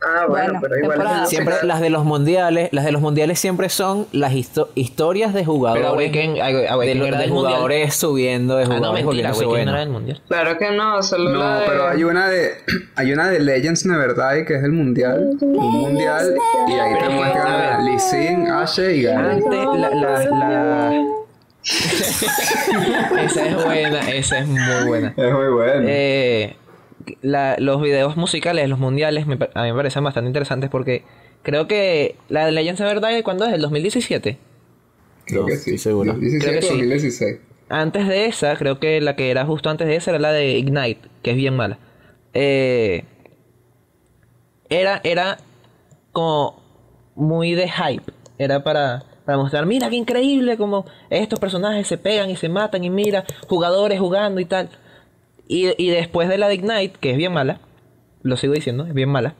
Ah, 0.00 0.26
bueno, 0.28 0.60
Bueno, 0.60 0.60
pero 0.62 0.78
igual. 0.94 1.26
Siempre 1.26 1.54
las 1.64 1.80
de 1.80 1.90
los 1.90 2.04
mundiales, 2.04 2.68
las 2.72 2.84
de 2.84 2.92
los 2.92 3.02
mundiales 3.02 3.40
siempre 3.40 3.68
son 3.68 4.06
las 4.12 4.32
histo- 4.32 4.68
historias 4.76 5.34
de 5.34 5.40
Pero 5.40 5.52
jugadores. 5.52 5.86
Awaken, 5.86 6.40
Awaken 6.40 6.88
de, 6.88 6.94
lo- 6.94 7.06
era 7.06 7.16
de 7.16 7.22
del 7.24 7.32
mundial. 7.32 7.52
jugadores 7.52 7.94
subiendo, 7.94 8.56
de 8.56 8.64
Ah, 8.64 8.66
no, 8.68 8.74
jugadores 8.76 9.04
mentira, 9.04 9.32
no 9.32 9.56
era 9.70 9.80
del 9.80 9.88
mundial. 9.88 10.22
Claro 10.28 10.56
que 10.56 10.70
no, 10.70 11.02
solo 11.02 11.30
No, 11.30 11.38
la 11.40 11.58
de... 11.60 11.66
pero 11.66 11.88
hay 11.88 12.04
una 12.04 12.28
de 12.28 12.50
hay 12.96 13.12
una 13.12 13.28
de 13.28 13.40
Legends 13.40 13.86
Neverdive 13.86 14.44
que 14.44 14.54
es 14.54 14.62
el 14.62 14.72
mundial, 14.72 15.36
un 15.40 15.52
mundial 15.80 16.34
y 16.68 16.72
ahí 16.74 16.94
te 16.94 17.00
Pero, 17.00 17.12
muestran 17.12 17.46
a. 17.52 17.80
Lee 17.82 17.98
Sin, 17.98 18.46
Ashe 18.48 18.96
y 18.96 19.02
Garen. 19.02 19.30
Antes, 19.42 19.64
la, 19.80 19.90
la, 19.90 20.24
la... 20.30 21.02
esa 23.22 23.46
es 23.46 23.64
buena, 23.64 23.98
esa 24.10 24.38
es 24.38 24.46
muy 24.46 24.60
buena. 24.86 25.12
Es 25.16 25.32
muy 25.32 25.48
bueno. 25.48 25.82
Eh, 25.88 26.56
la- 27.22 27.56
los 27.58 27.80
videos 27.80 28.16
musicales 28.16 28.64
de 28.64 28.68
los 28.68 28.78
mundiales 28.78 29.26
me 29.26 29.34
a 29.54 29.62
mí 29.62 29.70
me 29.70 29.74
parecen 29.76 30.04
bastante 30.04 30.28
interesantes 30.28 30.68
porque 30.70 31.04
creo 31.42 31.66
que 31.66 32.16
la 32.28 32.46
de 32.46 32.52
Legends 32.52 32.80
of 32.80 32.86
Verdad, 32.88 33.10
¿cuándo 33.22 33.44
es? 33.46 33.52
¿El 33.54 33.62
2017? 33.62 34.38
Creo 35.26 35.40
no, 35.42 35.46
que 35.46 35.56
sí. 35.56 35.78
seguro. 35.78 36.14
17 36.14 36.44
Creo 36.46 36.60
que 36.60 36.62
sí. 36.66 36.72
2016. 36.74 37.38
Antes 37.70 38.08
de 38.08 38.26
esa, 38.26 38.56
creo 38.56 38.80
que 38.80 39.00
la 39.00 39.14
que 39.14 39.30
era 39.30 39.44
justo 39.44 39.68
antes 39.68 39.86
de 39.86 39.96
esa 39.96 40.10
era 40.12 40.18
la 40.18 40.32
de 40.32 40.52
Ignite, 40.58 41.08
que 41.22 41.30
es 41.32 41.36
bien 41.36 41.54
mala. 41.54 41.78
Eh, 42.32 43.04
era, 44.68 45.00
era 45.04 45.38
como 46.12 46.62
muy 47.14 47.54
de 47.54 47.68
hype. 47.68 48.12
Era 48.38 48.62
para, 48.62 49.04
para 49.24 49.36
mostrar, 49.38 49.66
mira 49.66 49.90
qué 49.90 49.96
increíble 49.96 50.56
como 50.56 50.84
estos 51.10 51.38
personajes 51.40 51.86
se 51.86 51.98
pegan 51.98 52.30
y 52.30 52.36
se 52.36 52.48
matan 52.48 52.84
y 52.84 52.90
mira, 52.90 53.24
jugadores 53.48 53.98
jugando 54.00 54.40
y 54.40 54.44
tal. 54.44 54.70
Y, 55.48 55.72
y 55.82 55.90
después 55.90 56.28
de 56.28 56.38
la 56.38 56.46
de 56.48 56.54
Ignite, 56.56 56.98
que 57.00 57.10
es 57.10 57.16
bien 57.16 57.32
mala, 57.32 57.60
lo 58.22 58.36
sigo 58.36 58.52
diciendo, 58.52 58.84
es 58.86 58.92
bien 58.94 59.08
mala, 59.08 59.34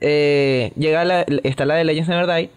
eh, 0.00 0.72
llega 0.76 1.04
la, 1.04 1.26
está 1.44 1.66
la 1.66 1.74
de 1.74 1.84
Legends 1.84 2.08
Never 2.08 2.26
Die, 2.26 2.50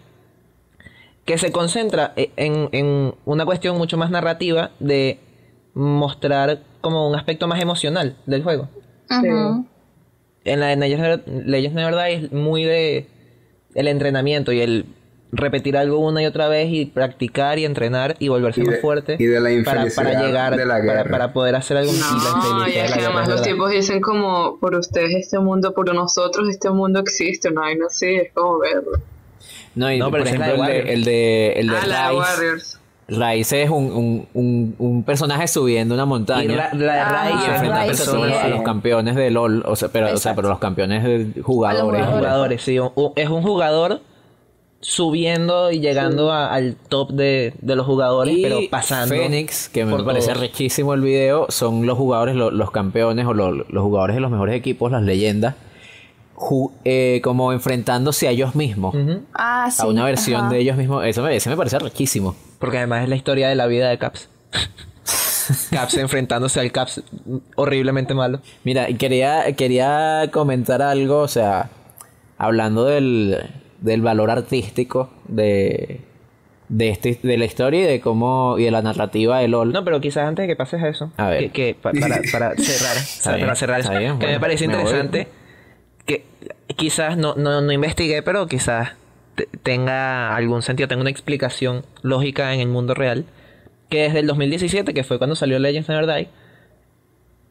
que 1.26 1.38
se 1.38 1.52
concentra 1.52 2.12
e- 2.16 2.30
en, 2.36 2.68
en 2.72 3.14
una 3.24 3.44
cuestión 3.44 3.76
mucho 3.76 3.98
más 3.98 4.10
narrativa 4.10 4.70
de 4.80 5.18
mostrar 5.74 6.62
como 6.80 7.08
un 7.08 7.14
aspecto 7.14 7.46
más 7.48 7.60
emocional 7.60 8.16
del 8.26 8.42
juego. 8.42 8.68
Ujú. 9.10 9.66
En 10.44 10.60
la 10.60 10.68
de 10.68 10.76
Legends 10.76 11.02
Never, 11.02 11.46
Legends 11.46 11.74
Never 11.74 11.94
Die 11.94 12.14
es 12.14 12.32
muy 12.32 12.64
de 12.64 13.08
el 13.74 13.88
entrenamiento 13.88 14.52
y 14.52 14.60
el 14.60 14.86
repetir 15.32 15.76
algo 15.76 15.98
una 15.98 16.22
y 16.22 16.26
otra 16.26 16.48
vez 16.48 16.68
y 16.70 16.86
practicar 16.86 17.58
y 17.58 17.64
entrenar 17.64 18.16
y 18.18 18.28
volverse 18.28 18.62
Y 18.62 18.64
más 18.64 18.80
fuerte 18.80 19.16
y 19.18 19.24
de 19.26 19.40
la 19.40 19.64
para, 19.64 19.86
para 19.94 20.22
llegar 20.22 20.56
de 20.56 20.64
la 20.64 20.74
para, 20.74 20.84
guerra. 20.84 21.10
para 21.10 21.32
poder 21.32 21.56
hacer 21.56 21.76
algo 21.76 21.92
No, 21.92 22.68
y 22.68 22.72
es 22.76 22.92
que 22.92 23.00
además 23.00 23.28
los 23.28 23.42
tipos 23.42 23.70
dicen 23.70 24.00
como, 24.00 24.58
por 24.60 24.74
ustedes 24.74 25.14
este 25.14 25.38
mundo, 25.38 25.74
por 25.74 25.92
nosotros 25.94 26.48
este 26.48 26.70
mundo 26.70 27.00
existe, 27.00 27.50
no 27.50 27.62
hay 27.62 27.76
así, 27.86 28.14
es 28.14 28.32
como 28.32 28.58
verlo. 28.58 28.92
No, 29.74 29.92
y 29.92 29.98
No, 29.98 30.10
por 30.10 30.20
ejemplo, 30.20 30.54
el 30.54 30.66
de, 30.66 30.92
el 30.92 31.04
de, 31.04 31.52
el 31.52 31.68
de 31.68 31.76
ah, 31.76 31.80
de 31.80 31.86
Rice. 31.86 32.16
Warriors. 32.16 32.80
Rice 33.08 33.62
es 33.62 33.70
un, 33.70 33.92
un, 33.92 34.28
un, 34.34 34.74
un 34.78 35.04
personaje 35.04 35.46
subiendo 35.46 35.94
una 35.94 36.02
Y 36.04 36.06
montaña. 36.06 36.70
la, 36.72 37.06
Ah, 37.06 37.86
Rice, 37.86 38.04
sí, 38.04 38.10
a 38.10 38.48
los 38.48 38.62
campeones 38.62 39.14
de 39.14 39.30
LOL, 39.30 39.62
o 39.66 39.76
sea, 39.76 39.88
pero, 39.90 40.12
o 40.12 40.16
sea, 40.16 40.34
pero 40.34 40.48
los 40.48 40.58
campeones 40.58 41.04
de 41.04 41.40
jugadores. 41.42 42.04
Jugadores, 42.06 42.62
sí. 42.62 42.78
un- 42.78 42.90
un- 42.96 43.12
es 43.14 43.28
un 43.28 43.42
jugador 43.42 44.00
subiendo 44.88 45.72
y 45.72 45.80
llegando 45.80 46.30
a- 46.30 46.46
al 46.54 46.76
top 46.76 47.10
de, 47.10 47.54
de 47.60 47.74
los 47.74 47.84
jugadores, 47.86 48.38
Y 48.38 48.42
pero 48.42 48.60
pasando. 48.70 49.16
Phoenix, 49.16 49.68
que 49.68 49.84
me 49.84 49.90
por 49.90 50.04
parece 50.04 50.28
todos. 50.28 50.40
rechísimo 50.40 50.94
el 50.94 51.00
video, 51.00 51.46
son 51.48 51.86
los 51.86 51.98
jugadores, 51.98 52.36
lo- 52.36 52.52
los 52.52 52.70
campeones 52.70 53.26
o 53.26 53.34
lo- 53.34 53.50
los 53.50 53.82
jugadores 53.82 54.14
de 54.14 54.20
los 54.20 54.30
mejores 54.30 54.54
equipos, 54.54 54.92
las 54.92 55.02
leyendas, 55.02 55.56
ju- 56.36 56.70
eh, 56.84 57.20
como 57.24 57.52
enfrentándose 57.52 58.28
a 58.28 58.30
ellos 58.30 58.54
mismos. 58.54 58.94
Ah, 59.34 59.68
sí. 59.72 59.82
a 59.82 59.86
una 59.86 60.04
versión 60.04 60.42
ajá. 60.42 60.50
de 60.54 60.60
ellos 60.60 60.76
mismos. 60.76 61.04
Eso 61.04 61.20
me, 61.24 61.34
ese 61.34 61.50
me 61.50 61.56
parece 61.56 61.80
rechísimo. 61.80 62.36
Porque 62.60 62.78
además 62.78 63.02
es 63.02 63.08
la 63.08 63.16
historia 63.16 63.48
de 63.48 63.56
la 63.56 63.66
vida 63.66 63.88
de 63.90 63.98
Caps. 63.98 64.28
Caps 65.72 65.96
enfrentándose 65.96 66.60
al 66.60 66.70
Caps 66.70 67.02
horriblemente 67.56 68.14
malo. 68.14 68.40
Mira, 68.62 68.88
y 68.88 68.94
quería, 68.94 69.52
quería 69.56 70.28
comentar 70.32 70.80
algo, 70.80 71.18
o 71.22 71.28
sea, 71.28 71.70
hablando 72.38 72.84
del, 72.84 73.36
del 73.80 74.02
valor 74.02 74.30
artístico 74.30 75.10
de, 75.28 76.00
de, 76.68 76.88
este, 76.88 77.18
de 77.22 77.36
la 77.38 77.44
historia 77.44 77.80
y 77.80 77.84
de 77.84 78.00
cómo 78.00 78.56
y 78.58 78.64
de 78.64 78.70
la 78.70 78.82
narrativa 78.82 79.38
de 79.40 79.48
LOL. 79.48 79.72
No, 79.72 79.84
pero 79.84 80.00
quizás 80.00 80.26
antes 80.28 80.44
de 80.44 80.48
que 80.48 80.56
pases 80.56 80.82
a 80.82 80.88
eso, 80.88 81.12
A 81.16 81.28
ver. 81.28 81.44
que, 81.44 81.50
que 81.50 81.74
pa- 81.74 81.92
para, 81.92 82.20
para 82.32 82.54
cerrar, 82.56 83.40
para 83.40 83.54
cerrar 83.54 83.80
eso, 83.80 83.90
bien, 83.90 84.18
que 84.18 84.26
bueno, 84.26 84.32
me 84.32 84.40
parece 84.40 84.66
me 84.68 84.74
voy. 84.74 84.82
interesante, 84.84 85.28
que 86.04 86.24
quizás 86.76 87.16
no, 87.16 87.34
no, 87.36 87.60
no 87.60 87.72
investigué, 87.72 88.22
pero 88.22 88.46
quizás 88.46 88.90
te- 89.34 89.48
tenga 89.62 90.34
algún 90.34 90.62
sentido, 90.62 90.88
tenga 90.88 91.00
una 91.02 91.10
explicación 91.10 91.84
lógica 92.02 92.54
en 92.54 92.60
el 92.60 92.68
mundo 92.68 92.94
real, 92.94 93.24
que 93.90 94.02
desde 94.02 94.20
el 94.20 94.26
2017, 94.26 94.94
que 94.94 95.04
fue 95.04 95.18
cuando 95.18 95.36
salió 95.36 95.58
Legends 95.58 95.88
Never 95.88 96.06
Die, 96.06 96.28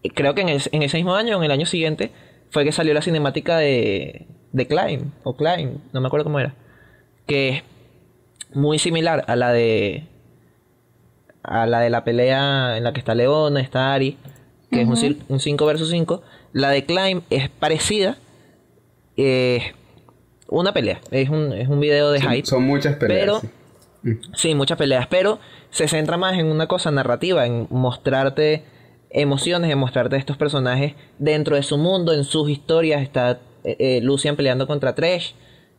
y 0.04 0.10
creo 0.10 0.36
que 0.36 0.42
en, 0.42 0.50
en 0.50 0.84
ese 0.84 0.98
mismo 0.98 1.16
año 1.16 1.36
o 1.36 1.40
en 1.40 1.46
el 1.46 1.52
año 1.52 1.66
siguiente, 1.66 2.12
fue 2.52 2.64
que 2.64 2.72
salió 2.72 2.94
la 2.94 3.02
cinemática 3.02 3.58
de, 3.58 4.28
de 4.56 4.68
Climb, 4.68 5.12
o 5.24 5.36
Climb, 5.36 5.80
no 5.92 6.02
me 6.02 6.08
acuerdo 6.08 6.24
cómo 6.24 6.40
era, 6.40 6.54
que 7.28 7.50
es 7.50 7.64
muy 8.54 8.80
similar 8.80 9.26
a 9.28 9.36
la 9.36 9.52
de 9.52 10.06
a 11.44 11.66
la 11.68 11.80
de 11.82 11.90
la 11.90 12.04
pelea 12.04 12.78
en 12.78 12.84
la 12.84 12.94
que 12.94 13.00
está 13.00 13.14
Leona, 13.16 13.60
está 13.62 13.94
Ari, 13.94 14.18
que 14.72 14.82
es 14.82 14.88
un 14.88 15.24
un 15.28 15.40
5 15.40 15.66
versus 15.66 15.90
5. 15.90 16.22
La 16.54 16.70
de 16.70 16.86
Climb 16.86 17.22
es 17.30 17.50
parecida. 17.50 18.18
Es 19.18 19.64
una 20.48 20.74
pelea. 20.74 21.00
Es 21.12 21.30
un, 21.30 21.54
es 21.54 21.68
un 21.68 21.80
video 21.80 22.12
de 22.12 22.20
Son, 22.22 22.32
hype. 22.34 22.46
son 22.48 22.64
muchas 22.64 22.96
peleas. 22.96 23.20
pero- 23.22 23.40
sí. 23.42 24.20
Sí, 24.36 24.56
muchas 24.56 24.78
peleas, 24.78 25.08
pero 25.08 25.40
se 25.72 25.88
centra 25.88 26.16
más 26.18 26.38
en 26.38 26.46
una 26.48 26.68
cosa 26.68 26.92
narrativa, 26.92 27.46
en 27.48 27.66
mostrarte 27.72 28.64
emociones, 29.10 29.72
en 29.72 29.80
mostrarte 29.80 30.16
estos 30.18 30.38
personajes 30.38 30.94
dentro 31.18 31.56
de 31.56 31.64
su 31.64 31.78
mundo, 31.78 32.14
en 32.14 32.24
sus 32.24 32.50
historias. 32.50 33.02
Está 33.02 33.40
eh, 33.66 33.76
eh, 33.80 34.00
Lucian 34.02 34.36
peleando 34.36 34.68
contra 34.68 34.96
Tresh, 34.96 35.34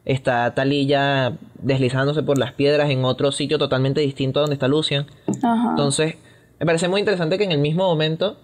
está 0.05 0.55
Talilla 0.55 1.37
deslizándose 1.61 2.23
por 2.23 2.39
las 2.39 2.53
piedras 2.53 2.91
en 2.91 3.05
otro 3.05 3.33
sitio 3.33 3.59
totalmente 3.59 4.01
distinto 4.01 4.41
a 4.41 4.43
donde 4.43 4.55
está 4.55 4.69
Lucian. 4.69 5.07
Ajá. 5.43 5.71
Entonces, 5.71 6.17
me 6.59 6.67
parece 6.67 6.89
muy 6.89 7.01
interesante 7.01 7.39
que 7.39 7.45
en 7.45 7.53
el 7.53 7.59
mismo 7.59 7.85
momento 7.85 8.37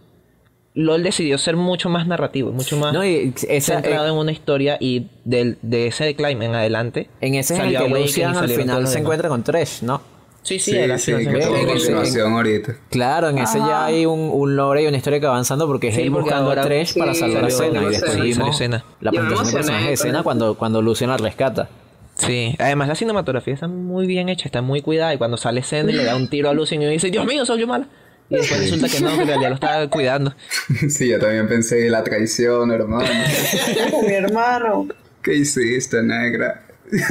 LOL 0.74 1.02
decidió 1.02 1.37
ser 1.38 1.57
mucho 1.57 1.88
más 1.88 2.07
narrativo, 2.07 2.50
mucho 2.52 2.76
más 2.78 2.92
No, 2.92 3.05
y 3.05 3.35
esa, 3.48 3.74
centrado 3.74 4.09
en 4.09 4.14
una 4.14 4.33
historia 4.33 4.78
y 4.81 5.09
del, 5.24 5.59
de 5.62 5.88
ese 5.88 6.05
de 6.05 6.14
Climb 6.14 6.42
en 6.42 6.55
adelante. 6.55 7.11
en 7.20 7.35
ese 7.35 7.55
es 7.55 7.61
Awaken 7.61 7.96
y 7.96 8.00
Lucian 8.00 8.37
al 8.37 8.48
final 8.48 8.87
se 8.87 9.00
encuentra 9.00 9.28
con 9.28 9.42
Tresh, 9.42 9.83
¿no? 9.83 10.00
Sí, 10.42 10.59
sí, 10.59 10.72
Sí, 10.72 10.76
era- 10.76 10.98
sí, 10.98 11.12
que 11.12 11.20
en 11.22 12.33
ahorita. 12.33 12.74
Claro, 12.90 13.28
en 13.28 13.38
ese 13.38 13.59
ya 13.59 13.85
hay 13.85 14.07
un, 14.07 14.18
un 14.33 14.57
lore 14.57 14.83
y 14.83 14.87
una 14.88 14.96
historia 14.96 15.20
que 15.20 15.26
va 15.26 15.33
avanzando 15.33 15.66
porque 15.68 15.88
es 15.88 15.94
Sí, 15.94 16.02
él 16.02 16.11
buscando 16.11 16.48
ahora- 16.48 16.62
a 16.62 16.64
Tresh 16.64 16.94
sí, 16.94 16.98
para 16.98 17.14
salvar 17.14 17.44
a 17.44 17.50
Senna 17.50 17.83
y 17.83 17.87
después 17.87 18.20
vimos 18.20 18.38
la 18.38 18.50
presentación 18.50 18.81
de 19.00 19.18
emocioné 19.35 19.52
personajes 19.52 20.02
de 20.02 20.09
eso. 20.11 20.24
cuando, 20.24 20.55
cuando 20.57 20.83
Lucian 20.83 21.11
la 21.11 21.16
rescata. 21.16 21.68
Sí, 22.14 22.57
además 22.59 22.88
la 22.88 22.94
cinematografía 22.96 23.55
está 23.55 23.68
muy 23.68 24.07
bien 24.07 24.28
hecha, 24.28 24.46
está 24.46 24.62
muy 24.62 24.83
cuidada 24.83 25.14
y 25.14 25.18
cuando 25.18 25.37
sale 25.37 25.62
Senna 25.62 25.92
y 25.92 25.94
le 25.94 26.05
da 26.05 26.16
un 26.16 26.28
tiro 26.28 26.50
a 26.50 26.55
Lucian 26.55 26.83
y 26.83 26.87
dice, 26.87 27.11
Dios 27.11 27.24
mío, 27.24 27.46
soy 27.46 27.61
yo 27.61 27.66
mala. 27.66 27.87
Y 28.28 28.37
después 28.37 28.61
resulta 28.61 28.88
que 28.88 29.00
no, 29.00 29.09
que 29.14 29.22
en 29.22 29.26
realidad 29.28 29.48
lo 29.50 29.55
estaba 29.55 29.88
cuidando. 29.88 30.35
sí, 30.88 31.09
yo 31.09 31.18
también 31.20 31.48
pensé 31.48 31.88
la 31.88 32.02
traición, 32.02 32.70
hermano. 32.72 33.09
Mi 34.07 34.12
hermano. 34.12 34.88
¿Qué 35.22 35.35
hiciste, 35.37 36.02
negra? 36.02 36.64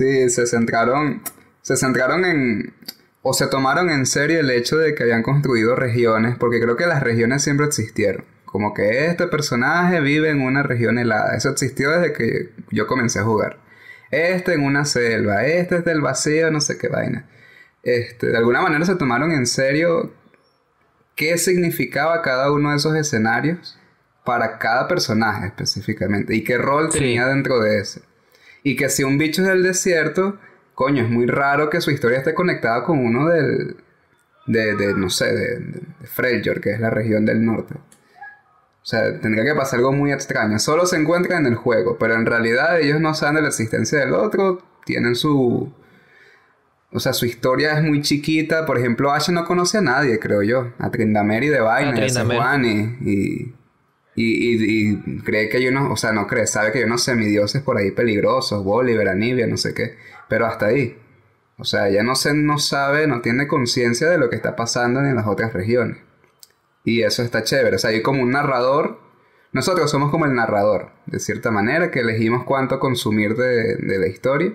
sí, 0.00 0.30
se 0.30 0.46
centraron, 0.46 1.22
se 1.62 1.76
centraron 1.76 2.24
en, 2.24 2.74
o 3.22 3.32
se 3.34 3.46
tomaron 3.46 3.90
en 3.90 4.06
serio 4.06 4.40
el 4.40 4.50
hecho 4.50 4.76
de 4.78 4.94
que 4.94 5.02
habían 5.02 5.22
construido 5.22 5.76
regiones, 5.76 6.36
porque 6.38 6.60
creo 6.60 6.76
que 6.76 6.86
las 6.86 7.02
regiones 7.02 7.42
siempre 7.42 7.66
existieron. 7.66 8.24
Como 8.46 8.74
que 8.74 9.06
este 9.06 9.26
personaje 9.28 10.00
vive 10.00 10.30
en 10.30 10.40
una 10.42 10.62
región 10.64 10.98
helada. 10.98 11.36
Eso 11.36 11.50
existió 11.50 11.90
desde 11.92 12.12
que 12.12 12.50
yo 12.70 12.86
comencé 12.88 13.20
a 13.20 13.24
jugar. 13.24 13.58
Este 14.10 14.54
en 14.54 14.64
una 14.64 14.84
selva, 14.84 15.46
este 15.46 15.76
es 15.76 15.84
del 15.84 16.00
vacío, 16.00 16.50
no 16.50 16.60
sé 16.60 16.76
qué 16.76 16.88
vaina. 16.88 17.28
Este, 17.84 18.26
de 18.26 18.36
alguna 18.36 18.60
manera 18.60 18.84
se 18.84 18.96
tomaron 18.96 19.30
en 19.32 19.46
serio 19.46 20.12
qué 21.14 21.38
significaba 21.38 22.22
cada 22.22 22.50
uno 22.50 22.70
de 22.70 22.76
esos 22.78 22.96
escenarios 22.96 23.78
para 24.24 24.58
cada 24.58 24.88
personaje 24.88 25.46
específicamente 25.46 26.34
y 26.34 26.42
qué 26.42 26.58
rol 26.58 26.90
Sí. 26.90 26.98
tenía 26.98 27.26
dentro 27.26 27.60
de 27.60 27.78
ese. 27.78 28.02
Y 28.62 28.76
que 28.76 28.88
si 28.88 29.04
un 29.04 29.18
bicho 29.18 29.42
es 29.42 29.48
del 29.48 29.62
desierto, 29.62 30.38
coño, 30.74 31.04
es 31.04 31.10
muy 31.10 31.26
raro 31.26 31.70
que 31.70 31.80
su 31.80 31.90
historia 31.90 32.18
esté 32.18 32.34
conectada 32.34 32.84
con 32.84 32.98
uno 32.98 33.28
del. 33.28 33.76
de, 34.46 34.74
de 34.76 34.94
no 34.94 35.10
sé, 35.10 35.32
de, 35.32 35.58
de, 35.58 36.06
Freljord, 36.06 36.60
que 36.60 36.72
es 36.72 36.80
la 36.80 36.90
región 36.90 37.24
del 37.24 37.44
norte. 37.44 37.74
O 38.82 38.86
sea, 38.90 39.20
tendría 39.20 39.44
que 39.44 39.54
pasar 39.54 39.78
algo 39.78 39.92
muy 39.92 40.10
extraño. 40.12 40.58
Solo 40.58 40.86
se 40.86 40.96
encuentran 40.96 41.46
en 41.46 41.52
el 41.52 41.58
juego, 41.58 41.98
pero 41.98 42.14
en 42.14 42.26
realidad 42.26 42.80
ellos 42.80 43.00
no 43.00 43.14
saben 43.14 43.36
de 43.36 43.42
la 43.42 43.48
existencia 43.48 43.98
del 44.00 44.14
otro, 44.14 44.62
tienen 44.84 45.14
su. 45.14 45.72
O 46.92 46.98
sea, 46.98 47.12
su 47.12 47.26
historia 47.26 47.78
es 47.78 47.84
muy 47.84 48.02
chiquita. 48.02 48.66
Por 48.66 48.78
ejemplo, 48.78 49.12
Ashe 49.12 49.32
no 49.32 49.44
conoce 49.44 49.78
a 49.78 49.82
nadie, 49.82 50.18
creo 50.18 50.42
yo. 50.42 50.72
A 50.78 50.90
Trindamere 50.90 51.46
y 51.46 51.48
de 51.50 51.60
Vaina, 51.60 52.00
y 52.00 52.04
a. 52.04 52.08
Sejuani 52.08 52.98
y. 53.02 53.54
Y, 54.16 54.90
y, 54.90 55.20
cree 55.20 55.48
que 55.48 55.58
hay 55.58 55.68
unos, 55.68 55.90
o 55.90 55.96
sea, 55.96 56.12
no 56.12 56.26
cree, 56.26 56.46
sabe 56.46 56.72
que 56.72 56.78
hay 56.78 56.84
unos 56.84 57.04
semidioses 57.04 57.62
por 57.62 57.78
ahí 57.78 57.92
peligrosos, 57.92 58.64
Bolívar, 58.64 59.08
Anivia, 59.08 59.46
no 59.46 59.56
sé 59.56 59.72
qué, 59.72 59.96
pero 60.28 60.46
hasta 60.46 60.66
ahí. 60.66 60.96
O 61.60 61.64
sea, 61.64 61.88
ella 61.88 62.02
no, 62.02 62.14
se, 62.14 62.34
no 62.34 62.58
sabe, 62.58 63.06
no 63.06 63.20
tiene 63.20 63.46
conciencia 63.46 64.08
de 64.08 64.18
lo 64.18 64.30
que 64.30 64.36
está 64.36 64.56
pasando 64.56 65.00
en 65.00 65.14
las 65.14 65.26
otras 65.26 65.52
regiones. 65.52 65.98
Y 66.84 67.02
eso 67.02 67.22
está 67.22 67.42
chévere. 67.44 67.76
O 67.76 67.78
sea, 67.78 67.90
hay 67.90 68.02
como 68.02 68.22
un 68.22 68.30
narrador. 68.30 68.98
Nosotros 69.52 69.90
somos 69.90 70.10
como 70.10 70.24
el 70.24 70.34
narrador, 70.34 70.92
de 71.06 71.20
cierta 71.20 71.50
manera, 71.50 71.90
que 71.90 72.00
elegimos 72.00 72.44
cuánto 72.44 72.78
consumir 72.80 73.36
de, 73.36 73.76
de 73.76 73.98
la 73.98 74.06
historia. 74.06 74.54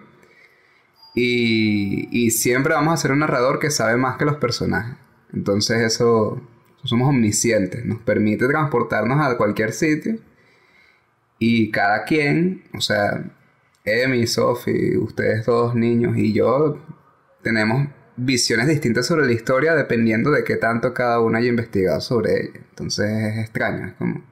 Y, 1.13 2.09
y, 2.11 2.31
siempre 2.31 2.73
vamos 2.73 2.93
a 2.93 2.97
ser 2.97 3.11
un 3.11 3.19
narrador 3.19 3.59
que 3.59 3.71
sabe 3.71 3.97
más 3.97 4.17
que 4.17 4.25
los 4.25 4.37
personajes. 4.37 4.97
Entonces 5.31 5.81
eso, 5.81 6.41
somos 6.85 7.09
omniscientes. 7.09 7.85
Nos 7.85 7.99
permite 7.99 8.47
transportarnos 8.47 9.19
a 9.21 9.37
cualquier 9.37 9.73
sitio. 9.73 10.17
Y 11.39 11.71
cada 11.71 12.05
quien, 12.05 12.63
o 12.73 12.81
sea, 12.81 13.23
Emi, 13.83 14.25
Sophie, 14.27 14.97
ustedes 14.97 15.45
dos 15.45 15.75
niños 15.75 16.17
y 16.17 16.33
yo 16.33 16.79
tenemos 17.43 17.87
visiones 18.17 18.67
distintas 18.67 19.05
sobre 19.05 19.25
la 19.25 19.33
historia 19.33 19.75
dependiendo 19.75 20.31
de 20.31 20.43
qué 20.43 20.55
tanto 20.55 20.93
cada 20.93 21.19
uno 21.19 21.37
haya 21.37 21.49
investigado 21.49 22.01
sobre 22.01 22.41
ella. 22.41 22.59
Entonces 22.69 23.09
es 23.09 23.37
extraño, 23.39 23.87
es 23.87 23.93
como... 23.93 24.23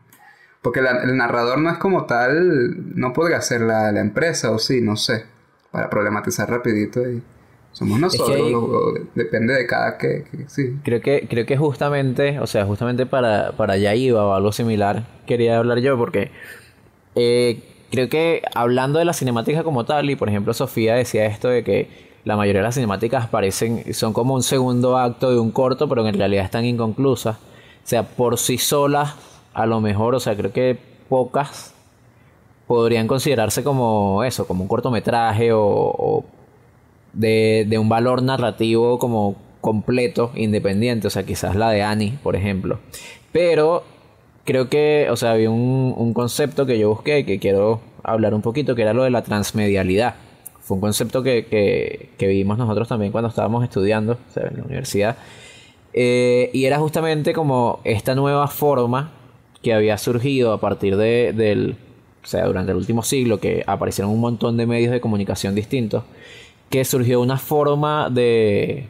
Porque 0.62 0.80
el 0.80 1.18
narrador 1.18 1.60
no 1.60 1.70
es 1.70 1.78
como 1.78 2.06
tal, 2.06 2.98
no 2.98 3.12
podría 3.12 3.42
ser 3.42 3.62
la, 3.62 3.92
la, 3.92 4.00
empresa 4.00 4.50
o 4.52 4.60
sí, 4.60 4.80
no 4.80 4.96
sé, 4.96 5.26
para 5.72 5.90
problematizar 5.90 6.50
rapidito 6.50 7.02
y 7.06 7.22
somos 7.74 8.00
nosotros, 8.00 8.30
es 8.30 8.36
que 8.36 8.42
hay... 8.44 9.08
depende 9.16 9.54
de 9.56 9.66
cada 9.66 9.98
que, 9.98 10.24
que, 10.30 10.48
sí. 10.48 10.78
Creo 10.84 11.02
que, 11.02 11.28
creo 11.28 11.46
que 11.46 11.58
justamente, 11.58 12.40
o 12.40 12.48
sea, 12.48 12.66
justamente 12.66 13.06
para, 13.06 13.52
para 13.54 13.74
allá 13.74 13.96
iba 13.96 14.26
o 14.26 14.34
algo 14.34 14.52
similar, 14.52 15.06
quería 15.26 15.58
hablar 15.58 15.80
yo 15.80 15.98
porque 15.98 16.32
eh, 17.16 17.64
creo 17.92 18.10
que 18.10 18.44
hablando 18.54 19.00
de 19.00 19.06
la 19.06 19.14
cinemática 19.14 19.64
como 19.64 19.86
tal, 19.86 20.10
y 20.10 20.16
por 20.16 20.30
ejemplo 20.30 20.54
Sofía 20.54 20.96
decía 20.96 21.26
esto 21.26 21.48
de 21.50 21.64
que 21.64 22.14
la 22.26 22.38
mayoría 22.38 22.62
de 22.62 22.68
las 22.68 22.76
cinemáticas 22.76 23.28
parecen, 23.28 23.92
son 23.94 24.14
como 24.14 24.36
un 24.36 24.44
segundo 24.44 24.98
acto 24.98 25.32
de 25.32 25.40
un 25.40 25.52
corto, 25.52 25.90
pero 25.90 26.08
en 26.08 26.14
realidad 26.14 26.46
están 26.46 26.66
inconclusas. 26.66 27.38
O 27.38 27.86
sea, 27.88 28.04
por 28.04 28.38
sí 28.38 28.58
solas, 28.58 29.16
a 29.54 29.66
lo 29.66 29.82
mejor, 29.82 30.16
o 30.16 30.20
sea, 30.20 30.38
creo 30.38 30.54
que 30.54 30.78
pocas 31.10 31.74
podrían 32.68 33.08
considerarse 33.08 33.64
como 33.64 34.24
eso, 34.24 34.48
como 34.48 34.62
un 34.62 34.68
cortometraje 34.68 35.52
o, 35.52 35.62
o 35.62 36.26
de, 37.14 37.66
de, 37.68 37.78
un 37.78 37.90
valor 37.90 38.22
narrativo 38.24 39.00
como 39.00 39.36
completo, 39.62 40.32
independiente. 40.36 41.08
O 41.08 41.10
sea, 41.10 41.24
quizás 41.24 41.56
la 41.56 41.70
de 41.70 41.84
Annie, 41.84 42.20
por 42.22 42.36
ejemplo. 42.36 42.80
Pero 43.32 43.84
creo 44.46 44.70
que, 44.70 45.08
o 45.10 45.16
sea, 45.16 45.32
había 45.32 45.50
un, 45.50 45.94
un 45.98 46.14
concepto 46.14 46.66
que 46.66 46.78
yo 46.78 46.90
busqué 46.90 47.26
que 47.26 47.40
quiero 47.40 47.82
hablar 48.04 48.34
un 48.34 48.42
poquito, 48.42 48.76
que 48.76 48.82
era 48.82 48.94
lo 48.94 49.04
de 49.04 49.10
la 49.10 49.24
transmedialidad 49.24 50.16
fue 50.64 50.76
un 50.76 50.82
concepto 50.82 51.22
que, 51.24 51.46
que, 51.46 52.10
que, 52.18 52.28
vimos 52.28 52.58
nosotros 52.58 52.88
también 52.88 53.12
cuando 53.12 53.28
estábamos 53.28 53.66
estudiando 53.66 54.14
o 54.14 54.34
sea, 54.34 54.48
en 54.48 54.58
la 54.58 54.64
universidad. 54.64 55.18
Eh, 55.94 56.50
y 56.54 56.66
era 56.66 56.80
justamente 56.80 57.34
como 57.34 57.82
esta 57.84 58.16
nueva 58.16 58.48
forma 58.48 59.12
que 59.62 59.74
había 59.74 59.98
surgido 59.98 60.54
a 60.54 60.62
partir 60.62 60.96
de, 60.96 61.34
del, 61.34 61.76
o 62.24 62.28
sea, 62.28 62.46
durante 62.46 62.72
el 62.72 62.78
último 62.78 63.04
siglo, 63.04 63.40
que 63.40 63.64
aparecieron 63.68 64.12
un 64.12 64.22
montón 64.22 64.56
de 64.56 64.66
medios 64.66 64.92
de 64.92 65.02
comunicación 65.02 65.54
distintos, 65.54 66.06
que 66.74 66.84
surgió 66.86 67.22
una 67.22 67.38
forma 67.38 68.10
de, 68.10 68.88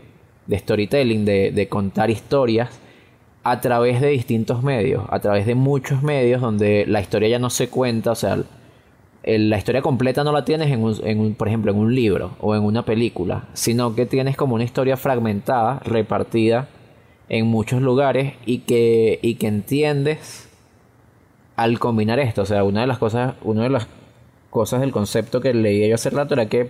storytelling, 0.49 1.25
de, 1.25 1.51
de 1.51 1.67
contar 1.67 2.09
historias 2.09 2.69
a 3.43 3.59
través 3.59 3.99
de 3.99 4.07
distintos 4.07 4.63
medios, 4.63 5.03
a 5.09 5.19
través 5.19 5.45
de 5.45 5.53
muchos 5.53 6.01
medios 6.01 6.39
donde 6.39 6.85
la 6.87 7.01
historia 7.01 7.27
ya 7.27 7.39
no 7.39 7.49
se 7.49 7.67
cuenta, 7.67 8.11
o 8.11 8.15
sea, 8.15 8.37
la 9.25 9.57
historia 9.57 9.81
completa 9.81 10.23
no 10.23 10.31
la 10.31 10.45
tienes 10.45 10.71
en 10.71 10.81
un, 10.81 10.95
en 11.03 11.19
un, 11.19 11.35
por 11.35 11.49
ejemplo, 11.49 11.73
en 11.73 11.77
un 11.77 11.93
libro 11.93 12.37
o 12.39 12.55
en 12.55 12.63
una 12.63 12.85
película, 12.85 13.49
sino 13.51 13.93
que 13.95 14.05
tienes 14.05 14.37
como 14.37 14.55
una 14.55 14.63
historia 14.63 14.95
fragmentada, 14.95 15.81
repartida 15.83 16.69
en 17.27 17.47
muchos 17.47 17.81
lugares 17.81 18.35
y 18.45 18.59
que, 18.59 19.19
y 19.21 19.35
que 19.35 19.47
entiendes 19.47 20.47
al 21.57 21.79
combinar 21.79 22.17
esto. 22.19 22.43
O 22.43 22.45
sea, 22.45 22.63
una 22.63 22.79
de 22.79 22.87
las 22.87 22.97
cosas, 22.97 23.33
una 23.41 23.63
de 23.63 23.69
las 23.71 23.89
cosas 24.51 24.79
del 24.79 24.93
concepto 24.93 25.41
que 25.41 25.53
leí 25.53 25.85
yo 25.89 25.95
hace 25.95 26.11
rato 26.11 26.35
era 26.35 26.45
que 26.45 26.69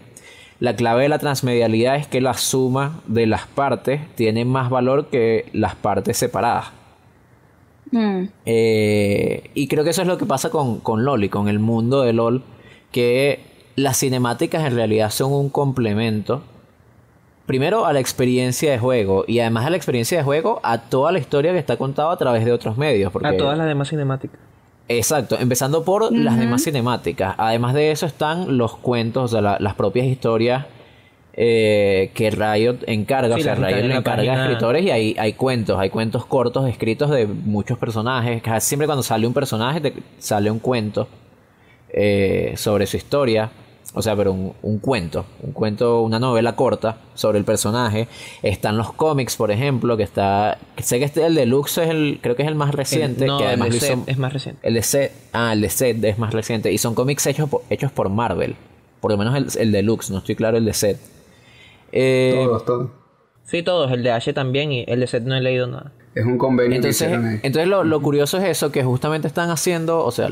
la 0.60 0.76
clave 0.76 1.04
de 1.04 1.10
la 1.10 1.20
transmedialidad 1.20 1.96
es 1.96 2.08
que 2.08 2.22
la 2.22 2.34
suma 2.36 3.02
de 3.08 3.26
las 3.26 3.48
partes 3.48 4.02
tiene 4.16 4.46
más 4.46 4.70
valor 4.70 5.08
que 5.08 5.50
las 5.54 5.76
partes 5.76 6.18
separadas. 6.18 6.68
Mm. 7.92 8.24
Eh, 8.46 9.52
y 9.54 9.68
creo 9.68 9.84
que 9.84 9.92
eso 9.92 10.02
es 10.02 10.08
lo 10.08 10.18
que 10.18 10.26
pasa 10.26 10.50
con, 10.50 10.80
con 10.80 11.06
LOL 11.06 11.24
y 11.24 11.30
con 11.30 11.48
el 11.48 11.60
mundo 11.60 12.02
de 12.02 12.14
LOL, 12.14 12.44
que 12.92 13.42
las 13.76 14.00
cinemáticas 14.00 14.66
en 14.66 14.76
realidad 14.76 15.10
son 15.10 15.34
un 15.34 15.50
complemento. 15.50 16.44
Primero 17.46 17.86
a 17.86 17.92
la 17.92 18.00
experiencia 18.00 18.72
de 18.72 18.80
juego 18.80 19.26
y 19.28 19.40
además 19.40 19.66
a 19.66 19.70
la 19.70 19.76
experiencia 19.76 20.18
de 20.18 20.24
juego 20.24 20.62
a 20.64 20.78
toda 20.84 21.12
la 21.12 21.20
historia 21.20 21.52
que 21.52 21.60
está 21.60 21.76
contada 21.76 22.14
a 22.14 22.18
través 22.18 22.46
de 22.46 22.54
otros 22.54 22.78
medios. 22.78 23.12
Porque... 23.12 23.28
A 23.28 23.38
todas 23.38 23.58
las 23.58 23.68
demás 23.68 23.90
cinemáticas. 23.90 24.40
Exacto, 24.90 25.38
empezando 25.40 25.84
por 25.84 26.12
las 26.12 26.38
demás 26.38 26.64
cinemáticas. 26.64 27.36
Además 27.38 27.74
de 27.74 27.92
eso 27.92 28.06
están 28.06 28.58
los 28.58 28.76
cuentos, 28.76 29.24
o 29.24 29.28
sea, 29.28 29.42
la, 29.42 29.58
las 29.60 29.76
propias 29.76 30.06
historias 30.06 30.66
eh, 31.36 32.12
que 32.14 32.30
Riot 32.30 32.80
encarga, 32.86 33.36
sí, 33.36 33.42
o 33.42 33.44
sea, 33.44 33.56
Riot 33.56 33.88
le 33.88 33.96
encarga 33.96 34.34
a 34.34 34.44
escritores 34.44 34.86
y 34.86 34.92
hay, 34.92 35.16
hay 35.18 35.34
cuentos, 35.34 35.80
hay 35.80 35.90
cuentos 35.90 36.26
cortos 36.26 36.70
escritos 36.70 37.10
de 37.10 37.26
muchos 37.26 37.78
personajes. 37.78 38.44
Siempre 38.60 38.86
cuando 38.86 39.04
sale 39.04 39.26
un 39.26 39.34
personaje 39.34 39.82
te 39.82 39.94
sale 40.20 40.52
un 40.52 40.60
cuento 40.60 41.08
eh, 41.90 42.54
sobre 42.56 42.86
su 42.86 42.98
historia. 42.98 43.50
O 43.96 44.02
sea, 44.02 44.16
pero 44.16 44.32
un, 44.32 44.54
un, 44.64 44.80
cuento, 44.80 45.26
un 45.42 45.52
cuento, 45.52 46.02
una 46.02 46.20
novela 46.20 46.56
corta 46.56 46.98
sobre 47.14 47.38
el 47.38 47.46
personaje. 47.46 48.08
Están 48.42 48.76
los 48.76 48.92
cómics, 48.92 49.36
por 49.36 49.52
ejemplo, 49.52 49.96
que 49.98 50.04
está, 50.04 50.58
sé 50.78 50.98
que 50.98 51.06
este 51.06 51.26
el 51.26 51.36
deluxe 51.36 51.78
es 51.78 51.90
el, 51.90 52.20
creo 52.22 52.36
que 52.36 52.42
es 52.42 52.48
el 52.48 52.56
más 52.56 52.74
reciente, 52.74 53.26
el, 53.26 53.28
no, 53.28 53.38
que 53.38 53.46
además 53.46 53.68
el 53.68 53.80
de 53.80 53.88
hizo, 53.88 54.04
es 54.08 54.18
más 54.18 54.34
reciente. 54.34 54.68
El 54.68 54.74
de 54.74 54.82
Set, 54.82 55.12
ah, 55.32 55.54
el 55.54 55.62
de 55.62 55.70
Set 55.70 56.04
es 56.04 56.18
más 56.18 56.34
reciente 56.34 56.72
y 56.72 56.80
son 56.80 56.96
cómics 56.96 57.28
hechos 57.28 57.48
por, 57.50 57.62
hechos 57.70 57.92
por 57.92 58.10
Marvel, 58.10 58.56
por 59.00 59.12
lo 59.12 59.18
menos 59.18 59.36
el, 59.36 59.62
el 59.62 59.72
deluxe, 59.72 60.10
no 60.10 60.18
estoy 60.18 60.36
claro 60.36 60.58
el 60.58 60.66
de 60.66 60.74
Set. 60.74 61.00
Eh, 61.92 62.34
todos, 62.36 62.66
todos. 62.66 62.90
Sí, 63.44 63.62
todos. 63.62 63.92
El 63.92 64.02
de 64.02 64.12
H 64.12 64.34
también 64.34 64.72
y 64.72 64.86
el 64.88 65.02
de 65.02 65.08
Set 65.08 65.24
no 65.24 65.36
he 65.36 65.42
leído 65.42 65.68
nada. 65.68 65.92
Es 66.16 66.26
un 66.26 66.40
convenio 66.40 66.78
entonces, 66.78 67.08
que 67.08 67.14
ahí. 67.14 67.40
Entonces 67.44 67.68
lo, 67.68 67.84
lo, 67.84 68.02
curioso 68.02 68.38
es 68.40 68.46
eso, 68.46 68.72
que 68.72 68.84
justamente 68.84 69.28
están 69.28 69.52
haciendo, 69.52 70.04
o 70.04 70.12
sea, 70.12 70.30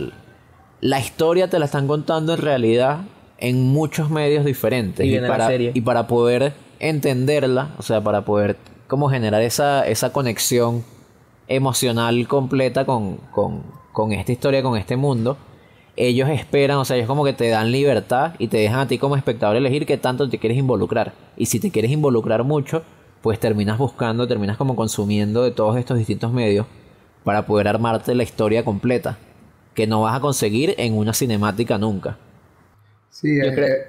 la 0.79 0.99
historia 0.99 1.47
te 1.47 1.59
la 1.59 1.65
están 1.65 1.87
contando 1.87 2.33
en 2.33 2.41
realidad 2.41 3.01
en 3.41 3.73
muchos 3.73 4.09
medios 4.09 4.45
diferentes. 4.45 5.05
Y, 5.05 5.17
y 5.17 5.19
para, 5.19 5.53
y 5.53 5.81
para 5.81 6.07
poder 6.07 6.53
entenderla, 6.79 7.75
o 7.77 7.81
sea, 7.81 8.01
para 8.01 8.23
poder 8.23 8.55
como 8.87 9.09
generar 9.09 9.41
esa, 9.41 9.85
esa 9.87 10.13
conexión 10.13 10.83
emocional 11.47 12.27
completa 12.27 12.85
con, 12.85 13.17
con, 13.31 13.63
con 13.91 14.13
esta 14.13 14.31
historia, 14.31 14.63
con 14.63 14.77
este 14.77 14.95
mundo, 14.95 15.37
ellos 15.97 16.29
esperan, 16.29 16.77
o 16.77 16.85
sea, 16.85 16.95
ellos 16.95 17.07
como 17.07 17.25
que 17.25 17.33
te 17.33 17.49
dan 17.49 17.71
libertad 17.71 18.33
y 18.39 18.47
te 18.47 18.57
dejan 18.57 18.79
a 18.79 18.87
ti 18.87 18.97
como 18.97 19.15
espectador 19.15 19.57
elegir 19.57 19.85
qué 19.85 19.97
tanto 19.97 20.29
te 20.29 20.37
quieres 20.37 20.57
involucrar. 20.57 21.13
Y 21.35 21.47
si 21.47 21.59
te 21.59 21.71
quieres 21.71 21.91
involucrar 21.91 22.43
mucho, 22.43 22.83
pues 23.21 23.39
terminas 23.39 23.77
buscando, 23.77 24.27
terminas 24.27 24.57
como 24.57 24.75
consumiendo 24.75 25.43
de 25.43 25.51
todos 25.51 25.77
estos 25.77 25.97
distintos 25.97 26.31
medios 26.31 26.65
para 27.23 27.45
poder 27.45 27.67
armarte 27.67 28.15
la 28.15 28.23
historia 28.23 28.63
completa, 28.63 29.17
que 29.73 29.87
no 29.87 30.01
vas 30.01 30.15
a 30.15 30.21
conseguir 30.21 30.75
en 30.77 30.97
una 30.97 31.13
cinemática 31.13 31.77
nunca. 31.77 32.17
Sí, 33.11 33.39
eh, 33.39 33.53
eh, 33.55 33.87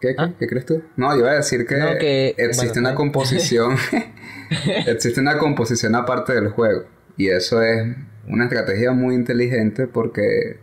¿qué, 0.00 0.14
¿Ah? 0.18 0.34
¿qué, 0.38 0.46
crees 0.46 0.66
tú? 0.66 0.82
No, 0.96 1.14
yo 1.14 1.20
iba 1.20 1.30
a 1.30 1.36
decir 1.36 1.66
que, 1.66 1.78
no, 1.78 1.96
que 1.98 2.34
existe 2.36 2.80
bueno, 2.80 2.88
una 2.88 2.94
composición, 2.94 3.76
existe 4.86 5.20
una 5.20 5.38
composición 5.38 5.94
aparte 5.94 6.34
del 6.34 6.48
juego. 6.50 6.84
Y 7.16 7.28
eso 7.28 7.62
es 7.62 7.96
una 8.28 8.44
estrategia 8.44 8.92
muy 8.92 9.14
inteligente 9.14 9.86
porque 9.86 10.58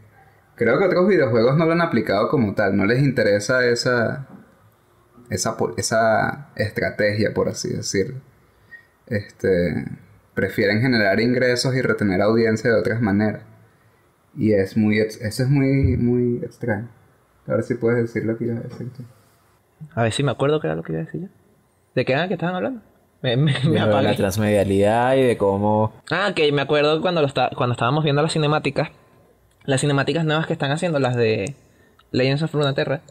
Creo 0.55 0.77
que 0.77 0.85
otros 0.85 1.07
videojuegos 1.07 1.57
no 1.57 1.65
lo 1.65 1.71
han 1.71 1.81
aplicado 1.81 2.29
como 2.29 2.53
tal, 2.53 2.77
no 2.77 2.85
les 2.85 3.01
interesa 3.01 3.65
esa, 3.65 4.27
esa, 5.29 5.57
esa 5.77 6.49
estrategia, 6.55 7.33
por 7.33 7.49
así 7.49 7.69
decirlo. 7.69 8.21
Este, 9.07 9.85
prefieren 10.35 10.81
generar 10.81 11.19
ingresos 11.19 11.75
y 11.75 11.81
retener 11.81 12.21
audiencia 12.21 12.71
de 12.71 12.79
otras 12.79 13.01
maneras. 13.01 13.43
Y 14.37 14.53
es 14.53 14.77
muy, 14.77 14.99
eso 14.99 15.19
es 15.21 15.49
muy, 15.49 15.97
muy 15.97 16.37
extraño. 16.43 16.89
A 17.47 17.53
ver 17.53 17.63
si 17.63 17.75
puedes 17.75 18.01
decir 18.01 18.25
lo 18.25 18.37
que 18.37 18.45
ibas 18.45 18.59
a 18.59 18.61
decir 18.61 18.91
tú. 18.93 19.03
A 19.95 20.03
ver 20.03 20.13
si 20.13 20.23
me 20.23 20.31
acuerdo 20.31 20.59
qué 20.59 20.67
era 20.67 20.75
lo 20.75 20.83
que 20.83 20.93
iba 20.93 21.01
a 21.01 21.05
decir 21.05 21.21
yo. 21.21 21.27
¿De 21.95 22.05
qué 22.05 22.13
era 22.13 22.27
que 22.27 22.35
estaban 22.35 22.55
hablando? 22.55 22.81
Me, 23.21 23.37
me, 23.37 23.53
de 23.53 23.69
me 23.69 23.79
apagué. 23.79 24.03
la 24.03 24.15
transmedialidad 24.15 25.15
y 25.15 25.23
de 25.23 25.37
cómo... 25.37 25.93
Ah, 26.11 26.33
que 26.35 26.51
me 26.51 26.61
acuerdo 26.61 27.01
cuando, 27.01 27.21
lo 27.21 27.27
está, 27.27 27.49
cuando 27.55 27.73
estábamos 27.73 28.03
viendo 28.03 28.21
las 28.21 28.33
cinemáticas 28.33 28.89
las 29.65 29.81
cinemáticas 29.81 30.25
nuevas 30.25 30.47
que 30.47 30.53
están 30.53 30.71
haciendo, 30.71 30.99
las 30.99 31.15
de 31.15 31.55
Legends 32.11 32.43
of 32.43 32.53
Runeterra, 32.53 33.01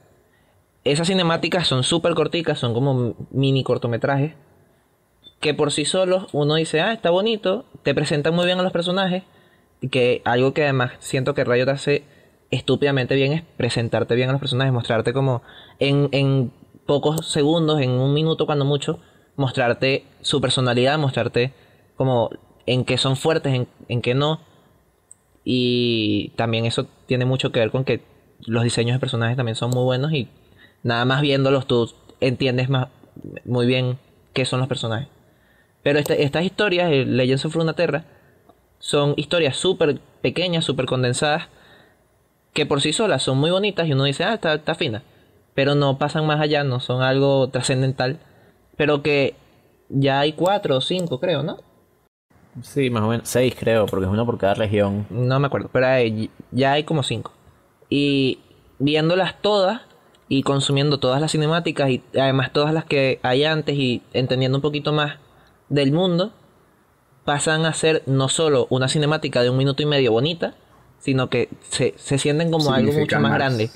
esas 0.85 1.07
cinemáticas 1.07 1.66
son 1.66 1.83
súper 1.83 2.14
corticas, 2.14 2.59
son 2.59 2.74
como 2.74 3.14
mini 3.30 3.64
cortometrajes, 3.64 4.35
que 5.41 5.55
por 5.55 5.72
sí 5.72 5.85
solos 5.85 6.26
uno 6.33 6.57
dice, 6.57 6.80
ah, 6.80 6.93
está 6.93 7.11
bonito, 7.11 7.64
te 7.83 7.95
presentan 7.95 8.35
muy 8.35 8.47
bien 8.47 8.59
a 8.59 8.62
los 8.62 8.72
personajes, 8.72 9.22
que 9.91 10.22
algo 10.24 10.53
que 10.55 10.64
además 10.64 10.93
siento 10.99 11.35
que 11.35 11.45
Riot 11.45 11.68
hace 11.68 12.05
estúpidamente 12.53 13.16
bien 13.16 13.32
es 13.32 13.42
presentarte 13.57 14.14
bien 14.14 14.28
a 14.28 14.32
los 14.32 14.40
personajes, 14.40 14.72
mostrarte 14.72 15.12
como 15.12 15.42
en, 15.80 16.09
en 16.12 16.53
pocos 16.86 17.26
segundos, 17.26 17.80
en 17.80 17.90
un 17.90 18.14
minuto 18.14 18.46
cuando 18.46 18.64
mucho, 18.64 19.00
mostrarte 19.36 20.05
su 20.20 20.40
personalidad, 20.40 20.98
mostrarte 20.98 21.53
como 21.96 22.30
en 22.66 22.84
qué 22.84 22.98
son 22.98 23.16
fuertes, 23.16 23.55
en, 23.55 23.68
en 23.88 24.03
qué 24.03 24.14
no. 24.14 24.40
Y 25.44 26.32
también 26.36 26.66
eso 26.66 26.86
tiene 27.07 27.24
mucho 27.24 27.50
que 27.50 27.59
ver 27.59 27.70
con 27.70 27.84
que 27.84 28.03
los 28.46 28.62
diseños 28.62 28.94
de 28.94 29.00
personajes 29.00 29.36
también 29.36 29.57
son 29.57 29.70
muy 29.70 29.82
buenos 29.82 30.12
y 30.12 30.28
nada 30.82 31.05
más 31.05 31.22
viéndolos 31.22 31.66
tú 31.66 31.90
entiendes 32.20 32.68
más, 32.68 32.88
muy 33.44 33.66
bien 33.66 33.98
qué 34.34 34.44
son 34.44 34.61
los 34.61 34.68
personajes. 34.68 35.09
Pero 35.82 35.98
estas 35.98 36.44
historias, 36.44 36.90
Legends 36.90 37.44
of 37.44 37.57
Runeterra, 37.57 38.05
son 38.78 39.14
historias 39.16 39.57
súper 39.57 40.00
pequeñas, 40.20 40.64
súper 40.64 40.86
condensadas, 40.86 41.48
que 42.53 42.66
por 42.66 42.80
sí 42.80 42.92
solas 42.92 43.22
son 43.22 43.38
muy 43.38 43.50
bonitas 43.50 43.86
y 43.86 43.92
uno 43.92 44.05
dice, 44.05 44.24
ah, 44.24 44.34
está, 44.34 44.55
está 44.55 44.74
fina. 44.74 45.03
Pero 45.55 45.74
no 45.74 45.98
pasan 45.98 46.26
más 46.26 46.40
allá, 46.40 46.64
no 46.64 46.80
son 46.80 47.03
algo 47.03 47.48
trascendental. 47.48 48.18
Pero 48.76 49.03
que 49.03 49.34
ya 49.88 50.20
hay 50.20 50.32
cuatro 50.32 50.76
o 50.76 50.80
cinco, 50.80 51.20
creo, 51.20 51.42
¿no? 51.42 51.59
Sí, 52.62 52.90
más 52.90 53.03
o 53.03 53.09
menos. 53.09 53.28
Seis 53.28 53.55
creo, 53.59 53.86
porque 53.86 54.05
es 54.07 54.11
uno 54.11 54.26
por 54.26 54.38
cada 54.38 54.55
región. 54.55 55.07
No 55.11 55.38
me 55.40 55.46
acuerdo, 55.46 55.70
pero 55.72 55.86
hay- 55.86 56.30
ya 56.50 56.72
hay 56.72 56.84
como 56.84 57.03
cinco. 57.03 57.32
Y 57.88 58.40
viéndolas 58.78 59.40
todas 59.40 59.82
y 60.28 60.42
consumiendo 60.42 60.98
todas 60.98 61.20
las 61.20 61.32
cinemáticas 61.32 61.90
y 61.90 62.03
además 62.18 62.53
todas 62.53 62.72
las 62.72 62.84
que 62.84 63.20
hay 63.22 63.44
antes 63.44 63.76
y 63.76 64.03
entendiendo 64.12 64.59
un 64.59 64.62
poquito 64.62 64.92
más 64.92 65.16
del 65.68 65.92
mundo, 65.92 66.32
pasan 67.24 67.64
a 67.66 67.72
ser 67.72 68.03
no 68.07 68.28
solo 68.28 68.66
una 68.70 68.88
cinemática 68.88 69.42
de 69.42 69.50
un 69.50 69.57
minuto 69.57 69.82
y 69.82 69.86
medio 69.86 70.12
bonita, 70.12 70.55
sino 71.03 71.28
que 71.28 71.48
se, 71.68 71.94
se 71.96 72.16
sienten 72.16 72.53
como 72.53 72.72
algo 72.72 72.92
mucho 72.92 73.16
más 73.16 73.30
más. 73.30 73.34
grande. 73.34 73.70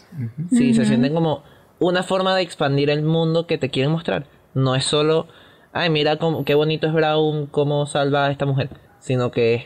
Sí, 0.51 0.75
se 0.75 0.85
sienten 0.85 1.13
como 1.13 1.43
una 1.81 2.05
forma 2.05 2.37
de 2.37 2.43
expandir 2.43 2.89
el 2.89 3.03
mundo 3.03 3.49
que 3.49 3.59
te 3.59 3.69
quieren 3.69 3.91
mostrar. 3.91 4.27
No 4.55 4.77
es 4.77 4.85
solo, 4.85 5.27
ay, 5.73 5.91
mira 5.91 6.19
cómo, 6.19 6.45
qué 6.45 6.55
bonito 6.55 6.87
es 6.87 6.93
Brown, 6.93 7.47
cómo 7.47 7.87
salva 7.87 8.27
a 8.27 8.31
esta 8.31 8.47
mujer, 8.47 8.71
sino 9.01 9.33
que 9.33 9.55
es 9.55 9.65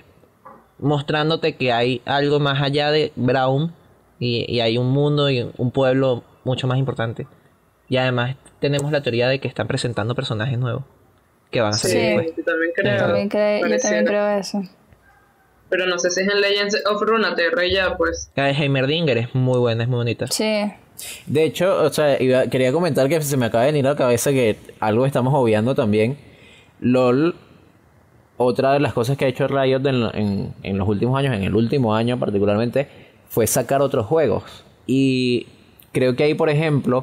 mostrándote 0.78 1.56
que 1.56 1.70
hay 1.72 2.00
algo 2.06 2.40
más 2.40 2.62
allá 2.62 2.90
de 2.90 3.12
Brown 3.14 3.74
y, 4.18 4.50
y 4.50 4.60
hay 4.60 4.78
un 4.78 4.90
mundo 4.90 5.28
y 5.30 5.46
un 5.58 5.70
pueblo 5.70 6.24
mucho 6.44 6.66
más 6.66 6.78
importante. 6.78 7.26
Y 7.90 7.98
además 7.98 8.36
tenemos 8.60 8.90
la 8.90 9.02
teoría 9.02 9.28
de 9.28 9.38
que 9.38 9.48
están 9.48 9.66
presentando 9.66 10.14
personajes 10.14 10.58
nuevos 10.58 10.84
que 11.50 11.60
van 11.60 11.74
a 11.74 11.76
Sí, 11.76 11.88
salir 11.88 12.04
después. 12.16 12.36
yo 12.38 12.44
también 12.44 12.72
creo. 12.74 12.94
Yo 12.96 13.00
también, 13.06 14.04
yo 14.04 14.04
creo 14.06 14.28
eso. 14.38 14.62
Pero 15.70 15.86
no 15.86 15.98
sé 15.98 16.10
si 16.10 16.20
es 16.22 16.28
en 16.28 16.40
Legends 16.40 16.76
of 16.90 17.00
Runeterra 17.00 17.64
y 17.64 17.72
ya, 17.74 17.96
pues. 17.96 18.30
La 18.36 18.44
de 18.46 18.50
Heimerdinger 18.52 19.16
es 19.18 19.34
muy 19.34 19.58
buena, 19.58 19.84
es 19.84 19.88
muy 19.88 19.98
bonita. 19.98 20.26
Sí. 20.28 20.64
De 21.26 21.44
hecho, 21.44 21.82
o 21.82 21.90
sea, 21.90 22.20
iba- 22.20 22.46
quería 22.48 22.72
comentar 22.72 23.08
que 23.08 23.22
se 23.22 23.36
me 23.36 23.46
acaba 23.46 23.64
de 23.64 23.72
venir 23.72 23.86
a 23.86 23.90
la 23.90 23.96
cabeza 23.96 24.30
que 24.32 24.56
algo 24.80 25.06
estamos 25.06 25.32
obviando 25.34 25.74
también. 25.74 26.18
LOL, 26.80 27.34
otra 28.36 28.72
de 28.72 28.80
las 28.80 28.92
cosas 28.92 29.16
que 29.16 29.24
ha 29.26 29.28
hecho 29.28 29.46
Riot 29.48 29.86
en, 29.86 30.02
en- 30.14 30.54
en 30.62 30.78
los 30.78 30.88
últimos 30.88 31.18
años, 31.18 31.34
en 31.34 31.42
el 31.44 31.54
último 31.54 31.94
año 31.94 32.18
particularmente, 32.18 32.88
fue 33.28 33.46
sacar 33.46 33.80
otros 33.80 34.06
juegos. 34.06 34.42
Y 34.86 35.46
creo 35.92 36.16
que 36.16 36.24
ahí, 36.24 36.34
por 36.34 36.50
ejemplo, 36.50 37.02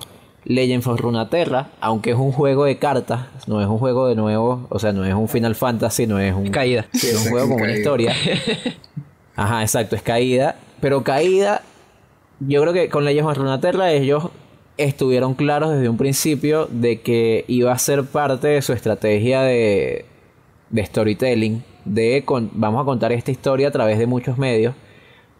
Legends 0.50 0.88
of 0.88 1.00
Runeterra, 1.00 1.68
aunque 1.82 2.12
es 2.12 2.16
un 2.18 2.32
juego 2.32 2.64
de 2.66 2.78
cartas, 2.78 3.26
no 3.48 3.62
es 3.62 3.68
un 3.68 3.78
juego 3.80 4.08
de 4.08 4.16
nuevo, 4.16 4.66
o 4.70 4.80
sea, 4.80 4.93
no 4.93 5.04
es 5.04 5.14
un 5.14 5.28
Final 5.28 5.56
Fantasy, 5.56 6.08
no 6.08 6.20
es 6.20 6.34
un... 6.34 6.48
Caída. 6.50 6.86
Sí, 6.93 7.08
es 7.08 7.26
un 7.26 7.32
juego 7.32 7.50
con 7.54 7.62
una 7.64 7.74
historia. 7.76 8.14
Ajá, 9.36 9.62
exacto, 9.62 9.95
es 9.95 10.02
caída. 10.02 10.56
Pero 10.80 11.04
caída, 11.04 11.62
yo 12.39 12.62
creo 12.62 12.74
que 12.74 12.89
con 12.89 13.04
Legends 13.06 13.30
of 13.32 13.38
Runeterra 13.38 13.91
ellos 13.91 14.30
estuvieron 14.78 15.34
claros 15.34 15.72
desde 15.74 15.89
un 15.89 15.98
principio 15.98 16.68
de 16.72 17.02
que 17.02 17.43
iba 17.48 17.72
a 17.72 17.78
ser 17.80 18.04
parte 18.06 18.48
de 18.48 18.62
su 18.62 18.74
estrategia 18.74 19.41
de, 19.41 20.06
de 20.70 20.86
storytelling. 20.86 21.64
De 21.86 22.24
con- 22.26 22.52
vamos 22.54 22.82
a 22.82 22.86
contar 22.86 23.12
esta 23.12 23.32
historia 23.32 23.70
a 23.70 23.72
través 23.72 23.98
de 24.00 24.08
muchos 24.08 24.38
medios. 24.38 24.76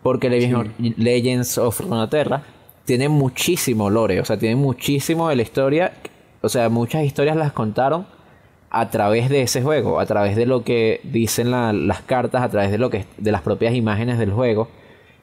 Porque 0.04 0.30
Legends 0.30 0.56
of- 0.58 0.98
Legends 0.98 1.58
of 1.58 1.80
Runeterra 1.82 2.44
tiene 2.88 3.10
muchísimo 3.10 3.90
lore, 3.90 4.22
o 4.22 4.26
sea, 4.26 4.40
tiene 4.40 4.56
muchísimo 4.56 5.28
de 5.28 5.36
la 5.36 5.42
historia. 5.42 5.92
O 6.42 6.48
sea, 6.48 6.70
muchas 6.70 7.04
historias 7.04 7.36
las 7.36 7.52
contaron 7.52 8.08
a 8.70 8.90
través 8.90 9.28
de 9.30 9.42
ese 9.42 9.62
juego, 9.62 10.00
a 10.00 10.06
través 10.06 10.38
de 10.38 10.46
lo 10.46 10.64
que 10.64 11.02
dicen 11.04 11.52
la- 11.52 11.74
las 11.74 12.02
cartas, 12.02 12.42
a 12.44 12.50
través 12.50 12.72
de 12.72 12.78
lo 12.78 12.90
que 12.90 13.06
de 13.18 13.32
las 13.34 13.42
propias 13.42 13.76
imágenes 13.76 14.18
del 14.18 14.32
juego, 14.32 14.70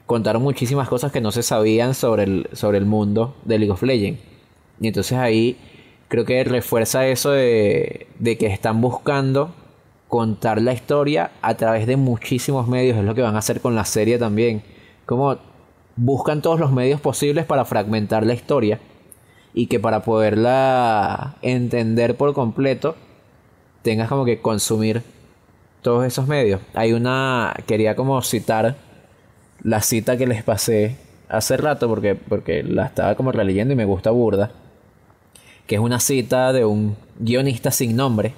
contaron 0.05 0.43
muchísimas 0.43 0.91
cosas 0.91 1.11
que 1.11 1.23
no 1.23 1.33
se 1.33 1.43
sabían 1.43 1.95
sobre 1.95 2.25
el 2.25 2.49
sobre 2.53 2.77
el 2.77 2.85
mundo 2.85 3.35
de 3.47 3.59
League 3.59 3.73
of 3.73 3.83
Legends. 3.83 4.21
Y 4.79 4.89
entonces 4.89 5.17
ahí 5.17 5.57
creo 6.09 6.27
que 6.27 6.45
refuerza 6.45 7.07
eso 7.07 7.31
de, 7.31 8.09
de 8.19 8.37
que 8.37 8.47
están 8.49 8.83
buscando 8.83 9.55
contar 10.09 10.61
la 10.61 10.75
historia 10.75 11.31
a 11.41 11.55
través 11.55 11.87
de 11.87 11.97
muchísimos 11.97 12.69
medios, 12.69 12.99
es 12.99 13.05
lo 13.05 13.15
que 13.15 13.23
van 13.23 13.37
a 13.37 13.39
hacer 13.39 13.62
con 13.62 13.75
la 13.75 13.87
serie 13.87 14.19
también. 14.19 14.62
Como 15.07 15.39
buscan 15.97 16.42
todos 16.42 16.59
los 16.59 16.72
medios 16.72 17.01
posibles 17.01 17.45
para 17.45 17.64
fragmentar 17.64 18.26
la 18.26 18.34
historia 18.34 18.80
y 19.53 19.66
que 19.66 19.78
para 19.78 20.03
poderla 20.03 21.36
entender 21.42 22.16
por 22.16 22.34
completo 22.34 22.97
tengas 23.82 24.09
como 24.09 24.24
que 24.24 24.40
consumir 24.40 25.03
todos 25.82 26.05
esos 26.05 26.26
medios. 26.26 26.61
Hay 26.74 26.92
una, 26.92 27.55
quería 27.66 27.95
como 27.95 28.20
citar 28.22 28.76
la 29.62 29.80
cita 29.82 30.16
que 30.16 30.26
les 30.26 30.42
pasé 30.42 30.97
hace 31.28 31.57
rato 31.57 31.88
porque, 31.88 32.14
porque 32.14 32.62
la 32.62 32.86
estaba 32.86 33.14
como 33.14 33.32
releyendo 33.32 33.74
y 33.74 33.76
me 33.76 33.84
gusta 33.84 34.11
burda, 34.11 34.51
que 35.66 35.76
es 35.76 35.80
una 35.80 36.01
cita 36.01 36.53
de 36.53 36.64
un 36.64 36.97
guionista 37.18 37.70
sin 37.70 37.95
nombre 37.95 38.34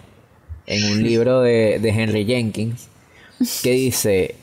en 0.66 0.92
un 0.92 1.02
libro 1.02 1.40
de, 1.40 1.78
de 1.80 1.88
Henry 1.88 2.26
Jenkins 2.26 2.88
que 3.62 3.70
dice, 3.72 4.34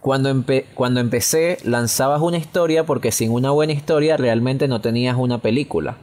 cuando, 0.00 0.44
cuando 0.74 1.00
empecé 1.00 1.58
lanzabas 1.64 2.22
una 2.22 2.38
historia 2.38 2.84
porque 2.84 3.12
sin 3.12 3.30
una 3.30 3.50
buena 3.50 3.72
historia 3.72 4.16
realmente 4.16 4.68
no 4.68 4.80
tenías 4.80 5.16
una 5.16 5.38
película. 5.38 5.96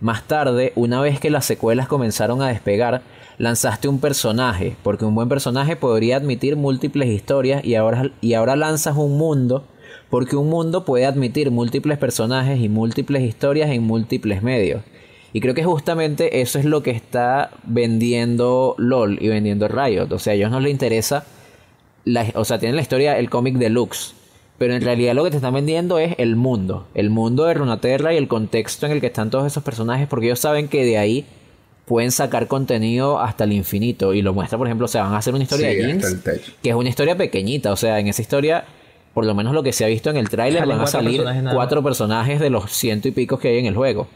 Más 0.00 0.26
tarde, 0.26 0.72
una 0.74 1.00
vez 1.00 1.20
que 1.20 1.30
las 1.30 1.44
secuelas 1.44 1.86
comenzaron 1.86 2.42
a 2.42 2.48
despegar, 2.48 3.02
lanzaste 3.38 3.86
un 3.88 4.00
personaje, 4.00 4.76
porque 4.82 5.04
un 5.04 5.14
buen 5.14 5.28
personaje 5.28 5.76
podría 5.76 6.16
admitir 6.16 6.56
múltiples 6.56 7.08
historias 7.08 7.64
y 7.64 7.76
ahora, 7.76 8.10
y 8.20 8.34
ahora 8.34 8.56
lanzas 8.56 8.96
un 8.96 9.16
mundo, 9.16 9.64
porque 10.10 10.36
un 10.36 10.48
mundo 10.48 10.84
puede 10.84 11.06
admitir 11.06 11.50
múltiples 11.50 11.98
personajes 11.98 12.60
y 12.60 12.68
múltiples 12.68 13.22
historias 13.22 13.70
en 13.70 13.84
múltiples 13.84 14.42
medios. 14.42 14.82
Y 15.32 15.40
creo 15.40 15.54
que 15.54 15.64
justamente 15.64 16.40
eso 16.42 16.58
es 16.58 16.64
lo 16.64 16.82
que 16.82 16.90
está 16.90 17.50
vendiendo 17.64 18.74
LOL 18.78 19.18
y 19.20 19.28
vendiendo 19.28 19.68
Riot. 19.68 20.12
O 20.12 20.18
sea, 20.18 20.32
a 20.32 20.36
ellos 20.36 20.50
no 20.50 20.60
les 20.60 20.70
interesa, 20.72 21.24
la, 22.04 22.26
o 22.34 22.44
sea, 22.44 22.58
tienen 22.58 22.76
la 22.76 22.82
historia, 22.82 23.18
el 23.18 23.30
cómic 23.30 23.56
deluxe. 23.56 24.14
Pero 24.58 24.74
en 24.74 24.82
realidad 24.82 25.14
lo 25.14 25.24
que 25.24 25.30
te 25.30 25.36
están 25.36 25.54
vendiendo 25.54 25.98
es 25.98 26.14
el 26.18 26.36
mundo. 26.36 26.86
El 26.94 27.10
mundo 27.10 27.44
de 27.46 27.54
Runeterra 27.54 28.14
y 28.14 28.16
el 28.16 28.28
contexto 28.28 28.86
en 28.86 28.92
el 28.92 29.00
que 29.00 29.08
están 29.08 29.28
todos 29.30 29.46
esos 29.46 29.62
personajes. 29.64 30.06
Porque 30.06 30.26
ellos 30.26 30.38
saben 30.38 30.68
que 30.68 30.84
de 30.84 30.98
ahí 30.98 31.26
pueden 31.84 32.12
sacar 32.12 32.46
contenido 32.46 33.18
hasta 33.18 33.42
el 33.42 33.52
infinito. 33.52 34.14
Y 34.14 34.22
lo 34.22 34.32
muestra, 34.34 34.58
por 34.58 34.68
ejemplo, 34.68 34.84
o 34.84 34.88
sea, 34.88 35.02
van 35.02 35.14
a 35.14 35.18
hacer 35.18 35.34
una 35.34 35.42
historia 35.42 35.70
Sí, 35.70 35.76
de 35.76 36.16
techo. 36.22 36.52
Que 36.62 36.68
es 36.70 36.74
una 36.76 36.88
historia 36.88 37.16
pequeñita. 37.16 37.72
O 37.72 37.76
sea, 37.76 37.98
en 37.98 38.06
esa 38.06 38.22
historia, 38.22 38.64
por 39.14 39.26
lo 39.26 39.34
menos 39.34 39.52
lo 39.52 39.64
que 39.64 39.72
se 39.72 39.84
ha 39.84 39.88
visto 39.88 40.10
en 40.10 40.16
el 40.16 40.28
tráiler, 40.28 40.64
van 40.64 40.80
a 40.80 40.86
salir 40.86 41.22
personajes 41.22 41.54
cuatro 41.54 41.82
personajes 41.82 42.38
de 42.38 42.50
los 42.50 42.70
ciento 42.70 43.08
y 43.08 43.10
pico 43.10 43.38
que 43.38 43.48
hay 43.48 43.58
en 43.58 43.66
el 43.66 43.74
juego. 43.74 44.06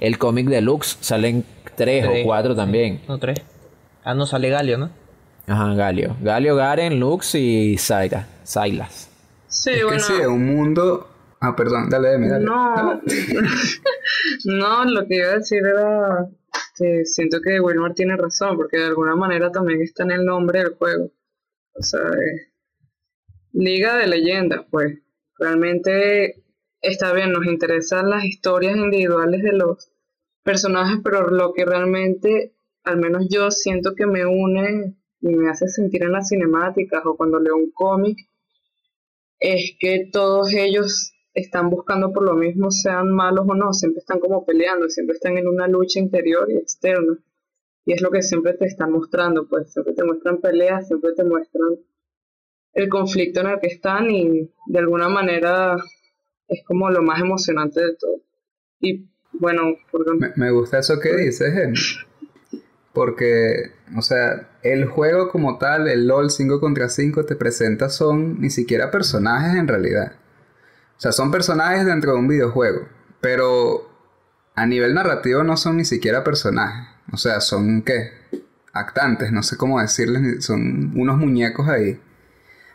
El 0.00 0.18
cómic 0.18 0.48
deluxe 0.48 0.96
salen 1.00 1.44
tres, 1.76 2.04
Tres. 2.04 2.24
o 2.24 2.26
cuatro 2.26 2.56
también. 2.56 3.02
No, 3.06 3.18
tres. 3.18 3.40
Ah, 4.02 4.14
no 4.14 4.26
sale 4.26 4.48
Galio, 4.48 4.78
¿no? 4.78 4.90
Ajá, 5.52 5.74
Galio. 5.74 6.16
Galio, 6.22 6.56
Garen, 6.56 6.98
Lux 6.98 7.34
y 7.34 7.76
Zaira. 7.76 8.26
Silas. 8.42 9.10
Sí, 9.48 9.70
Es 9.72 9.82
bueno. 9.84 9.98
que 9.98 10.02
sí, 10.02 10.14
es 10.18 10.26
un 10.26 10.46
mundo... 10.46 11.08
Ah, 11.40 11.54
perdón, 11.54 11.90
dale, 11.90 12.12
dale, 12.12 12.28
dale. 12.28 12.44
No, 12.44 13.02
no, 14.46 14.84
lo 14.86 15.06
que 15.06 15.16
iba 15.16 15.26
a 15.26 15.36
decir 15.36 15.58
era 15.58 16.26
que 16.78 17.04
siento 17.04 17.38
que 17.42 17.60
Wilmar 17.60 17.92
tiene 17.92 18.16
razón, 18.16 18.56
porque 18.56 18.78
de 18.78 18.86
alguna 18.86 19.14
manera 19.14 19.50
también 19.52 19.82
está 19.82 20.04
en 20.04 20.12
el 20.12 20.24
nombre 20.24 20.60
del 20.60 20.74
juego. 20.74 21.10
O 21.74 21.82
sea, 21.82 22.00
es 22.00 22.48
Liga 23.52 23.96
de 23.98 24.06
Leyendas, 24.06 24.62
pues. 24.70 25.00
Realmente 25.38 26.42
está 26.80 27.12
bien, 27.12 27.30
nos 27.32 27.44
interesan 27.44 28.08
las 28.08 28.24
historias 28.24 28.74
individuales 28.76 29.42
de 29.42 29.52
los 29.52 29.90
personajes, 30.44 31.00
pero 31.04 31.28
lo 31.28 31.52
que 31.52 31.66
realmente, 31.66 32.54
al 32.84 32.96
menos 32.96 33.26
yo 33.28 33.50
siento 33.50 33.94
que 33.94 34.06
me 34.06 34.24
une 34.24 34.94
y 35.22 35.28
me 35.28 35.48
hace 35.48 35.68
sentir 35.68 36.02
en 36.02 36.12
las 36.12 36.28
cinemáticas 36.28 37.02
o 37.06 37.16
cuando 37.16 37.38
leo 37.38 37.56
un 37.56 37.70
cómic, 37.70 38.18
es 39.38 39.76
que 39.78 40.08
todos 40.12 40.52
ellos 40.52 41.12
están 41.34 41.70
buscando 41.70 42.12
por 42.12 42.24
lo 42.24 42.34
mismo, 42.34 42.70
sean 42.70 43.10
malos 43.10 43.46
o 43.48 43.54
no, 43.54 43.72
siempre 43.72 44.00
están 44.00 44.20
como 44.20 44.44
peleando, 44.44 44.88
siempre 44.88 45.14
están 45.14 45.38
en 45.38 45.48
una 45.48 45.66
lucha 45.66 45.98
interior 45.98 46.50
y 46.50 46.56
externa. 46.56 47.18
Y 47.84 47.92
es 47.92 48.02
lo 48.02 48.10
que 48.10 48.22
siempre 48.22 48.54
te 48.54 48.66
están 48.66 48.92
mostrando, 48.92 49.48
pues 49.48 49.72
siempre 49.72 49.94
te 49.94 50.04
muestran 50.04 50.40
peleas, 50.40 50.86
siempre 50.86 51.12
te 51.16 51.24
muestran 51.24 51.78
el 52.74 52.88
conflicto 52.88 53.40
en 53.40 53.48
el 53.48 53.60
que 53.60 53.66
están 53.68 54.10
y 54.10 54.50
de 54.66 54.78
alguna 54.78 55.08
manera 55.08 55.76
es 56.48 56.64
como 56.64 56.90
lo 56.90 57.02
más 57.02 57.20
emocionante 57.20 57.80
de 57.80 57.96
todo. 57.96 58.20
Y 58.80 59.08
bueno, 59.32 59.76
me, 60.36 60.50
gusta 60.50 60.78
eso 60.78 61.00
que 61.00 61.16
dices. 61.16 62.04
Porque, 62.92 63.72
o 63.96 64.02
sea, 64.02 64.48
el 64.62 64.86
juego 64.86 65.30
como 65.30 65.58
tal, 65.58 65.88
el 65.88 66.06
LOL 66.06 66.30
5 66.30 66.60
contra 66.60 66.88
5, 66.88 67.24
te 67.24 67.36
presenta 67.36 67.88
son 67.88 68.40
ni 68.40 68.50
siquiera 68.50 68.90
personajes 68.90 69.54
en 69.54 69.68
realidad. 69.68 70.12
O 70.96 71.00
sea, 71.00 71.12
son 71.12 71.30
personajes 71.30 71.86
dentro 71.86 72.12
de 72.12 72.18
un 72.18 72.28
videojuego. 72.28 72.86
Pero 73.20 73.90
a 74.54 74.66
nivel 74.66 74.94
narrativo 74.94 75.42
no 75.42 75.56
son 75.56 75.78
ni 75.78 75.84
siquiera 75.84 76.22
personajes. 76.22 76.88
O 77.12 77.16
sea, 77.16 77.40
son 77.40 77.82
qué? 77.82 78.12
Actantes, 78.72 79.32
no 79.32 79.42
sé 79.42 79.56
cómo 79.56 79.80
decirles, 79.80 80.44
son 80.44 80.92
unos 80.96 81.18
muñecos 81.18 81.68
ahí. 81.68 82.00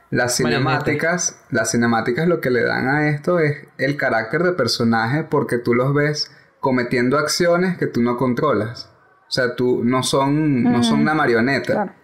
Las 0.10 0.38
cinemáticas, 0.38 1.40
las 1.50 1.72
cinemáticas 1.72 2.28
lo 2.28 2.40
que 2.40 2.50
le 2.50 2.64
dan 2.64 2.88
a 2.88 3.10
esto 3.10 3.40
es 3.40 3.68
el 3.78 3.98
carácter 3.98 4.44
de 4.44 4.54
personaje 4.54 5.24
porque 5.24 5.58
tú 5.58 5.74
los 5.74 5.94
ves 5.94 6.32
cometiendo 6.60 7.18
acciones 7.18 7.78
que 7.78 7.88
tú 7.88 8.02
no 8.02 8.16
controlas. 8.16 8.90
O 9.28 9.32
sea, 9.32 9.56
tú 9.56 9.84
no 9.84 10.04
son, 10.04 10.64
no 10.64 10.84
son 10.84 11.02
una 11.02 11.14
marioneta. 11.14 11.96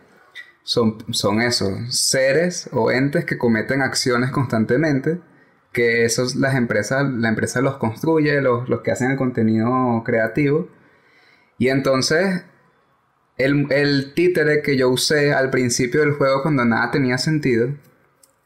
Son, 0.63 0.97
son 1.11 1.41
esos 1.41 1.95
seres 1.97 2.69
o 2.71 2.91
entes 2.91 3.25
que 3.25 3.37
cometen 3.37 3.81
acciones 3.81 4.31
constantemente. 4.31 5.19
Que 5.71 6.05
esos 6.05 6.35
las 6.35 6.55
empresas, 6.55 7.09
la 7.09 7.29
empresa 7.29 7.61
los 7.61 7.77
construye, 7.77 8.41
los, 8.41 8.69
los 8.69 8.81
que 8.81 8.91
hacen 8.91 9.11
el 9.11 9.17
contenido 9.17 10.03
creativo. 10.05 10.69
Y 11.57 11.69
entonces, 11.69 12.43
el, 13.37 13.71
el 13.71 14.13
títere 14.13 14.61
que 14.61 14.77
yo 14.77 14.89
usé 14.89 15.33
al 15.33 15.49
principio 15.49 16.01
del 16.01 16.13
juego 16.13 16.41
cuando 16.43 16.65
nada 16.65 16.91
tenía 16.91 17.17
sentido 17.17 17.69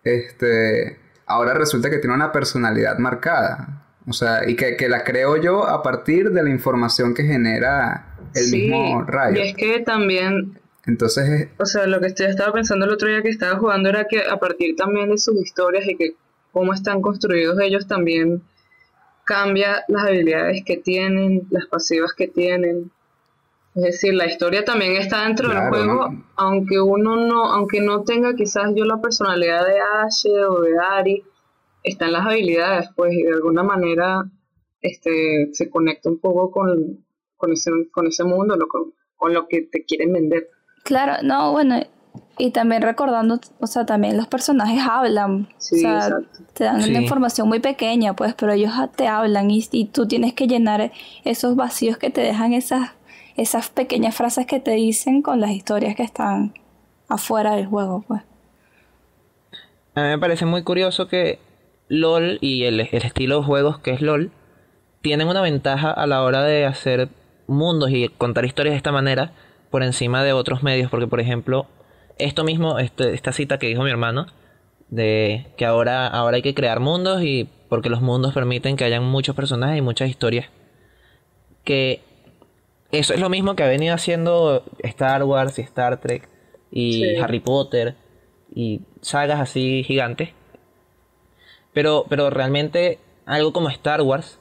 este, 0.08 1.00
ahora 1.26 1.54
resulta 1.54 1.90
que 1.90 1.98
tiene 1.98 2.16
una 2.16 2.32
personalidad 2.32 2.98
marcada. 2.98 3.84
O 4.08 4.14
sea, 4.14 4.50
y 4.50 4.56
que, 4.56 4.88
la 4.88 5.04
creo 5.04 5.36
yo 5.38 5.68
a 5.68 5.84
partir 5.84 6.32
de 6.32 6.44
la 6.44 6.50
información 6.50 7.14
que 7.14 7.24
genera 7.24 8.17
el 8.40 8.52
mismo 8.52 9.02
rayo. 9.04 9.38
Y 9.38 9.48
es 9.50 9.56
que 9.56 9.80
también... 9.80 10.60
Entonces... 10.86 11.50
O 11.58 11.66
sea, 11.66 11.86
lo 11.88 12.00
que 12.00 12.08
estoy, 12.08 12.28
estaba 12.28 12.54
pensando 12.54 12.86
el 12.86 12.94
otro 12.94 13.10
día 13.10 13.22
que 13.22 13.30
estaba 13.30 13.58
jugando 13.60 13.90
era 13.90 14.06
que 14.06 14.22
a 14.22 14.38
partir 14.38 14.76
también 14.76 15.10
de 15.10 15.18
sus 15.18 15.36
historias 15.36 15.86
y 15.88 15.96
que 15.98 16.16
cómo 16.52 16.74
están 16.74 17.02
construidos 17.02 17.60
ellos 17.60 17.88
también 17.88 18.42
cambia 19.26 19.84
las 19.90 20.06
habilidades 20.06 20.64
que 20.66 20.78
tienen, 20.78 21.48
las 21.52 21.68
pasivas 21.68 22.14
que 22.14 22.28
tienen. 22.28 22.92
Es 23.76 23.84
decir, 23.84 24.16
la 24.16 24.26
historia 24.26 24.66
también 24.66 24.96
está 24.96 25.24
dentro 25.24 25.50
del 25.50 25.70
juego, 25.70 26.10
aunque 26.36 26.80
uno 26.80 27.16
no, 27.16 27.52
aunque 27.52 27.80
no 27.82 28.04
tenga 28.04 28.34
quizás 28.34 28.72
yo 28.74 28.86
la 28.86 29.02
personalidad 29.02 29.68
de 29.68 29.80
Ashe 29.80 30.32
o 30.46 30.62
de 30.62 30.80
Ari, 30.80 31.24
están 31.84 32.14
las 32.14 32.26
habilidades, 32.26 32.90
pues, 32.96 33.14
y 33.14 33.22
de 33.22 33.34
alguna 33.34 33.64
manera 33.64 34.24
este, 34.82 35.50
se 35.52 35.70
conecta 35.70 36.10
un 36.10 36.20
poco 36.20 36.50
con, 36.50 37.06
con, 37.38 37.54
ese, 37.54 37.72
con 37.92 38.08
ese 38.08 38.24
mundo, 38.24 38.58
con, 38.68 39.34
lo 39.34 39.48
que 39.48 39.62
te 39.72 39.86
quieren 39.86 40.14
vender. 40.14 40.50
Claro, 40.84 41.22
no, 41.24 41.52
bueno, 41.52 41.80
y 42.38 42.52
también 42.52 42.82
recordando, 42.82 43.40
o 43.60 43.68
sea, 43.68 43.86
también 43.86 44.18
los 44.18 44.28
personajes 44.28 44.82
hablan. 44.88 45.48
o 45.56 45.60
sea, 45.60 46.20
te 46.54 46.66
dan 46.66 46.84
una 46.84 47.02
información 47.02 47.48
muy 47.48 47.60
pequeña, 47.60 48.16
pues, 48.16 48.34
pero 48.34 48.54
ellos 48.54 48.72
te 48.96 49.08
hablan 49.08 49.50
y, 49.52 49.66
y, 49.72 49.86
tú 49.86 50.08
tienes 50.08 50.34
que 50.34 50.48
llenar 50.48 50.92
esos 51.24 51.56
vacíos 51.56 51.98
que 51.98 52.10
te 52.10 52.22
dejan 52.22 52.54
esas 52.54 52.92
esas 53.38 53.70
pequeñas 53.70 54.16
frases 54.16 54.48
que 54.48 54.60
te 54.60 54.72
dicen 54.72 55.22
con 55.22 55.40
las 55.40 55.52
historias 55.52 55.96
que 55.96 56.04
están 56.04 56.54
afuera 57.08 57.56
del 57.56 57.68
juego, 57.68 58.04
pues. 58.08 58.22
A 59.96 60.02
mí 60.02 60.08
me 60.10 60.20
parece 60.20 60.46
muy 60.46 60.64
curioso 60.64 61.08
que 61.08 61.40
LOL 61.88 62.40
y 62.42 62.64
el, 62.64 62.80
estilo 62.80 63.40
de 63.40 63.46
juegos 63.46 63.80
que 63.80 63.92
es 63.92 64.02
LOL 64.02 64.32
tienen 65.02 65.28
una 65.28 65.42
ventaja 65.42 65.92
a 65.92 66.06
la 66.08 66.24
hora 66.24 66.44
de 66.44 66.66
hacer 66.66 67.10
mundos 67.48 67.90
y 67.92 68.10
contar 68.10 68.46
historias 68.46 68.74
de 68.74 68.78
esta 68.78 68.92
manera 68.92 69.32
por 69.70 69.84
encima 69.84 70.24
de 70.24 70.34
otros 70.34 70.64
medios, 70.64 70.90
porque 70.90 71.08
por 71.08 71.20
ejemplo, 71.20 71.68
esto 72.18 72.44
mismo, 72.44 72.80
este, 72.80 73.14
esta 73.14 73.32
cita 73.32 73.58
que 73.58 73.68
dijo 73.68 73.84
mi 73.84 73.90
hermano, 73.90 74.28
de 74.90 75.48
que 75.58 75.66
ahora, 75.66 76.08
ahora 76.08 76.38
hay 76.38 76.42
que 76.42 76.54
crear 76.54 76.80
mundos 76.80 77.22
y 77.24 77.50
porque 77.70 77.90
los 77.90 78.02
mundos 78.02 78.34
permiten 78.34 78.78
que 78.78 78.86
hayan 78.86 79.04
muchos 79.04 79.36
personajes 79.36 79.78
y 79.78 79.82
muchas 79.82 80.10
historias. 80.10 80.48
Que 81.64 82.02
eso 82.92 83.14
es 83.14 83.20
lo 83.20 83.30
mismo 83.30 83.56
que 83.56 83.64
ha 83.64 83.68
venido 83.68 83.94
haciendo 83.94 84.64
Star 84.80 85.24
Wars 85.24 85.60
y 85.60 85.62
Star 85.64 86.00
Trek 86.00 86.30
y 86.72 87.18
Harry 87.18 87.42
Potter 87.42 87.96
y 88.56 88.82
sagas 89.02 89.42
así 89.42 89.84
gigantes. 89.84 90.30
Pero, 91.74 92.06
pero 92.08 92.30
realmente 92.30 93.00
algo 93.26 93.52
como 93.52 93.70
Star 93.70 94.02
Wars, 94.02 94.40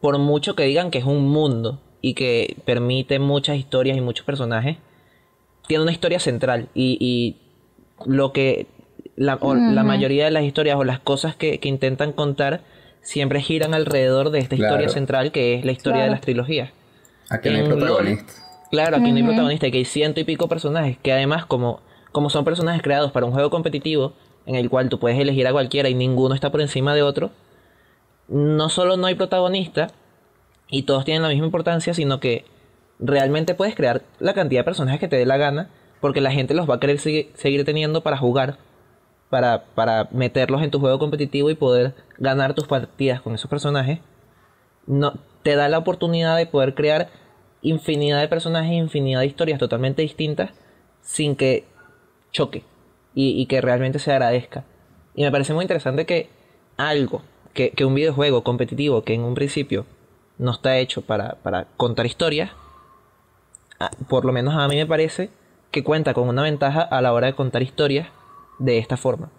por 0.00 0.18
mucho 0.18 0.54
que 0.54 0.64
digan 0.64 0.90
que 0.90 0.98
es 0.98 1.04
un 1.04 1.26
mundo 1.26 1.80
y 2.04 2.12
que 2.12 2.58
permite 2.66 3.18
muchas 3.18 3.56
historias 3.56 3.96
y 3.96 4.02
muchos 4.02 4.26
personajes, 4.26 4.76
tiene 5.66 5.84
una 5.84 5.92
historia 5.92 6.20
central 6.20 6.68
y, 6.74 6.98
y 7.00 7.40
lo 8.04 8.30
que 8.34 8.66
la, 9.16 9.38
la, 9.40 9.84
mayoría 9.84 10.26
de 10.26 10.30
las 10.30 10.42
historias 10.42 10.76
o 10.76 10.84
las 10.84 10.98
cosas 10.98 11.34
que, 11.34 11.58
intentan 11.62 12.12
contar 12.12 12.60
siempre 13.00 13.40
giran 13.40 13.72
alrededor 13.72 14.28
de 14.28 14.40
esta 14.40 14.54
historia 14.54 14.90
central 14.90 15.32
que 15.32 15.54
es 15.54 15.64
la 15.64 15.72
historia 15.72 16.04
de 16.04 16.10
las 16.10 16.20
trilogías. 16.20 16.72
Aquí 17.30 17.48
no 17.48 17.56
hay 17.56 17.64
protagonista. 17.64 18.32
claro, 18.70 18.96
aquí 18.98 19.10
no 19.10 19.16
hay 19.16 19.22
protagonista, 19.22 19.70
que 19.70 19.78
hay 19.78 19.86
ciento 19.86 20.20
y 20.20 20.24
pico 20.24 20.46
personajes 20.46 20.98
que 21.02 21.10
además 21.10 21.46
como, 21.46 21.80
como 22.12 22.28
son 22.28 22.44
personajes 22.44 22.82
creados 22.82 23.12
para 23.12 23.24
un 23.24 23.32
juego 23.32 23.48
competitivo 23.48 24.12
en 24.44 24.56
el 24.56 24.68
cual 24.68 24.90
tú 24.90 24.98
puedes 24.98 25.18
elegir 25.18 25.46
a 25.46 25.52
cualquiera 25.52 25.88
y 25.88 25.94
ninguno 25.94 26.34
está 26.34 26.52
por 26.52 26.60
encima 26.60 26.94
de 26.94 27.00
otro, 27.00 27.30
no 28.28 28.68
solo 28.68 28.98
no 28.98 29.06
hay 29.06 29.14
protagonista 29.14 29.86
y 30.74 30.82
todos 30.82 31.04
tienen 31.04 31.22
la 31.22 31.28
misma 31.28 31.46
importancia, 31.46 31.94
sino 31.94 32.18
que 32.18 32.44
realmente 32.98 33.54
puedes 33.54 33.76
crear 33.76 34.02
la 34.18 34.34
cantidad 34.34 34.60
de 34.60 34.64
personajes 34.64 34.98
que 34.98 35.06
te 35.06 35.16
dé 35.16 35.24
la 35.24 35.36
gana 35.36 35.70
porque 36.00 36.20
la 36.20 36.32
gente 36.32 36.52
los 36.52 36.68
va 36.68 36.74
a 36.74 36.80
querer 36.80 36.98
seguir 36.98 37.64
teniendo 37.64 38.02
para 38.02 38.16
jugar, 38.16 38.58
para, 39.30 39.66
para 39.76 40.08
meterlos 40.10 40.62
en 40.62 40.72
tu 40.72 40.80
juego 40.80 40.98
competitivo 40.98 41.48
y 41.48 41.54
poder 41.54 41.94
ganar 42.18 42.54
tus 42.54 42.66
partidas 42.66 43.20
con 43.20 43.34
esos 43.36 43.48
personajes. 43.48 44.00
No, 44.86 45.14
te 45.44 45.54
da 45.54 45.68
la 45.68 45.78
oportunidad 45.78 46.36
de 46.36 46.46
poder 46.46 46.74
crear 46.74 47.08
infinidad 47.62 48.20
de 48.20 48.26
personajes, 48.26 48.72
infinidad 48.72 49.20
de 49.20 49.26
historias 49.26 49.60
totalmente 49.60 50.02
distintas 50.02 50.50
sin 51.02 51.36
que 51.36 51.64
choque 52.32 52.64
y, 53.14 53.46
que 53.46 53.60
realmente 53.60 54.00
se 54.00 54.10
agradezca. 54.10 54.64
Y 55.14 55.22
me 55.22 55.30
parece 55.30 55.54
muy 55.54 55.62
interesante 55.62 56.04
que 56.04 56.28
algo, 56.76 57.22
que, 57.52 57.72
un 57.84 57.94
videojuego 57.94 58.42
competitivo 58.42 59.04
que 59.04 59.14
en 59.14 59.22
un 59.22 59.34
principio 59.34 59.86
no 60.38 60.52
está 60.52 60.78
hecho 60.78 61.02
para, 61.02 61.36
contar 61.76 62.06
historias, 62.06 62.50
por 64.08 64.24
lo 64.24 64.32
menos 64.32 64.54
a 64.54 64.66
mí 64.68 64.76
me 64.76 64.86
parece 64.86 65.30
que 65.70 65.84
cuenta 65.84 66.14
con 66.14 66.28
una 66.28 66.42
ventaja 66.42 66.82
a 66.82 67.00
la 67.02 67.12
hora 67.12 67.26
de 67.26 67.34
contar 67.34 67.62
historias 67.62 68.08
de 68.58 68.78
esta 68.78 68.96
forma, 68.96 69.30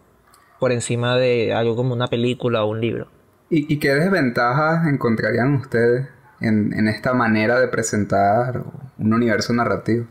por 0.60 0.72
encima 0.72 1.16
de 1.16 1.54
algo 1.54 1.76
como 1.76 1.94
una 1.94 2.08
película 2.08 2.64
o 2.64 2.70
un 2.70 2.82
libro. 2.82 3.08
¿Y, 3.50 3.78
qué 3.78 3.94
desventajas 3.94 4.88
encontrarían 4.88 5.54
ustedes 5.54 6.08
en, 6.42 6.88
esta 6.88 7.14
manera 7.14 7.60
de 7.60 7.68
presentar 7.68 8.64
un 8.98 9.14
universo 9.14 9.54
narrativo? 9.54 10.06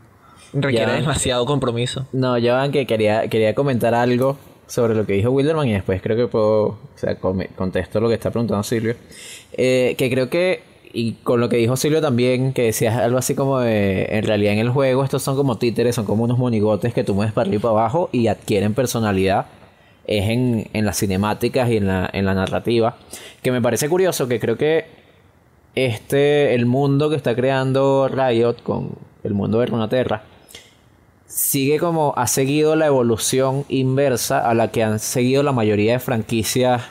Requiere 0.53 0.93
demasiado 0.93 1.45
compromiso. 1.45 2.07
No, 2.13 2.37
ya 2.37 2.53
van 2.55 2.71
que 2.71 2.87
quería, 2.87 3.27
quería 3.27 3.53
comentar 3.53 3.93
algo 3.93 4.37
sobre 4.67 4.95
lo 4.95 5.05
que 5.05 5.13
dijo 5.13 5.31
Wilderman 5.31 5.67
y 5.67 5.73
después 5.73 6.01
creo 6.01 6.17
que 6.17 6.27
puedo, 6.27 6.63
o 6.63 6.79
sea, 6.95 7.15
contesto 7.15 7.99
lo 7.99 8.07
que 8.07 8.15
está 8.15 8.31
preguntando 8.31 8.63
Silvio. 8.63 8.95
Eh, 9.53 9.95
que 9.97 10.09
creo 10.09 10.29
que, 10.29 10.63
y 10.95 11.11
con 11.23 11.41
lo 11.41 11.49
que 11.49 11.57
dijo 11.57 11.75
Silvio 11.75 11.99
también, 11.99 12.53
que 12.53 12.63
decías 12.63 12.95
algo 12.95 13.17
así 13.17 13.35
como 13.35 13.59
de, 13.59 14.05
en 14.11 14.23
realidad 14.23 14.53
en 14.53 14.59
el 14.59 14.69
juego 14.69 15.03
estos 15.03 15.21
son 15.21 15.35
como 15.35 15.57
títeres, 15.57 15.93
son 15.93 16.05
como 16.05 16.23
unos 16.23 16.37
monigotes 16.37 16.93
que 16.93 17.03
tú 17.03 17.13
mueves 17.13 17.33
para 17.33 17.49
arriba 17.49 17.59
y 17.59 17.61
para 17.61 17.71
abajo 17.73 18.09
y 18.13 18.27
adquieren 18.27 18.73
personalidad 18.73 19.47
es 20.07 20.29
en, 20.29 20.69
en 20.71 20.85
las 20.85 20.97
cinemáticas 20.97 21.69
y 21.69 21.77
en 21.77 21.87
la, 21.87 22.09
en 22.13 22.25
la 22.25 22.33
narrativa. 22.33 22.95
Que 23.43 23.51
me 23.51 23.61
parece 23.61 23.89
curioso 23.89 24.29
que 24.29 24.39
creo 24.39 24.57
que 24.57 24.85
este, 25.75 26.55
el 26.55 26.65
mundo 26.65 27.09
que 27.09 27.17
está 27.17 27.35
creando 27.35 28.07
Riot 28.07 28.63
con 28.63 28.91
el 29.25 29.33
mundo 29.33 29.59
de 29.59 29.65
Runaterra, 29.65 30.23
sigue 31.27 31.77
como, 31.77 32.13
ha 32.15 32.27
seguido 32.27 32.77
la 32.77 32.85
evolución 32.85 33.65
inversa 33.67 34.49
a 34.49 34.53
la 34.53 34.71
que 34.71 34.83
han 34.83 34.99
seguido 34.99 35.43
la 35.43 35.51
mayoría 35.51 35.93
de 35.93 35.99
franquicias 35.99 36.83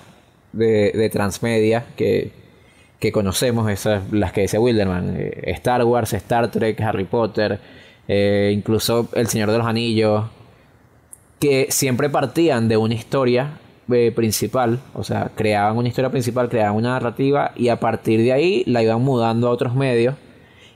de, 0.52 0.92
de 0.92 1.08
transmedia 1.08 1.86
que, 1.96 2.43
que 3.04 3.12
conocemos, 3.12 3.70
esas, 3.70 4.10
las 4.12 4.32
que 4.32 4.40
dice 4.40 4.56
Wilderman, 4.56 5.14
eh, 5.14 5.42
Star 5.48 5.84
Wars, 5.84 6.14
Star 6.14 6.50
Trek, 6.50 6.80
Harry 6.80 7.04
Potter, 7.04 7.60
eh, 8.08 8.50
incluso 8.56 9.10
El 9.12 9.26
Señor 9.26 9.50
de 9.50 9.58
los 9.58 9.66
Anillos, 9.66 10.24
que 11.38 11.66
siempre 11.68 12.08
partían 12.08 12.66
de 12.66 12.78
una 12.78 12.94
historia 12.94 13.58
eh, 13.92 14.10
principal, 14.16 14.80
o 14.94 15.04
sea, 15.04 15.32
creaban 15.34 15.76
una 15.76 15.88
historia 15.88 16.08
principal, 16.08 16.48
creaban 16.48 16.76
una 16.76 16.92
narrativa 16.92 17.52
y 17.56 17.68
a 17.68 17.78
partir 17.78 18.20
de 18.20 18.32
ahí 18.32 18.64
la 18.66 18.82
iban 18.82 19.02
mudando 19.02 19.48
a 19.48 19.50
otros 19.50 19.74
medios. 19.74 20.14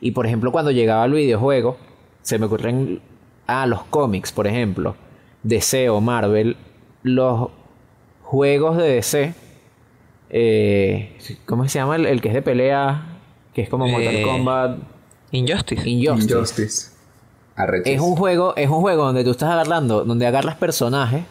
Y 0.02 0.10
por 0.10 0.26
ejemplo, 0.26 0.52
cuando 0.52 0.70
llegaba 0.70 1.06
el 1.06 1.12
videojuego, 1.12 1.78
se 2.20 2.38
me 2.38 2.44
ocurren, 2.44 3.00
ah, 3.46 3.64
los 3.64 3.84
cómics, 3.84 4.32
por 4.32 4.46
ejemplo, 4.46 4.96
DC 5.44 5.88
o 5.88 6.02
Marvel, 6.02 6.58
los 7.02 7.48
juegos 8.22 8.76
de 8.76 8.96
DC, 8.96 9.32
eh, 10.30 11.16
¿cómo 11.46 11.68
se 11.68 11.78
llama? 11.78 11.96
El, 11.96 12.06
el 12.06 12.20
que 12.20 12.28
es 12.28 12.34
de 12.34 12.42
pelea, 12.42 13.18
que 13.54 13.62
es 13.62 13.68
como 13.68 13.86
Mortal 13.86 14.14
Eh, 14.16 14.22
Kombat, 14.22 14.78
Injustice. 15.32 15.88
Injustice. 15.88 16.34
Injustice. 16.34 16.98
Es 17.84 18.00
un 18.00 18.14
juego, 18.14 18.54
es 18.56 18.68
un 18.70 18.80
juego 18.80 19.04
donde 19.04 19.24
tú 19.24 19.32
estás 19.32 19.50
agarrando, 19.50 20.04
donde 20.04 20.26
agarras 20.26 20.54
personajes 20.56 21.24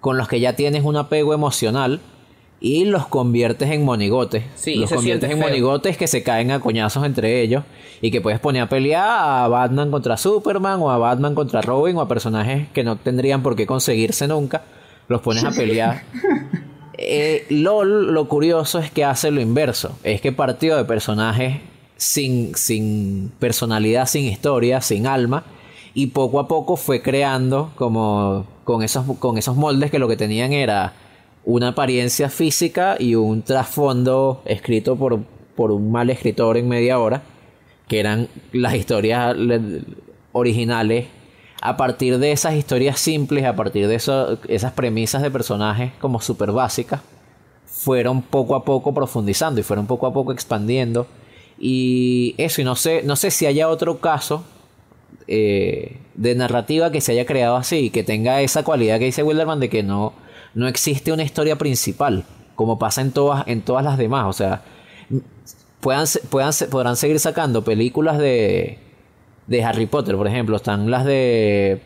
con 0.00 0.16
los 0.16 0.26
que 0.26 0.40
ya 0.40 0.54
tienes 0.56 0.82
un 0.84 0.96
apego 0.96 1.34
emocional 1.34 2.00
y 2.60 2.86
los 2.86 3.06
conviertes 3.06 3.70
en 3.70 3.84
monigotes. 3.84 4.44
Sí, 4.54 4.76
los 4.76 4.90
conviertes 4.90 5.30
en 5.30 5.38
feo. 5.38 5.46
monigotes 5.46 5.96
que 5.98 6.06
se 6.06 6.22
caen 6.22 6.50
a 6.52 6.60
coñazos 6.60 7.04
entre 7.04 7.42
ellos 7.42 7.64
y 8.00 8.10
que 8.10 8.20
puedes 8.22 8.40
poner 8.40 8.62
a 8.62 8.68
pelear 8.68 9.04
a 9.06 9.46
Batman 9.48 9.90
contra 9.90 10.16
Superman 10.16 10.80
o 10.80 10.90
a 10.90 10.96
Batman 10.96 11.34
contra 11.34 11.60
Robin 11.60 11.96
o 11.96 12.00
a 12.00 12.08
personajes 12.08 12.68
que 12.72 12.82
no 12.82 12.96
tendrían 12.96 13.42
por 13.42 13.54
qué 13.54 13.66
conseguirse 13.66 14.26
nunca. 14.26 14.62
Los 15.06 15.20
pones 15.20 15.44
a 15.44 15.50
pelear. 15.50 16.02
Eh, 16.98 17.46
LOL, 17.50 18.12
lo 18.12 18.28
curioso 18.28 18.78
es 18.80 18.90
que 18.90 19.04
hace 19.04 19.30
lo 19.30 19.40
inverso. 19.40 19.98
Es 20.02 20.20
que 20.20 20.32
partió 20.32 20.76
de 20.76 20.84
personajes 20.84 21.58
sin, 21.96 22.54
sin 22.56 23.32
personalidad, 23.38 24.06
sin 24.06 24.24
historia, 24.24 24.80
sin 24.80 25.06
alma. 25.06 25.44
Y 25.94 26.08
poco 26.08 26.40
a 26.40 26.48
poco 26.48 26.76
fue 26.76 27.00
creando 27.02 27.72
como 27.76 28.46
con 28.64 28.82
esos, 28.82 29.04
con 29.18 29.38
esos 29.38 29.56
moldes 29.56 29.90
que 29.90 29.98
lo 29.98 30.08
que 30.08 30.16
tenían 30.16 30.52
era 30.52 30.92
una 31.44 31.68
apariencia 31.68 32.28
física 32.28 32.96
y 32.98 33.14
un 33.14 33.42
trasfondo 33.42 34.42
escrito 34.44 34.96
por, 34.96 35.20
por 35.56 35.70
un 35.72 35.90
mal 35.90 36.10
escritor 36.10 36.56
en 36.56 36.68
media 36.68 36.98
hora, 36.98 37.22
que 37.88 38.00
eran 38.00 38.28
las 38.52 38.74
historias 38.74 39.36
le- 39.36 39.82
originales. 40.32 41.06
A 41.60 41.76
partir 41.76 42.18
de 42.18 42.32
esas 42.32 42.54
historias 42.54 43.00
simples, 43.00 43.44
a 43.44 43.56
partir 43.56 43.88
de 43.88 43.96
esas 43.96 44.72
premisas 44.72 45.22
de 45.22 45.30
personajes 45.30 45.92
como 46.00 46.20
súper 46.20 46.52
básicas, 46.52 47.00
fueron 47.66 48.22
poco 48.22 48.54
a 48.54 48.64
poco 48.64 48.94
profundizando 48.94 49.60
y 49.60 49.64
fueron 49.64 49.86
poco 49.86 50.06
a 50.06 50.12
poco 50.12 50.32
expandiendo. 50.32 51.06
Y 51.58 52.34
eso, 52.38 52.60
y 52.60 52.64
no 52.64 52.76
sé, 52.76 53.02
no 53.02 53.16
sé 53.16 53.30
si 53.30 53.46
haya 53.46 53.68
otro 53.68 53.98
caso 53.98 54.44
eh, 55.26 55.98
de 56.14 56.34
narrativa 56.34 56.92
que 56.92 57.00
se 57.00 57.12
haya 57.12 57.26
creado 57.26 57.56
así 57.56 57.90
que 57.90 58.02
tenga 58.02 58.40
esa 58.40 58.62
cualidad 58.62 58.98
que 58.98 59.06
dice 59.06 59.22
Wilderman 59.22 59.60
de 59.60 59.68
que 59.68 59.82
no, 59.82 60.12
no 60.54 60.68
existe 60.68 61.12
una 61.12 61.22
historia 61.22 61.56
principal, 61.56 62.24
como 62.54 62.78
pasa 62.78 63.00
en 63.00 63.12
todas, 63.12 63.46
en 63.48 63.62
todas 63.62 63.84
las 63.84 63.98
demás. 63.98 64.26
O 64.26 64.32
sea, 64.32 64.62
puedan, 65.80 66.06
puedan, 66.30 66.52
podrán 66.70 66.96
seguir 66.96 67.18
sacando 67.18 67.64
películas 67.64 68.18
de, 68.18 68.78
de 69.48 69.64
Harry 69.64 69.86
Potter, 69.86 70.14
por 70.16 70.28
ejemplo. 70.28 70.54
Están 70.56 70.90
las 70.90 71.04
de 71.04 71.80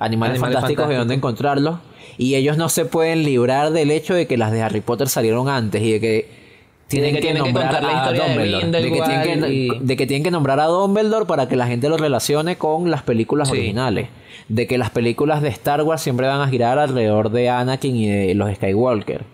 Animales, 0.00 0.38
Animales 0.38 0.40
Fantásticos 0.40 0.90
y 0.92 0.94
dónde 0.96 1.14
encontrarlos. 1.14 1.78
Y 2.18 2.34
ellos 2.34 2.56
no 2.56 2.68
se 2.68 2.84
pueden 2.84 3.22
librar 3.24 3.70
del 3.70 3.90
hecho 3.92 4.14
de 4.14 4.26
que 4.26 4.36
las 4.36 4.50
de 4.50 4.62
Harry 4.62 4.80
Potter 4.80 5.08
salieron 5.08 5.48
antes 5.48 5.80
y 5.82 5.92
de 5.92 6.00
que 6.00 6.44
tienen 6.88 7.10
que 7.14 7.20
que, 7.20 7.22
tienen 7.22 7.42
que 7.44 7.50
nombrar 7.52 7.84
a 7.84 8.12
de 8.12 8.18
Dumbledore. 8.18 8.66
De 8.66 8.82
que, 8.82 8.90
tienen 8.90 9.22
que, 9.22 9.28
Grindelwald 9.28 9.52
y- 9.82 9.86
de 9.86 9.96
que 9.96 10.06
tienen 10.06 10.22
que 10.22 10.30
nombrar 10.30 10.60
a 10.60 10.66
Dumbledore 10.66 11.26
para 11.26 11.48
que 11.48 11.56
la 11.56 11.66
gente 11.66 11.88
lo 11.88 11.96
relacione 11.96 12.56
con 12.56 12.90
las 12.90 13.02
películas 13.02 13.48
Sí. 13.48 13.54
originales. 13.54 14.08
De 14.48 14.66
que 14.66 14.76
las 14.78 14.90
películas 14.90 15.40
de 15.42 15.48
Star 15.48 15.82
Wars 15.82 16.02
siempre 16.02 16.26
van 16.26 16.40
a 16.40 16.48
girar 16.48 16.78
alrededor 16.78 17.30
de 17.30 17.48
Anakin 17.48 17.96
y 17.96 18.08
de 18.08 18.34
los 18.34 18.52
Skywalker. 18.54 19.24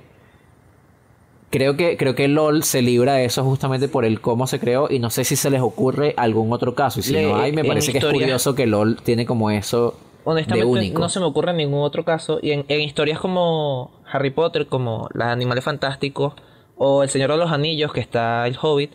Creo 1.51 1.77
que, 1.77 1.97
creo 1.97 2.15
que 2.15 2.29
LOL 2.29 2.63
se 2.63 2.81
libra 2.81 3.15
de 3.15 3.25
eso 3.25 3.43
justamente 3.45 3.89
por 3.89 4.05
el 4.05 4.21
cómo 4.21 4.47
se 4.47 4.61
creó 4.61 4.87
y 4.89 5.01
no 5.01 5.11
sé 5.11 5.25
si 5.25 5.35
se 5.35 5.51
les 5.51 5.61
ocurre 5.61 6.15
algún 6.17 6.53
otro 6.53 6.75
caso. 6.77 7.01
Y 7.01 7.03
si 7.03 7.13
Le- 7.13 7.25
no 7.25 7.37
hay, 7.37 7.53
me 7.53 7.65
parece 7.65 7.91
que 7.93 7.99
es 7.99 8.05
curioso 8.05 8.55
que 8.55 8.67
LOL 8.67 8.97
tiene 9.03 9.27
como 9.27 9.51
eso 9.51 9.91
de 9.91 10.21
Honestamente, 10.31 10.67
único. 10.67 11.01
no 11.01 11.09
se 11.09 11.19
me 11.19 11.27
ocurre 11.27 11.53
ningún 11.53 11.81
otro 11.83 12.05
caso. 12.05 12.39
Y 12.41 12.53
en, 12.53 12.65
en 12.69 12.81
historias 12.83 13.19
como 13.19 13.91
Harry 14.13 14.31
Potter, 14.31 14.67
como 14.69 15.09
Los 15.13 15.27
Animales 15.27 15.65
Fantásticos, 15.65 16.35
o 16.77 17.03
El 17.03 17.11
Señor 17.11 17.31
de 17.33 17.37
los 17.39 17.51
Anillos, 17.51 17.93
que 17.93 18.01
está 18.01 18.47
El 18.47 18.57
Hobbit, 18.61 18.93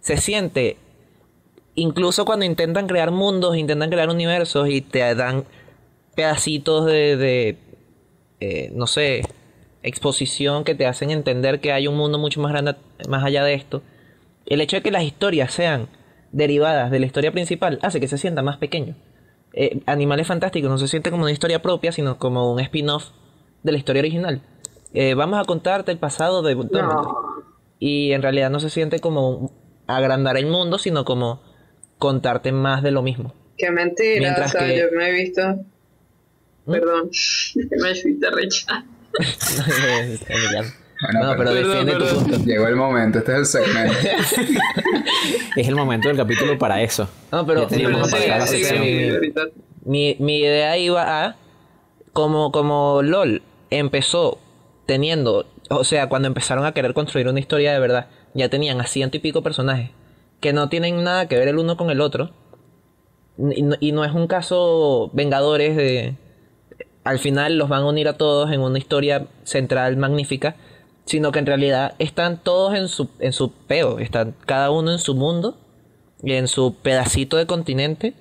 se 0.00 0.16
siente, 0.16 0.76
incluso 1.76 2.24
cuando 2.24 2.44
intentan 2.44 2.88
crear 2.88 3.12
mundos, 3.12 3.56
intentan 3.56 3.88
crear 3.90 4.08
universos 4.10 4.68
y 4.68 4.80
te 4.80 5.14
dan 5.14 5.44
pedacitos 6.16 6.86
de, 6.86 7.16
de 7.16 7.58
eh, 8.40 8.70
no 8.74 8.86
sé, 8.86 9.22
exposición 9.84 10.64
que 10.64 10.74
te 10.74 10.86
hacen 10.86 11.10
entender 11.10 11.60
que 11.60 11.72
hay 11.72 11.86
un 11.86 11.96
mundo 11.96 12.18
mucho 12.18 12.40
más 12.40 12.50
grande 12.52 12.74
más 13.08 13.22
allá 13.24 13.44
de 13.44 13.54
esto. 13.54 13.82
El 14.46 14.60
hecho 14.60 14.76
de 14.76 14.82
que 14.82 14.90
las 14.90 15.04
historias 15.04 15.52
sean 15.52 15.88
derivadas 16.32 16.90
de 16.90 16.98
la 16.98 17.06
historia 17.06 17.30
principal 17.32 17.78
hace 17.82 18.00
que 18.00 18.08
se 18.08 18.18
sienta 18.18 18.42
más 18.42 18.56
pequeño. 18.58 18.96
Eh, 19.52 19.80
Animales 19.86 20.26
Fantásticos 20.26 20.68
no 20.70 20.78
se 20.78 20.88
siente 20.88 21.10
como 21.10 21.22
una 21.22 21.32
historia 21.32 21.62
propia, 21.62 21.92
sino 21.92 22.18
como 22.18 22.52
un 22.52 22.58
spin-off 22.60 23.10
de 23.62 23.72
la 23.72 23.78
historia 23.78 24.00
original. 24.00 24.42
Eh, 24.92 25.14
vamos 25.14 25.38
a 25.40 25.44
contarte 25.44 25.92
el 25.92 25.98
pasado 25.98 26.42
de. 26.42 26.54
No. 26.56 27.44
Y 27.78 28.12
en 28.12 28.22
realidad 28.22 28.50
no 28.50 28.60
se 28.60 28.70
siente 28.70 28.98
como 29.00 29.52
agrandar 29.86 30.36
el 30.36 30.46
mundo, 30.46 30.78
sino 30.78 31.04
como 31.04 31.40
contarte 31.98 32.52
más 32.52 32.82
de 32.82 32.90
lo 32.90 33.02
mismo. 33.02 33.32
Qué 33.56 33.70
mentira, 33.70 34.18
Mientras 34.20 34.54
o 34.54 34.58
sea, 34.58 34.66
que- 34.66 34.78
yo 34.78 34.84
me 34.96 35.08
he 35.08 35.12
visto. 35.12 35.42
¿Mm? 36.66 36.72
Perdón, 36.72 37.10
me 37.82 37.90
hiciste 37.92 38.30
recha. 38.30 38.84
Bueno, 41.02 41.20
No, 41.28 41.36
pero 41.36 41.52
pero 41.52 41.54
defiende 41.54 41.92
tu 41.96 41.98
perdón. 41.98 42.24
punto. 42.24 42.44
llegó 42.44 42.66
el 42.66 42.76
momento, 42.76 43.18
este 43.18 43.32
es 43.32 43.38
el 43.38 43.46
segmento. 43.46 43.94
Es 45.56 45.68
el 45.68 45.74
momento 45.76 46.08
del 46.08 46.16
capítulo 46.16 46.58
para 46.58 46.82
eso. 46.82 47.08
No, 47.30 47.46
pero 47.46 47.66
teníamos 47.66 48.10
sí, 48.10 48.16
sí, 48.46 48.64
sección. 48.64 48.82
sí. 48.82 49.32
Mi, 49.84 50.16
mi 50.18 50.38
idea 50.40 50.76
iba 50.78 51.24
a 51.26 51.36
como, 52.12 52.50
como 52.52 53.02
LOL 53.02 53.42
empezó 53.70 54.38
teniendo, 54.86 55.46
o 55.70 55.84
sea, 55.84 56.08
cuando 56.08 56.28
empezaron 56.28 56.64
a 56.64 56.72
querer 56.72 56.94
construir 56.94 57.28
una 57.28 57.40
historia 57.40 57.72
de 57.72 57.80
verdad, 57.80 58.08
ya 58.34 58.48
tenían 58.48 58.80
a 58.80 58.86
ciento 58.86 59.16
y 59.16 59.20
pico 59.20 59.42
personajes 59.42 59.90
que 60.40 60.52
no 60.52 60.68
tienen 60.68 61.02
nada 61.04 61.28
que 61.28 61.36
ver 61.38 61.48
el 61.48 61.58
uno 61.58 61.76
con 61.76 61.90
el 61.90 62.00
otro. 62.00 62.30
Y 63.38 63.62
no, 63.62 63.76
y 63.80 63.92
no 63.92 64.04
es 64.04 64.12
un 64.12 64.26
caso 64.26 65.10
Vengadores 65.12 65.76
de... 65.76 66.16
Al 67.04 67.18
final 67.18 67.58
los 67.58 67.68
van 67.68 67.82
a 67.82 67.86
unir 67.86 68.08
a 68.08 68.14
todos 68.14 68.50
en 68.50 68.60
una 68.60 68.78
historia 68.78 69.26
central 69.44 69.96
magnífica, 69.96 70.56
sino 71.04 71.32
que 71.32 71.38
en 71.38 71.46
realidad 71.46 71.94
están 71.98 72.42
todos 72.42 72.74
en 72.74 72.88
su, 72.88 73.10
en 73.20 73.32
su 73.32 73.52
peo, 73.52 73.98
están 73.98 74.34
cada 74.46 74.70
uno 74.70 74.90
en 74.90 74.98
su 74.98 75.14
mundo 75.14 75.58
y 76.22 76.32
en 76.32 76.48
su 76.48 76.76
pedacito 76.76 77.36
de 77.36 77.46
continente 77.46 78.14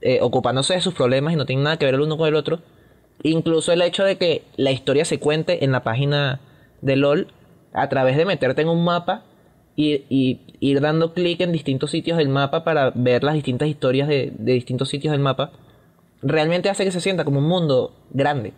eh, 0.00 0.18
ocupándose 0.22 0.74
de 0.74 0.80
sus 0.80 0.94
problemas 0.94 1.32
y 1.32 1.36
no 1.36 1.46
tienen 1.46 1.64
nada 1.64 1.78
que 1.78 1.84
ver 1.84 1.94
el 1.94 2.00
uno 2.00 2.16
con 2.16 2.28
el 2.28 2.34
otro. 2.34 2.60
Incluso 3.22 3.72
el 3.72 3.82
hecho 3.82 4.04
de 4.04 4.16
que 4.16 4.44
la 4.56 4.70
historia 4.70 5.04
se 5.04 5.18
cuente 5.18 5.64
en 5.64 5.72
la 5.72 5.82
página 5.82 6.40
de 6.80 6.96
LOL 6.96 7.28
a 7.72 7.88
través 7.88 8.16
de 8.16 8.24
meterte 8.24 8.62
en 8.62 8.68
un 8.68 8.84
mapa 8.84 9.24
y, 9.74 10.04
y 10.08 10.40
ir 10.60 10.80
dando 10.80 11.12
clic 11.12 11.40
en 11.40 11.52
distintos 11.52 11.90
sitios 11.90 12.16
del 12.18 12.28
mapa 12.28 12.64
para 12.64 12.92
ver 12.94 13.24
las 13.24 13.34
distintas 13.34 13.68
historias 13.68 14.08
de, 14.08 14.32
de 14.38 14.52
distintos 14.52 14.88
sitios 14.88 15.12
del 15.12 15.20
mapa, 15.20 15.52
realmente 16.22 16.68
hace 16.68 16.84
que 16.84 16.92
se 16.92 17.00
sienta 17.00 17.24
como 17.24 17.38
un 17.38 17.46
mundo 17.46 17.94
grande, 18.10 18.52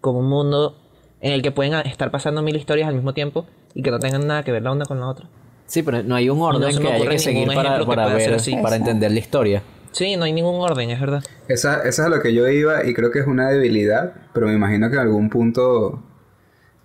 como 0.00 0.20
un 0.20 0.28
mundo 0.28 0.76
en 1.20 1.32
el 1.32 1.42
que 1.42 1.50
pueden 1.50 1.74
estar 1.74 2.10
pasando 2.10 2.42
mil 2.42 2.56
historias 2.56 2.88
al 2.88 2.94
mismo 2.94 3.14
tiempo 3.14 3.46
y 3.74 3.82
que 3.82 3.90
no 3.90 3.98
tengan 3.98 4.26
nada 4.26 4.42
que 4.42 4.52
ver 4.52 4.62
la 4.62 4.72
una 4.72 4.84
con 4.84 5.00
la 5.00 5.08
otra. 5.08 5.28
Sí, 5.66 5.82
pero 5.82 6.02
no 6.02 6.14
hay 6.14 6.30
un 6.30 6.40
orden 6.40 6.72
se 6.72 6.78
me 6.78 6.86
que 6.86 6.88
haya 6.88 6.96
ocurre 6.98 7.12
que 7.12 7.18
seguir 7.18 7.48
para, 7.48 7.78
que 7.78 7.84
para 7.84 8.06
ver, 8.14 8.34
así. 8.34 8.56
para 8.56 8.76
entender 8.76 9.10
la 9.12 9.18
historia. 9.18 9.62
Sí, 9.92 10.16
no 10.16 10.24
hay 10.24 10.32
ningún 10.32 10.60
orden, 10.60 10.90
es 10.90 11.00
verdad. 11.00 11.22
Esa, 11.48 11.78
esa 11.80 11.88
es 11.88 12.00
a 12.00 12.08
lo 12.08 12.20
que 12.20 12.32
yo 12.32 12.48
iba 12.48 12.86
y 12.86 12.94
creo 12.94 13.10
que 13.10 13.18
es 13.18 13.26
una 13.26 13.50
debilidad, 13.50 14.14
pero 14.32 14.46
me 14.46 14.54
imagino 14.54 14.88
que 14.88 14.96
en 14.96 15.02
algún 15.02 15.28
punto 15.28 16.02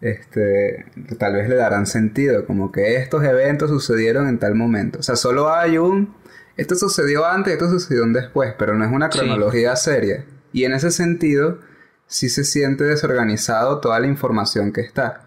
este, 0.04 0.86
tal 1.18 1.34
vez 1.34 1.48
le 1.48 1.56
darán 1.56 1.86
sentido, 1.86 2.46
como 2.46 2.72
que 2.72 2.98
estos 2.98 3.24
eventos 3.24 3.70
sucedieron 3.70 4.28
en 4.28 4.38
tal 4.38 4.54
momento. 4.54 5.00
O 5.00 5.04
sea, 5.04 5.16
solo 5.16 5.54
hay 5.54 5.78
un, 5.78 6.14
esto 6.58 6.76
sucedió 6.76 7.26
antes, 7.26 7.54
esto 7.54 7.70
sucedió 7.70 8.06
después, 8.08 8.54
pero 8.58 8.74
no 8.76 8.86
es 8.86 8.92
una 8.92 9.12
Sí. 9.12 9.20
cronología 9.20 9.76
seria. 9.76 10.26
Y 10.52 10.66
en 10.66 10.74
ese 10.74 10.92
sentido, 10.92 11.60
sí 12.08 12.30
se 12.30 12.44
siente 12.44 12.84
desorganizado 12.84 13.80
toda 13.80 14.00
la 14.00 14.08
información 14.08 14.72
que 14.72 14.82
está. 14.82 15.22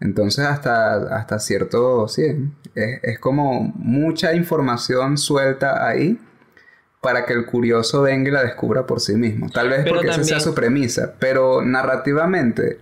Entonces 0.00 0.44
hasta, 0.44 1.16
hasta 1.16 1.38
cierto, 1.38 2.08
sí, 2.08 2.24
es, 2.74 3.00
es 3.02 3.18
como 3.20 3.72
mucha 3.76 4.34
información 4.34 5.16
suelta 5.16 5.86
ahí 5.86 6.18
para 7.00 7.24
que 7.26 7.34
el 7.34 7.46
curioso 7.46 8.02
venga 8.02 8.28
y 8.30 8.32
la 8.32 8.42
descubra 8.42 8.86
por 8.86 8.98
sí 9.00 9.14
mismo. 9.14 9.48
Tal 9.50 9.68
vez 9.68 9.80
Pero 9.84 9.96
porque 9.96 10.08
esa 10.08 10.16
también- 10.16 10.28
sea 10.28 10.40
su 10.40 10.54
premisa, 10.54 11.14
pero 11.20 11.62
narrativamente 11.62 12.80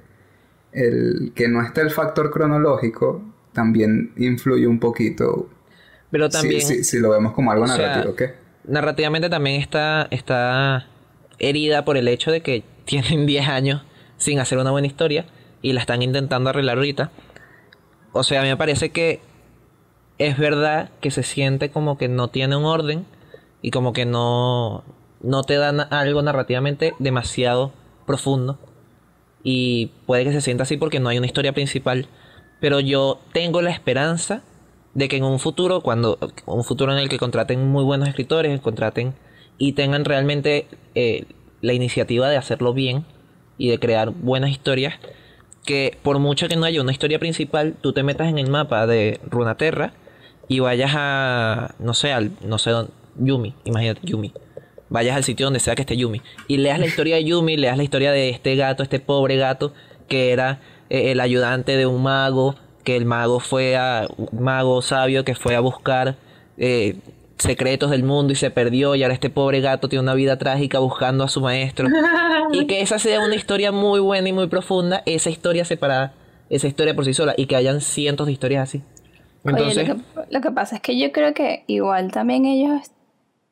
el 0.72 1.32
que 1.34 1.48
no 1.48 1.60
esté 1.62 1.82
el 1.82 1.90
factor 1.90 2.30
cronológico 2.30 3.22
también 3.52 4.12
influye 4.16 4.66
un 4.66 4.80
poquito. 4.80 5.50
Pero 6.12 6.28
también... 6.28 6.60
si, 6.60 6.84
si 6.84 7.00
lo 7.00 7.10
vemos 7.10 7.32
como 7.32 7.50
algo 7.50 7.66
sea, 7.66 7.78
narrativo, 7.78 8.14
¿qué? 8.14 8.34
narrativamente 8.64 9.28
también 9.28 9.60
está, 9.60 10.06
está 10.10 10.86
herida 11.38 11.84
por 11.84 11.96
el 11.96 12.06
hecho 12.06 12.30
de 12.30 12.42
que 12.42 12.62
tienen 12.84 13.26
10 13.26 13.48
años 13.48 13.82
sin 14.16 14.38
hacer 14.38 14.58
una 14.58 14.70
buena 14.70 14.86
historia 14.86 15.26
y 15.62 15.72
la 15.72 15.80
están 15.80 16.02
intentando 16.02 16.50
arreglar 16.50 16.76
ahorita. 16.76 17.10
O 18.12 18.22
sea, 18.22 18.40
a 18.40 18.42
mí 18.44 18.48
me 18.50 18.56
parece 18.56 18.90
que 18.90 19.20
es 20.18 20.38
verdad 20.38 20.90
que 21.00 21.10
se 21.10 21.22
siente 21.22 21.70
como 21.70 21.98
que 21.98 22.08
no 22.08 22.28
tiene 22.28 22.56
un 22.56 22.64
orden 22.64 23.06
y 23.62 23.70
como 23.70 23.92
que 23.92 24.04
no, 24.04 24.84
no 25.22 25.42
te 25.42 25.56
dan 25.56 25.80
algo 25.92 26.22
narrativamente 26.22 26.94
demasiado 26.98 27.72
profundo. 28.06 28.58
y 29.44 29.90
puede 30.06 30.24
que 30.24 30.32
se 30.32 30.40
sienta 30.40 30.64
así 30.64 30.76
porque 30.76 31.00
no 31.00 31.08
hay 31.08 31.18
una 31.18 31.26
historia 31.26 31.52
principal. 31.52 32.06
Pero 32.60 32.78
yo 32.78 33.18
tengo 33.32 33.62
la 33.62 33.70
esperanza 33.70 34.42
de 34.94 35.08
que 35.08 35.16
en 35.16 35.24
un 35.24 35.38
futuro, 35.38 35.80
cuando 35.80 36.18
un 36.46 36.64
futuro 36.64 36.92
en 36.92 36.98
el 36.98 37.08
que 37.08 37.18
contraten 37.18 37.68
muy 37.68 37.84
buenos 37.84 38.08
escritores, 38.08 38.60
contraten 38.60 39.14
y 39.58 39.72
tengan 39.72 40.04
realmente 40.04 40.66
eh, 40.94 41.26
la 41.60 41.72
iniciativa 41.72 42.28
de 42.28 42.36
hacerlo 42.36 42.74
bien 42.74 43.04
y 43.58 43.70
de 43.70 43.78
crear 43.78 44.10
buenas 44.10 44.50
historias, 44.50 44.94
que 45.64 45.96
por 46.02 46.18
mucho 46.18 46.48
que 46.48 46.56
no 46.56 46.64
haya 46.64 46.82
una 46.82 46.92
historia 46.92 47.18
principal, 47.18 47.76
tú 47.80 47.92
te 47.92 48.02
metas 48.02 48.28
en 48.28 48.38
el 48.38 48.50
mapa 48.50 48.86
de 48.86 49.20
Runaterra 49.28 49.92
y 50.48 50.58
vayas 50.58 50.92
a, 50.94 51.74
no 51.78 51.94
sé, 51.94 52.12
al, 52.12 52.32
no 52.44 52.58
sé, 52.58 52.70
dónde, 52.70 52.92
Yumi, 53.16 53.54
imagínate, 53.64 54.00
Yumi. 54.04 54.32
Vayas 54.88 55.16
al 55.16 55.24
sitio 55.24 55.46
donde 55.46 55.60
sea 55.60 55.74
que 55.74 55.82
esté 55.82 55.96
Yumi 55.96 56.20
y 56.48 56.58
leas 56.58 56.78
la 56.78 56.86
historia 56.86 57.16
de 57.16 57.24
Yumi, 57.24 57.56
leas 57.56 57.76
la 57.78 57.82
historia 57.82 58.12
de 58.12 58.28
este 58.28 58.56
gato, 58.56 58.82
este 58.82 59.00
pobre 59.00 59.36
gato 59.36 59.72
que 60.08 60.32
era 60.32 60.60
eh, 60.90 61.12
el 61.12 61.20
ayudante 61.20 61.76
de 61.76 61.86
un 61.86 62.02
mago, 62.02 62.56
que 62.84 62.96
el 62.96 63.04
mago 63.04 63.40
fue 63.40 63.76
a, 63.76 64.08
un 64.16 64.42
mago 64.42 64.82
sabio 64.82 65.24
que 65.24 65.34
fue 65.34 65.54
a 65.54 65.60
buscar 65.60 66.16
eh, 66.58 66.96
secretos 67.38 67.90
del 67.90 68.02
mundo 68.02 68.32
y 68.32 68.36
se 68.36 68.50
perdió 68.50 68.94
y 68.94 69.02
ahora 69.02 69.14
este 69.14 69.30
pobre 69.30 69.60
gato 69.60 69.88
tiene 69.88 70.02
una 70.02 70.14
vida 70.14 70.38
trágica 70.38 70.78
buscando 70.78 71.24
a 71.24 71.28
su 71.28 71.40
maestro. 71.40 71.88
y 72.52 72.66
que 72.66 72.80
esa 72.80 72.98
sea 72.98 73.20
una 73.20 73.34
historia 73.34 73.72
muy 73.72 74.00
buena 74.00 74.28
y 74.28 74.32
muy 74.32 74.46
profunda, 74.46 75.02
esa 75.06 75.30
historia 75.30 75.64
separada, 75.64 76.14
esa 76.50 76.68
historia 76.68 76.94
por 76.94 77.04
sí 77.04 77.14
sola 77.14 77.34
y 77.36 77.46
que 77.46 77.56
hayan 77.56 77.80
cientos 77.80 78.26
de 78.26 78.32
historias 78.32 78.68
así. 78.68 78.82
Entonces, 79.44 79.88
lo, 79.88 79.96
que, 79.96 80.02
lo 80.30 80.40
que 80.40 80.50
pasa 80.52 80.76
es 80.76 80.82
que 80.82 80.96
yo 80.96 81.10
creo 81.10 81.34
que 81.34 81.64
igual 81.66 82.12
también 82.12 82.44
ellos 82.46 82.92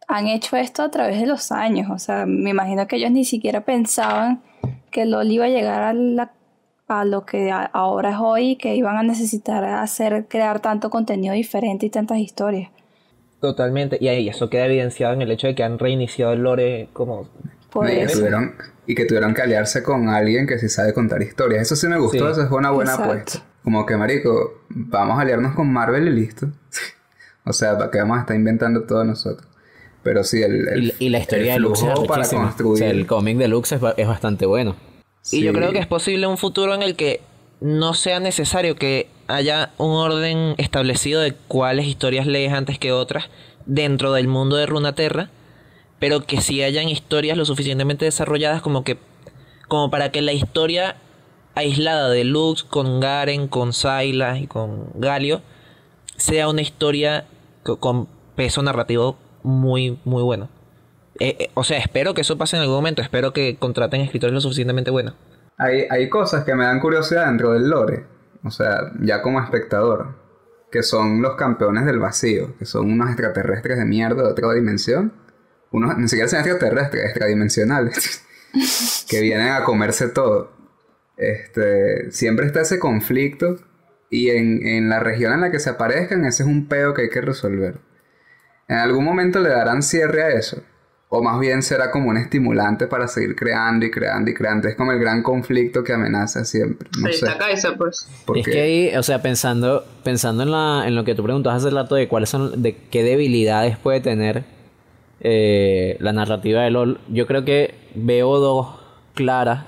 han 0.07 0.27
hecho 0.27 0.57
esto 0.57 0.83
a 0.83 0.91
través 0.91 1.21
de 1.21 1.27
los 1.27 1.53
años. 1.53 1.89
O 1.91 1.99
sea, 1.99 2.27
me 2.27 2.51
imagino 2.51 2.87
que 2.87 2.97
ellos 2.97 3.11
ni 3.11 3.25
siquiera 3.25 3.63
pensaban 3.63 4.43
que 4.91 5.07
LOL 5.07 5.31
iba 5.31 5.45
a 5.47 5.49
llegar 5.49 5.83
a, 5.83 5.93
la, 5.93 6.33
a 6.91 7.05
lo 7.05 7.25
que 7.25 7.53
ahora 7.53 8.11
es 8.11 8.17
hoy, 8.19 8.57
que 8.57 8.75
iban 8.75 8.97
a 8.97 9.03
necesitar 9.03 9.65
hacer, 9.65 10.27
crear 10.29 10.61
tanto 10.61 10.91
contenido 10.91 11.35
diferente 11.35 11.87
y 11.87 11.91
tantas 11.91 12.19
historias. 12.19 12.71
Totalmente, 13.41 13.97
y 14.01 14.09
ahí 14.09 14.29
eso 14.29 14.51
queda 14.51 14.67
evidenciado 14.67 15.15
en 15.15 15.23
el 15.23 15.31
hecho 15.31 15.47
de 15.47 15.55
que 15.55 15.63
han 15.63 15.79
reiniciado 15.79 16.33
el 16.33 16.43
lore 16.43 16.89
como... 16.93 17.29
y, 17.87 17.87
que 17.87 18.07
tuvieron, 18.07 18.55
y 18.87 18.95
que 18.95 19.05
tuvieron 19.07 19.35
que 19.35 19.43
aliarse 19.43 19.83
con 19.83 20.09
alguien 20.09 20.47
que 20.47 20.59
sí 20.59 20.69
sabe 20.69 20.93
contar 20.93 21.23
historias. 21.23 21.63
Eso 21.63 21.77
sí 21.77 21.87
me 21.87 21.99
gustó, 21.99 22.29
eso 22.29 22.43
es 22.43 22.51
una 22.51 22.71
buena 22.71 22.95
apuesta. 22.95 23.45
Como 23.63 23.87
que, 23.87 23.97
marico, 23.97 24.65
vamos 24.69 25.19
a 25.19 25.23
aliarnos 25.23 25.55
con 25.55 25.73
Marvel 25.73 26.09
y 26.09 26.11
listo. 26.11 26.49
o 27.45 27.53
sea, 27.53 27.79
¿para 27.79 27.91
qué 27.91 27.99
vamos 27.99 28.19
a 28.19 28.21
estar 28.23 28.37
inventando 28.37 28.83
todo 28.83 29.05
nosotros? 29.05 29.49
Pero 30.03 30.25
sí, 30.25 30.43
el, 30.43 30.95
y, 30.99 31.09
la 31.11 31.19
historia 31.19 31.53
de 31.53 31.61
Lux 31.61 31.85
para 32.09 32.27
construir... 32.27 32.83
el 32.85 33.07
cómic 33.07 33.37
de 33.37 33.49
Lux 33.49 33.73
es, 33.73 33.81
bastante 33.81 34.47
bueno. 34.47 34.75
Y 35.33 35.43
yo 35.43 35.53
creo 35.53 35.73
que 35.73 35.79
es 35.79 35.87
posible 35.87 36.27
un 36.27 36.39
futuro 36.39 36.75
en 36.75 36.83
el 36.83 36.97
que 36.97 37.21
no 37.61 37.95
sea 37.95 38.21
necesario 38.21 38.77
que 38.77 39.09
haya 39.27 39.71
un 39.79 39.93
orden 39.93 40.55
establecido 40.59 41.21
de 41.21 41.35
cuáles 41.35 41.87
historias 41.87 42.27
lees 42.27 42.53
antes 42.53 42.79
que 42.79 42.93
otras 42.93 43.29
dentro 43.67 44.13
del 44.13 44.29
mundo 44.29 44.57
de 44.57 44.67
Runaterra, 44.67 45.31
pero 45.99 46.25
que 46.25 46.41
sí 46.41 46.63
hayan 46.63 46.89
historias 46.89 47.37
lo 47.37 47.45
suficientemente 47.45 48.07
desarrolladas 48.07 48.63
como 48.63 48.83
que 48.83 48.99
como 49.69 49.91
para 49.91 50.11
que 50.11 50.21
la 50.21 50.33
historia 50.33 50.97
aislada 51.55 52.09
de 52.09 52.25
Lux 52.25 52.65
con 52.65 52.99
Garen, 52.99 53.47
con 53.47 53.73
Sylas 53.73 54.41
y 54.41 54.47
con 54.47 54.91
Galio 54.95 55.43
sea 56.17 56.49
una 56.49 56.63
historia 56.63 57.27
con 57.63 58.09
peso 58.35 58.63
narrativo 58.63 59.17
muy, 59.43 59.99
muy 60.05 60.23
bueno. 60.23 60.49
Eh, 61.21 61.37
eh, 61.39 61.51
o 61.53 61.65
sea, 61.65 61.79
espero 61.79 62.15
que 62.15 62.23
eso 62.23 62.39
pase 62.39 62.57
en 62.57 62.63
algún 62.63 62.77
momento. 62.77 63.03
Espero 63.03 63.33
que 63.33 63.57
contraten 63.59 64.01
escritores 64.01 64.33
lo 64.33 64.41
suficientemente 64.41 64.91
buenos. 64.91 65.15
Hay, 65.59 65.87
hay 65.91 66.09
cosas 66.09 66.45
que 66.45 66.55
me 66.55 66.65
dan 66.65 66.81
curiosidad 66.81 67.27
dentro 67.27 67.53
del 67.53 67.69
lore. 67.69 68.07
O 68.43 68.51
sea, 68.51 68.91
ya 69.01 69.21
como 69.21 69.41
espectador. 69.41 70.19
Que 70.73 70.83
son 70.83 71.21
los 71.21 71.35
campeones 71.37 71.85
del 71.85 71.99
vacío. 71.99 72.57
Que 72.59 72.65
son 72.65 72.91
unos 72.91 73.09
extraterrestres 73.09 73.79
de 73.79 73.85
mierda 73.85 74.23
de 74.23 74.31
otra 74.31 74.53
dimensión. 74.55 75.13
Unos, 75.71 75.97
ni 75.99 76.09
siquiera 76.09 76.29
son 76.29 76.41
extraterrestres, 76.41 77.05
extradimensionales. 77.05 78.25
que 79.09 79.21
vienen 79.21 79.51
a 79.51 79.63
comerse 79.65 80.09
todo. 80.09 80.53
Este, 81.19 82.11
siempre 82.13 82.47
está 82.47 82.63
ese 82.63 82.79
conflicto. 82.79 83.57
Y 84.09 84.31
en, 84.31 84.67
en 84.67 84.89
la 84.89 85.01
región 85.01 85.35
en 85.35 85.43
la 85.43 85.51
que 85.51 85.61
se 85.61 85.69
aparezcan, 85.71 86.25
ese 86.25 86.45
es 86.45 86.49
un 86.49 86.67
peo 86.67 86.95
que 86.95 87.03
hay 87.03 87.11
que 87.11 87.21
resolver. 87.21 87.79
¿En 88.67 88.79
algún 88.79 89.05
momento 89.05 89.39
le 89.41 89.51
darán 89.51 89.83
cierre 89.83 90.23
a 90.23 90.31
eso? 90.31 90.63
O 91.13 91.21
más 91.25 91.41
bien 91.41 91.61
será 91.61 91.91
como 91.91 92.09
un 92.09 92.17
estimulante 92.17 92.87
para 92.87 93.09
seguir 93.09 93.35
creando 93.35 93.85
y 93.85 93.91
creando 93.91 94.31
y 94.31 94.35
creando. 94.35 94.69
Es 94.69 94.77
como 94.77 94.93
el 94.93 95.01
gran 95.01 95.25
conflicto 95.25 95.83
que 95.83 95.93
amenaza 95.93 96.45
siempre. 96.45 96.89
sí, 97.11 97.27
sé. 97.57 97.73
pues. 97.77 98.09
Es 98.37 98.47
que 98.47 98.61
ahí, 98.61 98.97
o 98.97 99.03
sea, 99.03 99.21
pensando, 99.21 99.85
pensando 100.05 100.45
en, 100.45 100.53
la, 100.53 100.85
en 100.87 100.95
lo 100.95 101.03
que 101.03 101.17
tú 101.17 101.25
preguntas 101.25 101.53
hace 101.53 101.75
rato 101.75 101.97
de 101.97 102.07
cuáles 102.07 102.31
son, 102.31 102.63
de 102.63 102.77
qué 102.77 103.03
debilidades 103.03 103.77
puede 103.77 104.01
tener 104.01 104.45
eh, 105.19 105.97
la 105.99 106.13
narrativa 106.13 106.63
de 106.63 106.71
LOL, 106.71 107.01
yo 107.09 107.27
creo 107.27 107.45
que 107.45 107.75
veo 107.97 108.39
dos 108.39 108.79
claras. 109.15 109.65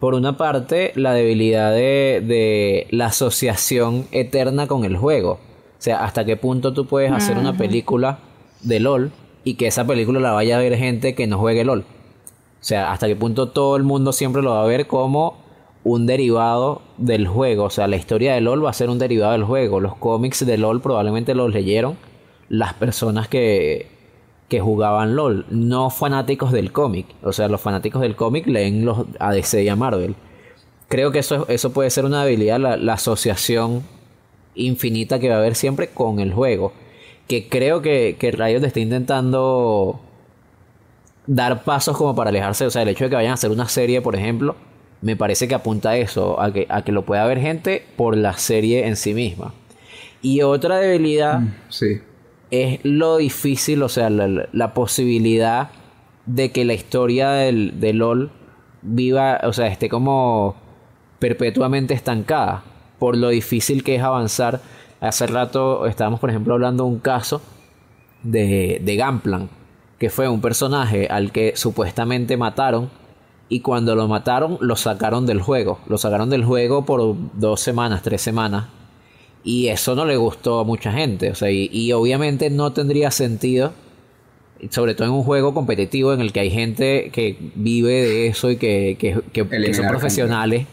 Por 0.00 0.14
una 0.14 0.36
parte, 0.36 0.90
la 0.96 1.14
debilidad 1.14 1.70
de, 1.70 2.20
de 2.26 2.88
la 2.90 3.06
asociación 3.06 4.08
eterna 4.10 4.66
con 4.66 4.84
el 4.84 4.96
juego. 4.96 5.34
O 5.34 5.82
sea, 5.84 6.02
hasta 6.02 6.24
qué 6.24 6.36
punto 6.36 6.74
tú 6.74 6.86
puedes 6.86 7.12
hacer 7.12 7.38
una 7.38 7.56
película 7.56 8.18
de 8.62 8.80
LOL 8.80 9.12
y 9.44 9.54
que 9.54 9.66
esa 9.66 9.86
película 9.86 10.20
la 10.20 10.32
vaya 10.32 10.56
a 10.56 10.60
ver 10.60 10.76
gente 10.76 11.14
que 11.14 11.26
no 11.26 11.38
juegue 11.38 11.64
LOL. 11.64 11.80
O 11.80 12.66
sea, 12.66 12.92
hasta 12.92 13.06
qué 13.06 13.14
punto 13.14 13.50
todo 13.50 13.76
el 13.76 13.82
mundo 13.82 14.12
siempre 14.12 14.42
lo 14.42 14.50
va 14.52 14.62
a 14.62 14.66
ver 14.66 14.86
como 14.86 15.36
un 15.84 16.06
derivado 16.06 16.80
del 16.96 17.28
juego. 17.28 17.64
O 17.64 17.70
sea, 17.70 17.86
la 17.86 17.96
historia 17.96 18.34
de 18.34 18.40
LOL 18.40 18.64
va 18.64 18.70
a 18.70 18.72
ser 18.74 18.88
un 18.88 18.98
derivado 18.98 19.32
del 19.32 19.44
juego. 19.44 19.80
Los 19.80 19.96
cómics 19.96 20.44
de 20.44 20.56
LOL 20.56 20.80
probablemente 20.80 21.34
los 21.34 21.52
leyeron 21.52 21.96
las 22.48 22.72
personas 22.74 23.28
que, 23.28 23.88
que 24.48 24.60
jugaban 24.60 25.14
LOL, 25.14 25.46
no 25.50 25.90
fanáticos 25.90 26.52
del 26.52 26.72
cómic. 26.72 27.06
O 27.22 27.32
sea, 27.32 27.48
los 27.48 27.60
fanáticos 27.60 28.00
del 28.00 28.16
cómic 28.16 28.46
leen 28.46 28.84
los 28.84 29.04
ADC 29.18 29.62
y 29.62 29.68
a 29.68 29.76
Marvel. 29.76 30.14
Creo 30.88 31.10
que 31.12 31.18
eso, 31.18 31.46
eso 31.48 31.72
puede 31.72 31.90
ser 31.90 32.04
una 32.06 32.22
habilidad, 32.22 32.58
la, 32.58 32.76
la 32.76 32.94
asociación 32.94 33.82
infinita 34.54 35.18
que 35.18 35.28
va 35.28 35.36
a 35.36 35.38
haber 35.38 35.54
siempre 35.54 35.88
con 35.88 36.20
el 36.20 36.32
juego. 36.32 36.72
Que 37.28 37.48
creo 37.48 37.82
que, 37.82 38.16
que 38.18 38.30
Riot 38.30 38.64
está 38.64 38.80
intentando 38.80 40.00
dar 41.26 41.64
pasos 41.64 41.96
como 41.96 42.14
para 42.14 42.30
alejarse. 42.30 42.66
O 42.66 42.70
sea, 42.70 42.82
el 42.82 42.88
hecho 42.88 43.04
de 43.04 43.10
que 43.10 43.16
vayan 43.16 43.32
a 43.32 43.34
hacer 43.34 43.50
una 43.50 43.68
serie, 43.68 44.02
por 44.02 44.14
ejemplo, 44.14 44.56
me 45.00 45.16
parece 45.16 45.48
que 45.48 45.54
apunta 45.54 45.90
a 45.90 45.96
eso, 45.96 46.40
a 46.40 46.52
que, 46.52 46.66
a 46.68 46.82
que 46.82 46.92
lo 46.92 47.04
pueda 47.04 47.26
ver 47.26 47.38
gente 47.38 47.84
por 47.96 48.16
la 48.16 48.34
serie 48.34 48.86
en 48.86 48.96
sí 48.96 49.14
misma. 49.14 49.52
Y 50.22 50.42
otra 50.42 50.78
debilidad 50.78 51.40
mm, 51.40 51.54
sí. 51.68 52.00
es 52.50 52.80
lo 52.82 53.18
difícil, 53.18 53.82
o 53.82 53.88
sea, 53.88 54.08
la, 54.08 54.74
posibilidad 54.74 55.70
de 56.24 56.50
que 56.52 56.64
la 56.64 56.72
historia 56.72 57.30
del, 57.32 57.78
de 57.80 57.92
LOL 57.92 58.30
viva, 58.80 59.40
o 59.44 59.52
sea, 59.52 59.66
esté 59.66 59.90
como 59.90 60.56
perpetuamente 61.18 61.92
estancada 61.92 62.64
por 62.98 63.16
lo 63.16 63.28
difícil 63.28 63.84
que 63.84 63.96
es 63.96 64.02
avanzar. 64.02 64.62
Hace 65.04 65.26
rato 65.26 65.86
estábamos, 65.86 66.18
por 66.18 66.30
ejemplo, 66.30 66.54
hablando 66.54 66.84
de 66.84 66.90
un 66.90 66.98
caso 66.98 67.42
de, 68.22 68.80
de 68.82 68.96
Gamplan, 68.96 69.50
que 69.98 70.08
fue 70.08 70.28
un 70.28 70.40
personaje 70.40 71.08
al 71.08 71.30
que 71.30 71.52
supuestamente 71.56 72.38
mataron 72.38 72.88
y 73.50 73.60
cuando 73.60 73.94
lo 73.94 74.08
mataron 74.08 74.56
lo 74.60 74.76
sacaron 74.76 75.26
del 75.26 75.42
juego. 75.42 75.78
Lo 75.88 75.98
sacaron 75.98 76.30
del 76.30 76.42
juego 76.42 76.86
por 76.86 77.16
dos 77.34 77.60
semanas, 77.60 78.02
tres 78.02 78.22
semanas. 78.22 78.68
Y 79.44 79.68
eso 79.68 79.94
no 79.94 80.06
le 80.06 80.16
gustó 80.16 80.60
a 80.60 80.64
mucha 80.64 80.90
gente. 80.90 81.30
O 81.30 81.34
sea, 81.34 81.50
y, 81.50 81.92
obviamente 81.92 82.48
no 82.48 82.72
tendría 82.72 83.10
sentido, 83.10 83.74
sobre 84.70 84.94
todo 84.94 85.08
en 85.08 85.12
un 85.12 85.22
juego 85.22 85.52
competitivo 85.52 86.14
en 86.14 86.22
el 86.22 86.32
que 86.32 86.40
hay 86.40 86.50
gente 86.50 87.10
que 87.12 87.36
vive 87.54 87.92
de 87.92 88.26
eso 88.28 88.50
y 88.50 88.56
que, 88.56 88.96
que, 88.98 89.20
que 89.32 89.74
son 89.74 89.86
profesionales 89.86 90.66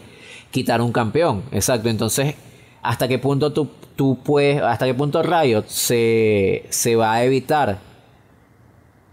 quitar 0.50 0.80
un 0.80 0.90
campeón. 0.90 1.42
Exacto. 1.52 1.90
Entonces, 1.90 2.34
¿hasta 2.80 3.08
qué 3.08 3.18
punto 3.18 3.52
tú, 3.52 3.68
tú 3.96 4.18
puedes, 4.22 4.62
hasta 4.62 4.86
qué 4.86 4.94
punto 4.94 5.22
Riot 5.22 5.64
se, 5.66 6.66
se 6.70 6.96
va 6.96 7.14
a 7.14 7.24
evitar 7.24 7.78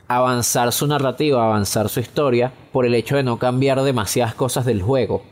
avanzar 0.08 0.72
su 0.72 0.88
narrativa, 0.88 1.46
avanzar 1.46 1.90
su 1.90 2.00
historia 2.00 2.52
por 2.72 2.86
el 2.86 2.96
hecho 2.96 3.16
de 3.16 3.24
no 3.24 3.38
cambiar 3.38 3.82
demasiadas 3.82 4.34
cosas 4.34 4.66
del 4.66 4.82
juego? 4.82 5.24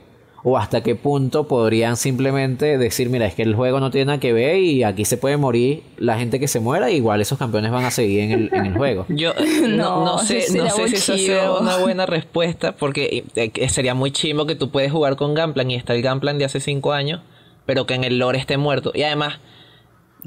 o 0.50 0.58
hasta 0.58 0.82
qué 0.82 0.96
punto 0.96 1.46
podrían 1.46 1.98
simplemente 1.98 2.78
decir, 2.78 3.10
mira, 3.10 3.26
es 3.26 3.36
que 3.36 3.42
el 3.42 3.54
juego 3.54 3.82
no 3.82 3.92
tiene 3.92 4.06
nada 4.06 4.20
que 4.20 4.32
ver 4.32 4.58
y 4.60 4.84
aquí 4.84 5.04
se 5.04 5.18
puede 5.18 5.36
morir 5.36 5.84
la 5.98 6.18
gente 6.18 6.40
que 6.40 6.48
se 6.48 6.62
muera, 6.62 6.90
igual 6.90 7.20
esos 7.20 7.38
campeones 7.38 7.70
van 7.70 7.84
a 7.84 7.92
seguir 7.92 8.22
en 8.22 8.32
el, 8.32 8.54
en 8.54 8.66
el 8.68 8.78
juego. 8.78 9.06
Yo 9.10 9.34
no, 9.68 10.06
no, 10.06 10.20
sé, 10.20 10.46
no 10.56 10.70
sé 10.70 10.88
si 10.88 10.96
esa 10.96 11.18
sea 11.18 11.52
una 11.52 11.78
buena 11.80 12.06
respuesta, 12.06 12.74
porque 12.74 13.26
eh, 13.36 13.70
sería 13.70 13.94
muy 13.94 14.12
chimo 14.12 14.46
que 14.46 14.56
tú 14.56 14.70
puedes 14.72 14.90
jugar 14.90 15.18
con 15.18 15.34
Gamplan 15.34 15.70
y 15.70 15.76
está 15.76 15.94
el 15.94 16.02
Gamplan 16.02 16.38
de 16.38 16.46
hace 16.46 16.62
cinco 16.62 16.94
años, 16.94 17.22
pero 17.68 17.86
que 17.86 17.94
en 17.94 18.04
el 18.04 18.18
lore 18.18 18.40
esté 18.40 18.58
muerto. 18.58 18.92
Y 18.96 19.04
además 19.04 19.40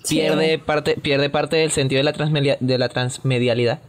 pierde, 0.08 0.60
parte, 0.60 0.96
pierde 1.02 1.30
parte 1.30 1.56
del 1.56 1.72
sentido 1.72 1.98
de 1.98 2.04
la, 2.04 2.56
de 2.60 2.78
la 2.78 2.88
transmedialidad, 2.88 3.80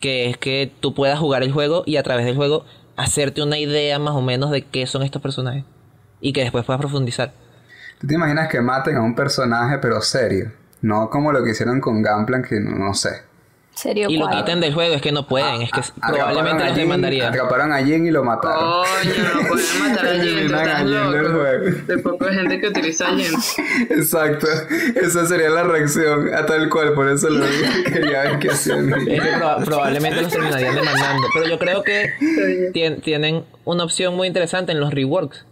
que 0.00 0.28
es 0.28 0.36
que 0.36 0.72
tú 0.80 0.94
puedas 0.94 1.20
jugar 1.20 1.44
el 1.44 1.52
juego 1.52 1.84
y 1.86 1.96
a 1.98 2.02
través 2.02 2.26
del 2.26 2.34
juego 2.34 2.64
hacerte 2.96 3.42
una 3.42 3.58
idea 3.58 4.00
más 4.00 4.14
o 4.14 4.22
menos 4.22 4.50
de 4.50 4.62
qué 4.62 4.86
son 4.86 5.02
estos 5.02 5.22
personajes 5.22 5.64
y 6.20 6.32
que 6.32 6.40
después 6.40 6.64
puedas 6.64 6.80
profundizar. 6.80 7.32
¿Tú 8.00 8.06
te 8.06 8.14
imaginas 8.14 8.48
que 8.48 8.60
maten 8.60 8.96
a 8.96 9.02
un 9.02 9.14
personaje 9.14 9.78
pero 9.78 10.00
serio? 10.00 10.52
No 10.80 11.10
como 11.10 11.30
lo 11.30 11.44
que 11.44 11.50
hicieron 11.50 11.80
con 11.80 12.02
Gunplan, 12.02 12.42
que 12.42 12.58
no, 12.58 12.76
no 12.76 12.94
sé. 12.94 13.22
Serio 13.74 14.10
Y 14.10 14.18
lo 14.18 14.28
quiten 14.28 14.60
del 14.60 14.74
juego, 14.74 14.94
es 14.94 15.00
que 15.00 15.12
no 15.12 15.26
pueden, 15.26 15.62
es 15.62 15.70
que 15.70 15.80
probablemente 16.06 16.62
les 16.64 16.76
demandaría. 16.76 17.28
Atraparon 17.28 17.72
a 17.72 17.78
Jin 17.82 18.06
y 18.06 18.10
lo 18.10 18.22
mataron. 18.22 18.84
Coño, 18.84 19.14
no 19.42 19.48
pueden 19.48 19.78
matar 19.80 20.06
a 20.06 20.10
Jin, 20.22 20.38
estás 20.38 21.86
del 21.86 22.02
poco 22.02 22.24
de 22.26 22.34
gente 22.34 22.60
que 22.60 22.68
utiliza 22.68 23.08
a 23.08 23.16
Jin. 23.16 23.32
Exacto. 23.90 24.46
Esa 24.94 25.26
sería 25.26 25.48
la 25.48 25.62
reacción 25.64 26.34
a 26.34 26.44
tal 26.44 26.68
cual, 26.68 26.92
por 26.92 27.08
eso 27.08 27.30
lo 27.30 27.46
dije. 27.46 27.84
Quería 27.92 28.22
ver 28.24 28.38
qué 28.40 28.50
hacían. 28.50 28.92
Es 28.92 29.20
que 29.20 29.32
proba- 29.32 29.64
probablemente 29.64 30.20
los 30.20 30.30
terminarían 30.30 30.74
demandando. 30.74 31.26
Pero 31.32 31.48
yo 31.48 31.58
creo 31.58 31.82
que 31.82 32.10
tien- 32.74 33.00
tienen 33.02 33.44
una 33.64 33.84
opción 33.84 34.14
muy 34.14 34.28
interesante 34.28 34.72
en 34.72 34.80
los 34.80 34.92
reworks. 34.92 35.46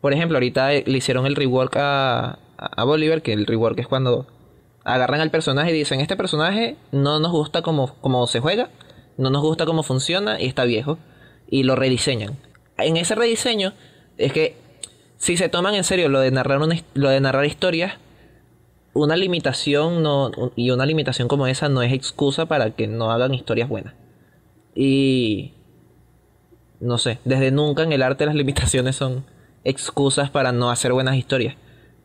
Por 0.00 0.12
ejemplo, 0.12 0.36
ahorita 0.36 0.70
le 0.70 0.82
hicieron 0.98 1.26
el 1.26 1.34
rework 1.34 1.74
a, 1.78 2.38
a 2.58 2.84
Bolívar, 2.84 3.22
que 3.22 3.32
el 3.32 3.44
rework 3.44 3.78
es 3.80 3.88
cuando 3.88 4.26
agarran 4.86 5.20
al 5.20 5.30
personaje 5.30 5.70
y 5.70 5.74
dicen, 5.74 6.00
este 6.00 6.16
personaje 6.16 6.76
no 6.92 7.18
nos 7.18 7.32
gusta 7.32 7.60
como, 7.60 8.26
se 8.28 8.38
juega, 8.38 8.70
no 9.18 9.30
nos 9.30 9.42
gusta 9.42 9.66
cómo 9.66 9.82
funciona 9.82 10.40
y 10.40 10.46
está 10.46 10.64
viejo. 10.64 10.98
Y 11.48 11.64
lo 11.64 11.74
rediseñan. 11.74 12.38
En 12.78 12.96
ese 12.96 13.16
rediseño 13.16 13.72
es 14.16 14.32
que 14.32 14.56
si 15.16 15.36
se 15.36 15.48
toman 15.48 15.74
en 15.74 15.82
serio 15.82 16.08
lo 16.08 16.20
de 16.20 16.30
narrar, 16.30 16.60
lo 16.94 17.08
de 17.08 17.20
narrar 17.20 17.44
historias, 17.46 17.94
una 18.92 19.16
limitación 19.16 20.02
no, 20.02 20.30
y 20.54 20.70
una 20.70 20.86
limitación 20.86 21.26
como 21.26 21.48
esa 21.48 21.68
no 21.68 21.82
es 21.82 21.92
excusa 21.92 22.46
para 22.46 22.70
que 22.70 22.86
no 22.86 23.10
hagan 23.10 23.34
historias 23.34 23.68
buenas. 23.68 23.94
Y 24.74 25.52
no 26.78 26.98
sé, 26.98 27.18
desde 27.24 27.50
nunca 27.50 27.82
en 27.82 27.92
el 27.92 28.02
arte 28.02 28.24
las 28.24 28.34
limitaciones 28.36 28.94
son 28.94 29.24
excusas 29.64 30.30
para 30.30 30.52
no 30.52 30.70
hacer 30.70 30.92
buenas 30.92 31.16
historias. 31.16 31.56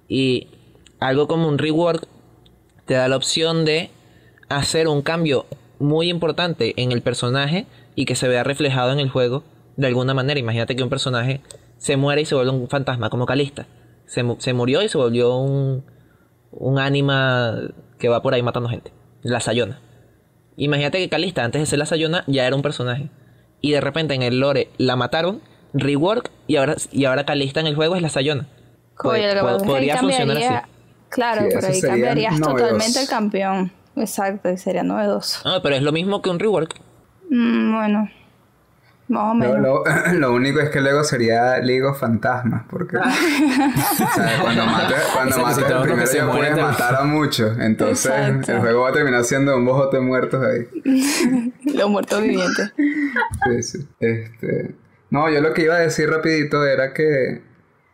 Y 0.07 0.47
algo 0.99 1.27
como 1.27 1.47
un 1.47 1.59
rework 1.59 2.07
te 2.91 2.97
da 2.97 3.07
la 3.07 3.15
opción 3.15 3.63
de 3.63 3.89
hacer 4.49 4.89
un 4.89 5.01
cambio 5.01 5.45
muy 5.79 6.09
importante 6.09 6.73
en 6.75 6.91
el 6.91 7.01
personaje 7.01 7.65
y 7.95 8.03
que 8.03 8.15
se 8.15 8.27
vea 8.27 8.43
reflejado 8.43 8.91
en 8.91 8.99
el 8.99 9.07
juego 9.07 9.45
de 9.77 9.87
alguna 9.87 10.13
manera. 10.13 10.37
Imagínate 10.41 10.75
que 10.75 10.83
un 10.83 10.89
personaje 10.89 11.39
se 11.77 11.95
muere 11.95 12.23
y 12.23 12.25
se 12.25 12.35
vuelve 12.35 12.51
un 12.51 12.67
fantasma, 12.67 13.09
como 13.09 13.25
Calista. 13.25 13.65
Se, 14.07 14.23
mu- 14.23 14.35
se 14.39 14.51
murió 14.51 14.81
y 14.81 14.89
se 14.89 14.97
volvió 14.97 15.37
un, 15.37 15.85
un 16.51 16.79
ánima 16.79 17.61
que 17.97 18.09
va 18.09 18.21
por 18.21 18.33
ahí 18.33 18.43
matando 18.43 18.67
gente. 18.67 18.91
La 19.23 19.39
Sayona. 19.39 19.79
Imagínate 20.57 20.97
que 20.97 21.07
Calista, 21.07 21.45
antes 21.45 21.61
de 21.61 21.65
ser 21.67 21.79
la 21.79 21.85
Sayona, 21.85 22.25
ya 22.27 22.45
era 22.45 22.57
un 22.57 22.61
personaje. 22.61 23.09
Y 23.61 23.71
de 23.71 23.79
repente 23.79 24.15
en 24.15 24.21
el 24.21 24.41
lore 24.41 24.67
la 24.77 24.97
mataron, 24.97 25.39
rework, 25.73 26.29
y 26.45 26.57
ahora, 26.57 26.75
y 26.91 27.05
ahora 27.05 27.25
Calista 27.25 27.61
en 27.61 27.67
el 27.67 27.75
juego 27.75 27.95
es 27.95 28.01
la 28.01 28.09
Sayona. 28.09 28.47
Pod- 29.11 29.13
pod- 29.43 29.59
podría 29.67 29.93
funcionar 30.25 30.35
así. 30.59 30.70
Claro, 31.11 31.41
Sí, 31.41 31.47
pero 31.53 31.67
ahí 31.67 31.81
cambiarías 31.81 32.39
novedoso. 32.39 32.55
totalmente 32.57 33.01
el 33.01 33.07
campeón. 33.07 33.71
Exacto, 33.95 34.49
y 34.49 34.57
sería 34.57 34.83
novedoso. 34.83 35.41
Ah, 35.47 35.59
pero 35.61 35.75
es 35.75 35.83
lo 35.83 35.91
mismo 35.91 36.21
que 36.21 36.29
un 36.29 36.39
rework. 36.39 36.75
Mm, 37.29 37.73
bueno, 37.75 38.09
más 39.09 39.23
o 39.23 39.27
Lo, 39.27 39.33
menos. 39.35 39.61
lo- 39.61 39.83
lo 40.19 40.33
único 40.33 40.59
es 40.61 40.69
que 40.69 40.79
luego 40.79 41.03
sería 41.03 41.57
League 41.59 41.83
of 41.83 41.99
Fantasmas, 41.99 42.63
porque 42.69 42.97
sea, 44.15 44.39
cuando 44.41 44.65
mates, 44.67 44.97
cuando 45.13 45.31
O 45.35 45.39
sea, 45.39 45.43
mates 45.43 45.65
si 45.67 45.73
el 45.73 45.81
primero 45.81 46.07
se 46.07 46.17
ya 46.17 46.31
puedes 46.31 46.55
matar 46.57 46.95
a 46.95 47.03
muchos, 47.03 47.57
entonces 47.59 48.05
Exacto. 48.11 48.51
el 48.53 48.59
juego 48.59 48.81
va 48.83 48.89
a 48.89 48.93
terminar 48.93 49.23
siendo 49.25 49.55
un 49.57 49.65
bojote 49.65 49.99
muertos 49.99 50.43
ahí. 50.45 51.51
Los 51.73 51.89
muertos 51.89 52.21
vivientes. 52.21 52.71
Sí, 52.77 53.63
sí. 53.63 53.87
Este, 53.99 54.75
no, 55.09 55.29
yo 55.29 55.41
lo 55.41 55.53
que 55.53 55.63
iba 55.63 55.75
a 55.75 55.79
decir 55.79 56.09
rapidito 56.09 56.65
era 56.65 56.93
que 56.93 57.41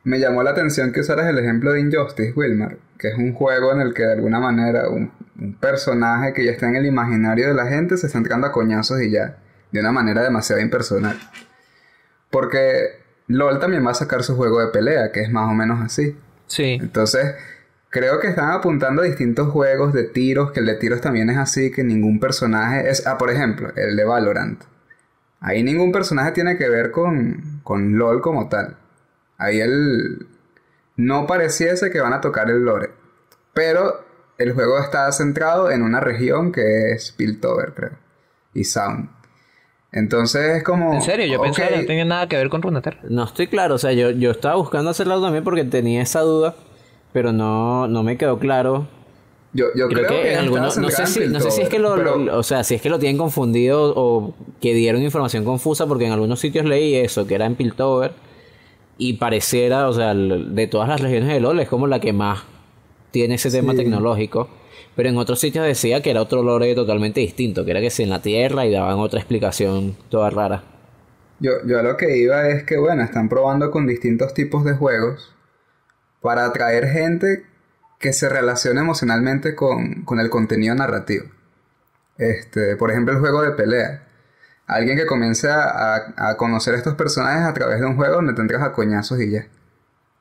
me 0.08 0.20
llamó 0.20 0.42
la 0.42 0.52
atención 0.52 0.94
que 0.94 1.02
usaras 1.02 1.28
el 1.28 1.38
ejemplo 1.38 1.74
de 1.74 1.82
Injustice, 1.82 2.32
Wilmar, 2.34 2.78
que 2.98 3.10
es 3.10 3.18
un 3.18 3.34
juego 3.34 3.74
en 3.74 3.82
el 3.82 3.94
que 3.94 4.04
de 4.04 4.14
alguna 4.14 4.40
manera 4.40 4.88
un, 4.88 5.12
un 5.38 5.54
personaje 5.56 6.32
que 6.32 6.46
ya 6.46 6.52
está 6.52 6.70
en 6.70 6.78
el 6.78 6.86
imaginario 6.86 7.50
de 7.50 7.54
la 7.54 7.68
gente 7.68 7.98
se 7.98 8.08
está 8.08 8.18
entrando 8.18 8.48
a 8.48 8.54
coñazos 8.54 9.02
y 9.02 9.12
ya, 9.12 9.36
de 9.74 9.82
una 9.82 9.92
manera 9.92 10.24
demasiado 10.24 10.62
impersonal. 10.62 11.20
Porque 12.32 13.02
LOL 13.28 13.60
también 13.60 13.86
va 13.86 13.92
a 13.92 13.96
sacar 13.96 14.24
su 14.24 14.38
juego 14.38 14.62
de 14.62 14.68
pelea, 14.68 15.12
que 15.12 15.24
es 15.24 15.30
más 15.30 15.52
o 15.52 15.54
menos 15.54 15.84
así. 15.84 16.16
Sí. 16.46 16.78
Entonces, 16.80 17.36
creo 17.90 18.22
que 18.22 18.28
están 18.28 18.52
apuntando 18.52 19.02
a 19.02 19.06
distintos 19.06 19.50
juegos 19.50 19.92
de 19.92 20.06
tiros, 20.06 20.54
que 20.54 20.62
el 20.62 20.68
de 20.68 20.76
tiros 20.76 21.02
también 21.02 21.30
es 21.30 21.38
así, 21.38 21.70
que 21.70 21.84
ningún 21.84 22.22
personaje 22.22 22.90
es... 22.90 23.06
Ah, 23.06 23.18
por 23.18 23.30
ejemplo, 23.30 23.74
el 23.76 23.98
de 23.98 24.06
Valorant. 24.06 24.64
Ahí 25.42 25.64
ningún 25.64 25.92
personaje 25.92 26.32
tiene 26.32 26.58
que 26.58 26.70
ver 26.70 26.92
con, 26.92 27.60
con 27.64 27.98
LOL 27.98 28.22
como 28.22 28.48
tal. 28.48 28.78
Ahí 29.38 29.60
el... 29.60 30.28
No 30.96 31.28
pareciese 31.28 31.92
que 31.92 32.00
van 32.02 32.14
a 32.14 32.22
tocar 32.22 32.50
el 32.50 32.64
lore. 32.64 32.90
Pero 33.54 34.04
el 34.38 34.54
juego 34.54 34.80
está 34.80 35.12
centrado 35.12 35.70
en 35.72 35.84
una 35.84 36.00
región 36.00 36.52
que 36.52 36.92
es 36.92 37.12
Piltover, 37.12 37.74
creo. 37.74 37.92
Y 38.54 38.64
Sound. 38.64 39.10
Entonces 39.92 40.58
es 40.58 40.64
como... 40.64 40.94
En 40.94 41.02
serio, 41.02 41.26
yo 41.28 41.42
pensaba 41.42 41.70
que 41.70 41.78
no 41.78 41.86
tenía 41.86 42.06
nada 42.06 42.28
que 42.28 42.36
ver 42.36 42.50
con 42.50 42.62
Runeterra. 42.62 43.00
No 43.10 43.24
estoy 43.24 43.48
claro, 43.48 43.76
o 43.76 43.78
sea, 43.78 43.94
yo, 43.94 44.12
yo 44.12 44.32
estaba 44.32 44.56
buscando 44.56 44.90
hacerlo 44.92 45.22
también 45.22 45.44
porque 45.44 45.64
tenía 45.64 46.02
esa 46.02 46.22
duda, 46.22 46.56
pero 47.14 47.32
no, 47.32 47.88
no 47.88 48.04
me 48.04 48.18
quedó 48.18 48.38
claro. 48.38 48.88
Yo, 49.54 49.68
yo 49.76 49.88
Creo, 49.88 50.08
que, 50.08 50.34
en 50.34 50.40
algunos, 50.40 50.78
no 50.78 50.90
sé 50.90 51.08
si, 51.08 51.28
no 51.28 51.40
sé 51.40 51.52
si 51.52 51.62
es 51.62 51.70
que 51.70 51.80
lo, 51.80 51.96
pero- 51.96 52.18
lo- 52.18 52.38
o 52.38 52.44
sea, 52.44 52.64
si 52.64 52.76
es 52.76 52.82
que 52.82 52.90
lo 52.90 53.00
tienen 53.00 53.18
confundido 53.18 53.94
o 53.96 54.36
que 54.62 54.74
dieron 54.74 55.02
información 55.02 55.46
confusa, 55.46 55.88
porque 55.88 56.06
en 56.06 56.12
algunos 56.12 56.40
sitios 56.40 56.66
leí 56.66 56.96
eso, 56.96 57.26
que 57.26 57.36
era 57.36 57.46
en 57.46 57.56
Piltover, 57.56 58.12
y 58.98 59.14
pareciera, 59.14 59.88
o 59.90 59.94
sea, 59.94 60.14
de 60.14 60.68
todas 60.68 60.90
las 60.90 61.02
regiones 61.02 61.30
de 61.30 61.40
LOL 61.40 61.60
es 61.60 61.70
como 61.70 61.88
la 61.88 62.00
que 62.00 62.14
más 62.14 62.44
tiene 63.12 63.36
ese 63.36 63.52
tema 63.52 63.74
Sí. 63.74 63.80
tecnológico, 63.80 64.50
pero 64.96 65.10
en 65.10 65.18
otros 65.18 65.40
sitios 65.40 65.66
decía 65.66 66.02
que 66.02 66.12
era 66.12 66.22
otro 66.22 66.44
lore 66.44 66.74
totalmente 66.76 67.20
distinto, 67.20 67.64
que 67.66 67.72
era 67.72 67.82
que 67.82 67.90
si 67.90 68.04
en 68.04 68.10
la 68.10 68.22
Tierra 68.22 68.66
y 68.66 68.72
daban 68.72 68.98
otra 69.00 69.20
explicación 69.20 69.96
toda 70.10 70.30
rara. 70.30 70.64
Yo, 71.40 71.52
yo 71.66 71.80
a 71.80 71.84
lo 71.84 71.98
que 71.98 72.18
iba 72.18 72.50
es 72.50 72.64
que, 72.64 72.78
bueno, 72.78 73.04
están 73.04 73.30
probando 73.30 73.70
con 73.70 73.86
distintos 73.86 74.34
tipos 74.34 74.64
de 74.66 74.74
juegos 74.74 75.34
para 76.22 76.46
atraer 76.46 76.88
gente 76.88 77.44
que 78.00 78.12
se 78.14 78.28
relacione 78.30 78.80
emocionalmente 78.82 79.56
con, 79.56 80.04
con 80.04 80.20
el 80.20 80.30
contenido 80.32 80.74
narrativo. 80.76 81.26
Este, 82.18 82.76
por 82.76 82.90
ejemplo, 82.90 83.14
el 83.14 83.20
juego 83.20 83.44
de 83.44 83.52
pelea. 83.52 84.07
Alguien 84.68 84.98
que 84.98 85.06
comience 85.06 85.50
a, 85.50 86.14
a- 86.18 86.38
conocer 86.38 86.76
a 86.76 86.78
estos 86.78 86.96
personajes 86.96 87.44
a 87.48 87.54
través 87.54 87.80
de 87.80 87.86
un 87.88 87.96
juego 87.96 88.16
donde 88.16 88.34
te 88.34 88.42
entras 88.42 88.64
a 88.64 88.74
coñazos 88.74 89.20
y 89.22 89.32
ya. 89.32 89.48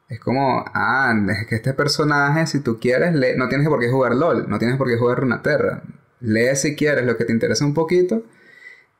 Es 0.09 0.21
como, 0.21 0.65
ah, 0.75 1.15
es 1.31 1.47
que 1.49 1.57
este 1.57 1.75
personaje, 1.75 2.47
si 2.47 2.61
tú 2.61 2.79
quieres, 2.81 3.15
lee- 3.15 3.37
no 3.37 3.49
tienes 3.49 3.69
por 3.69 3.81
qué 3.81 3.91
jugar 3.91 4.15
LOL, 4.15 4.49
no 4.49 4.59
tienes 4.59 4.77
por 4.79 4.89
qué 4.89 4.97
jugar 4.99 5.21
Runaterra. 5.21 5.83
Lee 6.21 6.55
si 6.57 6.77
quieres 6.77 7.05
lo 7.07 7.17
que 7.17 7.25
te 7.25 7.33
interesa 7.33 7.65
un 7.67 7.75
poquito 7.75 8.25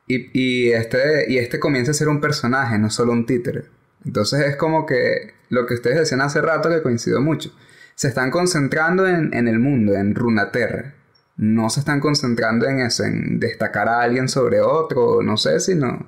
y, 0.07 0.29
y 0.39 0.71
este, 0.73 1.31
y 1.31 1.37
este 1.37 1.59
comienza 1.59 1.91
a 1.91 1.95
ser 1.95 2.09
un 2.09 2.21
personaje, 2.21 2.77
no 2.79 2.89
solo 2.89 3.11
un 3.13 3.25
títere. 3.25 3.65
Entonces 4.05 4.41
es 4.47 4.55
como 4.57 4.85
que 4.85 5.33
lo 5.49 5.65
que 5.65 5.75
ustedes 5.75 5.97
decían 5.99 6.21
hace 6.21 6.41
rato 6.41 6.69
que 6.69 6.81
coincido 6.81 7.21
mucho. 7.21 7.51
Se 7.95 8.07
están 8.09 8.31
concentrando 8.31 9.07
en, 9.07 9.33
en 9.33 9.47
el 9.47 9.59
mundo, 9.59 9.95
en 9.95 10.15
Runaterra. 10.15 10.93
No 11.37 11.69
se 11.69 11.79
están 11.79 11.99
concentrando 11.99 12.67
en 12.67 12.79
eso, 12.79 13.03
en 13.03 13.39
destacar 13.39 13.87
a 13.87 14.01
alguien 14.01 14.27
sobre 14.27 14.59
otro, 14.61 15.21
no 15.21 15.37
sé, 15.37 15.59
sino... 15.59 16.07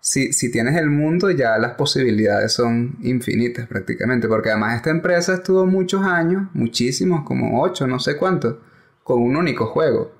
Si, 0.00 0.34
si 0.34 0.50
tienes 0.50 0.76
el 0.76 0.90
mundo, 0.90 1.30
ya 1.30 1.56
las 1.56 1.72
posibilidades 1.76 2.52
son 2.52 2.98
infinitas 3.00 3.66
prácticamente. 3.66 4.28
Porque 4.28 4.50
además 4.50 4.76
esta 4.76 4.90
empresa 4.90 5.32
estuvo 5.32 5.64
muchos 5.64 6.02
años, 6.02 6.48
muchísimos, 6.52 7.24
como 7.24 7.62
ocho, 7.62 7.86
no 7.86 7.98
sé 7.98 8.18
cuántos, 8.18 8.56
con 9.02 9.22
un 9.22 9.34
único 9.34 9.66
juego. 9.68 10.12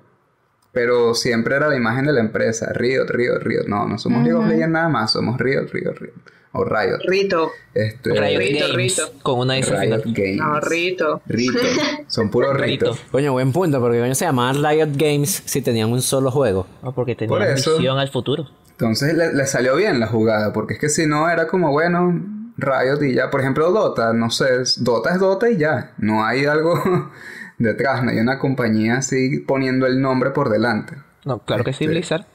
Pero 0.71 1.13
siempre 1.13 1.55
era 1.55 1.67
la 1.67 1.75
imagen 1.75 2.05
de 2.05 2.13
la 2.13 2.19
empresa. 2.19 2.73
Riot, 2.73 3.05
Riot, 3.09 3.39
Riot. 3.43 3.67
No, 3.67 3.87
no 3.87 3.99
somos 3.99 4.23
League 4.23 4.33
of 4.33 4.47
Legends 4.47 4.73
nada 4.73 4.89
más. 4.89 5.11
Somos 5.11 5.39
Riot, 5.39 5.67
Riot, 5.71 5.93
Riot. 5.99 6.13
O 6.57 6.63
Riot. 6.63 6.99
Rito. 7.07 7.51
Este, 7.73 8.11
Riot 8.11 8.39
Rito, 8.39 8.59
Games, 8.67 8.75
Rito. 8.75 9.11
con 9.21 9.39
una 9.39 9.57
S 9.57 9.69
Riot. 9.77 10.03
Games. 10.05 10.37
No, 10.37 10.59
Rito. 10.61 11.21
Rito. 11.27 11.59
Son 12.07 12.29
puros 12.29 12.55
Rito. 12.57 12.97
Coño, 13.11 13.33
buen 13.33 13.51
punto, 13.51 13.79
porque 13.81 13.99
coño 13.99 14.15
se 14.15 14.25
llamaban 14.25 14.63
Riot 14.63 14.91
Games 14.95 15.43
si 15.45 15.61
tenían 15.61 15.91
un 15.91 16.01
solo 16.01 16.31
juego. 16.31 16.65
No, 16.81 16.93
porque 16.93 17.15
Por 17.15 17.39
tenía 17.39 17.53
eso. 17.53 17.77
visión 17.77 17.97
al 17.99 18.09
futuro. 18.09 18.47
Entonces 18.71 19.13
le, 19.15 19.33
le 19.33 19.45
salió 19.47 19.75
bien 19.75 19.99
la 19.99 20.07
jugada. 20.07 20.53
Porque 20.53 20.75
es 20.75 20.79
que 20.79 20.89
si 20.89 21.05
no 21.07 21.29
era 21.29 21.47
como, 21.47 21.71
bueno, 21.71 22.21
Riot 22.57 23.01
y 23.03 23.15
ya. 23.15 23.29
Por 23.29 23.41
ejemplo, 23.41 23.71
Dota. 23.71 24.13
No 24.13 24.29
sé. 24.29 24.45
Dota 24.77 25.13
es 25.13 25.19
Dota 25.19 25.49
y 25.49 25.57
ya. 25.57 25.93
No 25.97 26.25
hay 26.25 26.45
algo 26.45 26.81
detrás. 27.57 28.03
No 28.03 28.11
hay 28.11 28.19
una 28.19 28.39
compañía 28.39 28.97
así 28.97 29.39
poniendo 29.39 29.85
el 29.87 30.01
nombre 30.01 30.29
por 30.31 30.49
delante. 30.49 30.95
No, 31.25 31.39
claro 31.39 31.63
que 31.63 31.73
sí, 31.73 31.83
Este, 31.85 31.93
Blizzard. 31.93 32.25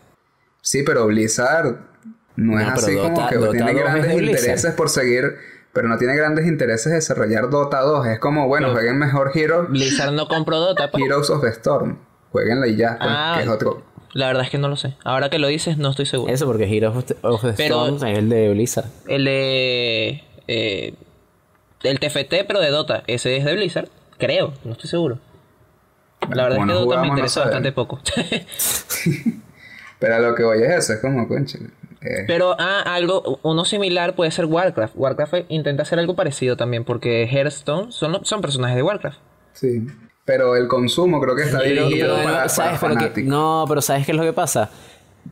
Sí, 0.62 0.82
pero 0.82 1.06
Blizzard 1.06 1.89
no, 2.40 2.58
es 2.60 2.66
No, 2.66 2.72
así 2.72 2.96
como 2.96 3.08
Dota- 3.20 3.28
que 3.28 3.36
Dota 3.36 3.50
tiene 3.52 3.72
2 3.72 3.80
es 3.80 3.84
grandes 3.84 4.12
intereses 4.22 4.74
por 4.74 4.88
seguir, 4.88 5.36
pero 5.72 5.88
no 5.88 5.98
tiene 5.98 6.14
grandes 6.16 6.46
intereses 6.46 6.92
desarrollar 6.92 7.50
Dota 7.50 7.80
2. 7.80 8.06
Es 8.08 8.18
como, 8.18 8.48
bueno, 8.48 8.68
Pero- 8.68 8.74
jueguen 8.78 8.98
mejor 8.98 9.30
Hero, 9.34 9.66
Blizzard 9.68 10.12
no 10.12 10.26
compró 10.28 10.58
Dota, 10.58 10.90
pues. 10.90 11.04
Heroes 11.04 11.30
of 11.30 11.42
the 11.42 11.48
Storm. 11.48 11.98
Jueguenla 12.32 12.66
y 12.68 12.76
ya, 12.76 12.96
pues, 12.98 13.10
Ah. 13.12 13.34
que 13.36 13.42
es 13.44 13.48
otro. 13.48 13.82
La 14.12 14.26
verdad 14.26 14.42
es 14.44 14.50
que 14.50 14.58
no 14.58 14.68
lo 14.68 14.76
sé. 14.76 14.96
Ahora 15.04 15.30
que 15.30 15.38
lo 15.38 15.46
dices, 15.48 15.78
no 15.78 15.90
estoy 15.90 16.06
seguro. 16.06 16.32
Eso 16.32 16.46
porque 16.46 16.64
Heroes 16.64 16.96
of 16.96 17.04
the, 17.04 17.16
of 17.22 17.42
the 17.42 17.52
Pero- 17.52 17.86
Storm 17.86 18.08
es 18.08 18.18
el 18.18 18.28
de 18.28 18.50
Blizzard. 18.50 18.86
El 19.06 19.24
de. 19.24 20.24
eh, 20.48 20.94
el 21.82 21.98
TFT, 22.00 22.44
pero 22.46 22.60
de 22.60 22.70
Dota. 22.70 23.04
Ese 23.06 23.36
es 23.36 23.44
de 23.44 23.54
Blizzard. 23.54 23.88
Creo, 24.18 24.52
no 24.64 24.72
estoy 24.72 24.90
seguro. 24.90 25.18
La 26.34 26.42
verdad 26.44 26.52
es 26.52 26.56
como 26.58 26.66
que 26.66 26.72
Dota 26.74 26.96
me 27.00 27.06
no 27.06 27.12
interesa 27.14 27.40
bastante 27.40 27.72
poco. 27.72 28.00
Pero 29.98 30.14
a 30.14 30.18
lo 30.18 30.34
que 30.34 30.42
voy 30.44 30.62
es 30.62 30.70
eso, 30.70 30.92
es 30.94 31.00
como, 31.00 31.26
concha. 31.28 31.58
Eh, 32.02 32.24
pero, 32.26 32.56
ah, 32.58 32.82
algo, 32.86 33.38
uno 33.42 33.64
similar 33.64 34.14
puede 34.14 34.30
ser 34.30 34.46
Warcraft. 34.46 34.94
Warcraft 34.96 35.34
intenta 35.48 35.82
hacer 35.82 35.98
algo 35.98 36.14
parecido 36.16 36.56
también, 36.56 36.84
porque 36.84 37.24
Hearthstone 37.30 37.92
son, 37.92 38.24
son 38.24 38.40
personajes 38.40 38.76
de 38.76 38.82
Warcraft. 38.82 39.18
sí. 39.52 39.86
Pero 40.22 40.54
el 40.54 40.68
consumo 40.68 41.20
creo 41.20 41.34
que 41.34 41.42
está 41.42 41.60
dirigido 41.62 42.14
pero, 42.14 42.22
para, 42.28 42.48
¿sabes? 42.48 42.78
para 42.78 42.94
Pero 42.94 43.12
que- 43.14 43.22
no, 43.24 43.64
pero 43.66 43.80
¿sabes 43.80 44.06
qué 44.06 44.12
es 44.12 44.16
lo 44.18 44.22
que 44.22 44.32
pasa? 44.32 44.70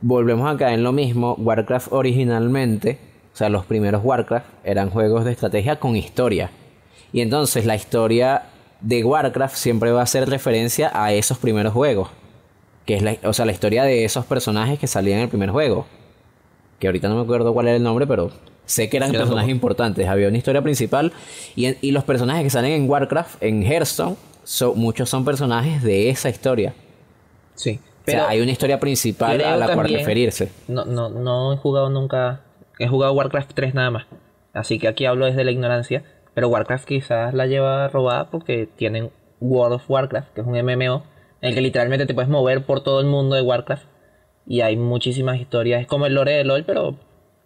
Volvemos 0.00 0.52
acá 0.52 0.72
en 0.72 0.82
lo 0.82 0.90
mismo. 0.92 1.34
Warcraft 1.38 1.92
originalmente, 1.92 2.98
o 3.32 3.36
sea, 3.36 3.48
los 3.48 3.64
primeros 3.64 4.02
Warcraft 4.02 4.46
eran 4.64 4.90
juegos 4.90 5.24
de 5.24 5.30
estrategia 5.32 5.78
con 5.78 5.94
historia. 5.94 6.50
Y 7.12 7.20
entonces 7.20 7.64
la 7.64 7.76
historia 7.76 8.44
de 8.80 9.04
Warcraft 9.04 9.54
siempre 9.54 9.92
va 9.92 10.00
a 10.00 10.04
hacer 10.04 10.28
referencia 10.28 10.90
a 10.92 11.12
esos 11.12 11.38
primeros 11.38 11.74
juegos. 11.74 12.08
Que 12.84 12.96
es 12.96 13.02
la, 13.02 13.16
o 13.22 13.32
sea, 13.32 13.44
la 13.44 13.52
historia 13.52 13.84
de 13.84 14.04
esos 14.04 14.24
personajes 14.24 14.80
que 14.80 14.88
salían 14.88 15.18
en 15.18 15.24
el 15.24 15.28
primer 15.28 15.50
juego. 15.50 15.86
Que 16.78 16.86
ahorita 16.86 17.08
no 17.08 17.16
me 17.16 17.22
acuerdo 17.22 17.52
cuál 17.52 17.68
era 17.68 17.76
el 17.76 17.82
nombre, 17.82 18.06
pero 18.06 18.30
sé 18.64 18.88
que 18.88 18.96
eran 18.98 19.10
Yo 19.12 19.18
personajes 19.18 19.48
tampoco. 19.48 19.56
importantes. 19.56 20.06
Había 20.08 20.28
una 20.28 20.38
historia 20.38 20.62
principal 20.62 21.12
y, 21.56 21.66
en- 21.66 21.78
y 21.80 21.90
los 21.92 22.04
personajes 22.04 22.44
que 22.44 22.50
salen 22.50 22.72
en 22.72 22.88
Warcraft, 22.90 23.42
en 23.42 23.62
Hearthstone, 23.62 24.16
so- 24.44 24.74
muchos 24.74 25.08
son 25.08 25.24
personajes 25.24 25.82
de 25.82 26.08
esa 26.10 26.28
historia. 26.28 26.74
Sí. 27.54 27.80
o 28.06 28.10
sea, 28.10 28.28
hay 28.28 28.40
una 28.40 28.52
historia 28.52 28.80
principal 28.80 29.38
a 29.42 29.56
la 29.56 29.74
cual 29.74 29.88
referirse. 29.88 30.50
No, 30.68 30.84
no, 30.86 31.08
no 31.10 31.52
he 31.52 31.56
jugado 31.58 31.90
nunca. 31.90 32.40
He 32.78 32.88
jugado 32.88 33.12
Warcraft 33.12 33.52
3 33.54 33.74
nada 33.74 33.90
más. 33.90 34.06
Así 34.54 34.78
que 34.78 34.88
aquí 34.88 35.04
hablo 35.04 35.26
desde 35.26 35.44
la 35.44 35.50
ignorancia. 35.50 36.04
Pero 36.32 36.48
Warcraft 36.48 36.86
quizás 36.86 37.34
la 37.34 37.46
lleva 37.46 37.88
robada 37.88 38.30
porque 38.30 38.68
tienen 38.76 39.10
World 39.40 39.74
of 39.74 39.90
Warcraft, 39.90 40.32
que 40.34 40.40
es 40.40 40.46
un 40.46 40.54
MMO, 40.56 41.02
en 41.42 41.48
el 41.48 41.54
que 41.54 41.60
literalmente 41.60 42.06
te 42.06 42.14
puedes 42.14 42.30
mover 42.30 42.64
por 42.64 42.82
todo 42.82 43.00
el 43.00 43.06
mundo 43.06 43.34
de 43.36 43.42
Warcraft. 43.42 43.84
Y 44.50 44.62
hay 44.62 44.76
muchísimas 44.78 45.38
historias. 45.38 45.82
Es 45.82 45.86
como 45.86 46.06
el 46.06 46.14
lore 46.14 46.32
de 46.32 46.42
LOL, 46.44 46.64
pero 46.64 46.96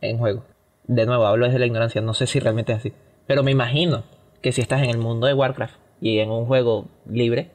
en 0.01 0.19
juego. 0.19 0.45
De 0.87 1.05
nuevo, 1.05 1.27
hablo 1.27 1.47
desde 1.47 1.59
la 1.59 1.67
ignorancia. 1.67 2.01
No 2.01 2.15
sé 2.15 2.29
si 2.29 2.39
realmente 2.39 2.71
es 2.73 2.79
así. 2.79 2.93
Pero 3.27 3.43
me 3.43 3.51
imagino 3.51 4.05
que 4.41 4.53
si 4.53 4.61
estás 4.61 4.83
en 4.83 4.91
el 4.91 4.99
mundo 4.99 5.27
de 5.27 5.35
Warcraft 5.35 5.75
y 6.01 6.21
en 6.21 6.31
un 6.31 6.47
juego 6.47 6.87
libre, 7.11 7.51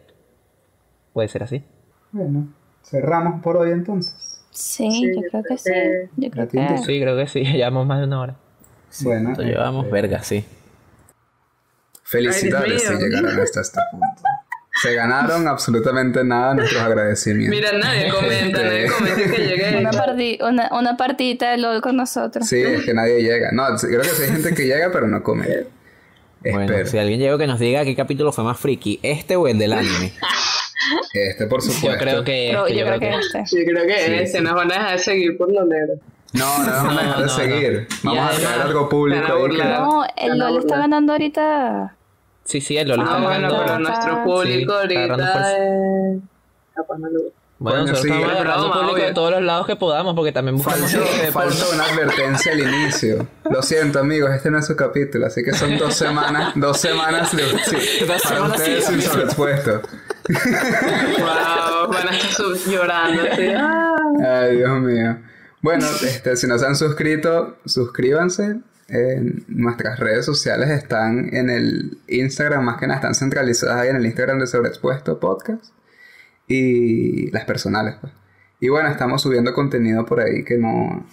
puede 1.14 1.30
ser 1.30 1.44
así. 1.44 1.64
Bueno, 2.12 2.50
cerramos 2.84 3.42
por 3.42 3.56
hoy 3.56 3.72
entonces. 3.72 4.44
Sí, 4.52 4.90
Sí, 4.92 5.16
yo 5.16 5.22
creo 5.30 5.44
que 5.44 5.58
sí. 5.58 5.72
que- 5.72 6.10
Yo 6.18 6.30
creo. 6.32 6.78
Sí, 6.80 7.00
creo 7.02 7.16
que 7.16 7.28
sí. 7.28 7.44
Llevamos 7.46 7.88
más 7.88 8.00
de 8.00 8.06
una 8.06 8.20
hora. 8.22 8.36
bueno, 9.04 9.34
Lo 9.38 9.44
llevamos 9.44 9.86
eh, 9.86 9.90
verga, 9.92 10.24
sí. 10.24 10.44
Felicidades 12.04 12.84
si 12.84 12.94
llegaron 12.96 13.40
hasta 13.40 13.62
este 13.62 13.80
punto. 13.92 14.22
Se 14.82 14.94
ganaron 14.94 15.48
absolutamente 15.48 16.24
nada 16.24 16.54
nuestros 16.54 16.82
agradecimientos. 16.82 17.56
Mira, 17.58 17.72
nadie 17.78 18.10
comenta, 18.10 18.62
nadie 18.64 18.88
comenta 18.88 19.32
que 19.32 19.38
llegue. 19.48 19.78
Una, 19.80 19.92
parti- 19.92 20.38
una, 20.42 20.70
una 20.72 20.98
partidita 20.98 21.52
de 21.52 21.58
LOL 21.58 21.82
con 21.82 21.96
nosotros. 21.96 22.48
Sí, 22.48 22.62
es 22.62 22.86
que 22.86 22.94
nadie 22.94 23.22
llega. 23.22 23.52
No, 23.52 23.66
creo 23.76 24.02
que 24.02 24.08
sí 24.10 24.24
hay 24.24 24.30
gente 24.30 24.54
que 24.54 24.66
llega, 24.66 24.92
pero 24.92 25.08
no 25.08 25.24
come. 25.24 25.48
Bueno, 26.42 26.62
Espero. 26.62 26.86
si 26.88 26.98
alguien 27.00 27.20
llegó 27.20 27.38
que 27.40 27.48
nos 27.48 27.60
diga 27.60 27.84
qué 27.84 27.96
capítulo 27.96 28.32
fue 28.32 28.44
más 28.44 28.60
friki, 28.60 29.00
este 29.02 29.36
o 29.36 29.48
el 29.48 29.58
del 29.58 29.74
anime. 29.74 30.14
Este, 31.14 31.48
por 31.48 31.62
supuesto. 31.62 31.92
Yo 31.92 31.98
creo 31.98 32.24
que 32.24 32.52
este, 32.52 32.76
yo 32.76 32.86
creo 32.86 33.00
que 33.00 33.10
este. 33.10 33.44
Yo 33.58 33.66
creo 33.66 33.88
que 33.88 33.98
Sí, 34.06 34.14
ese 34.14 34.38
sí. 34.38 34.44
nos 34.44 34.54
van 34.54 34.72
a 34.72 34.76
dejar 34.76 35.00
seguir 35.00 35.38
por 35.38 35.52
lo 35.52 35.66
negro. 35.66 35.96
No, 36.34 36.58
no 36.60 36.72
vamos 36.72 36.92
a 36.92 36.94
No, 36.94 37.00
dejar 37.02 37.18
de 37.18 37.24
no, 37.26 37.30
seguir. 37.30 37.88
no. 38.04 38.16
Vamos 38.16 38.36
a 38.36 38.40
traer 38.40 38.62
algo 38.62 38.88
público 38.90 39.48
que-. 39.50 39.58
No, 39.64 40.06
el 40.16 40.38
LOL 40.38 40.60
está 40.60 40.78
ganando 40.78 41.14
ahorita. 41.14 41.96
Sí, 42.48 42.62
sí, 42.62 42.78
el 42.78 42.88
LOL 42.88 43.02
está 43.02 43.16
Ah, 43.18 43.22
bueno, 43.22 43.50
ganando. 43.50 43.66
pero 43.66 43.80
nuestro 43.80 44.24
público 44.24 44.74
Sí, 44.88 44.94
está 44.94 45.04
ahorita 45.04 45.16
fuerza. 45.18 45.58
es... 45.58 46.20
Capaz 46.76 46.98
no 46.98 47.10
lo- 47.10 47.20
Bueno, 47.60 47.80
Coño, 47.80 47.92
nosotros 47.92 48.02
sí. 48.02 48.08
estamos 48.08 48.28
Es 48.28 48.36
agarrando 48.40 48.64
broma, 48.68 48.76
público 48.82 48.96
de 48.98 49.02
obvio. 49.04 49.14
todos 49.16 49.32
los 49.32 49.42
lados 49.42 49.66
que 49.68 49.76
podamos, 49.76 50.16
porque 50.16 50.32
también 50.32 50.58
buscamos 50.58 50.92
de 50.92 51.32
faltó 51.32 51.66
una 51.74 51.84
advertencia 51.86 52.52
al 52.54 52.60
inicio. 52.60 53.28
Lo 53.50 53.62
siento, 53.64 54.00
amigos, 54.00 54.30
este 54.34 54.52
no 54.52 54.60
es 54.60 54.68
su 54.68 54.76
capítulo, 54.76 55.26
así 55.26 55.44
que 55.44 55.54
son 55.54 55.76
dos 55.78 55.96
semanas, 55.96 56.54
dos 56.56 56.78
semanas 56.80 57.36
de 57.36 57.44
sí, 57.66 57.76
Dos 58.00 58.08
para 58.08 58.20
semanas 58.20 58.58
ustedes 58.60 58.86
sin 58.86 59.02
sobreexpuesto. 59.02 59.82
Wow, 61.20 61.88
van 61.90 62.08
a 62.08 62.12
estar 62.18 62.46
llorando. 62.68 63.22
Ah. 63.58 63.96
Ay, 64.44 64.58
Dios 64.58 64.80
mío. 64.80 65.18
Bueno, 65.62 65.86
este, 66.04 66.36
si 66.38 66.48
no 66.48 66.58
se 66.60 66.66
han 66.66 66.76
suscrito, 66.76 67.58
suscríbanse. 67.66 68.58
En 68.90 69.44
nuestras 69.50 70.00
redes 70.00 70.26
sociales 70.26 70.70
están 70.70 71.34
en 71.36 71.50
el 71.50 71.98
Instagram, 72.08 72.64
más 72.64 72.78
que 72.78 72.88
nada 72.88 73.00
están 73.00 73.16
centralizadas 73.16 73.82
ahí 73.82 73.90
en 73.90 73.98
el 73.98 74.06
Instagram 74.06 74.40
de 74.40 74.48
Sobreexpuesto 74.48 75.20
Podcast. 75.20 75.66
Y 76.48 77.30
las 77.32 77.44
personales, 77.46 77.96
pues. 78.00 78.14
Y 78.60 78.70
bueno, 78.70 78.90
estamos 78.90 79.22
subiendo 79.22 79.54
contenido 79.54 80.06
por 80.06 80.20
ahí 80.22 80.44
que 80.44 80.58
no. 80.58 81.06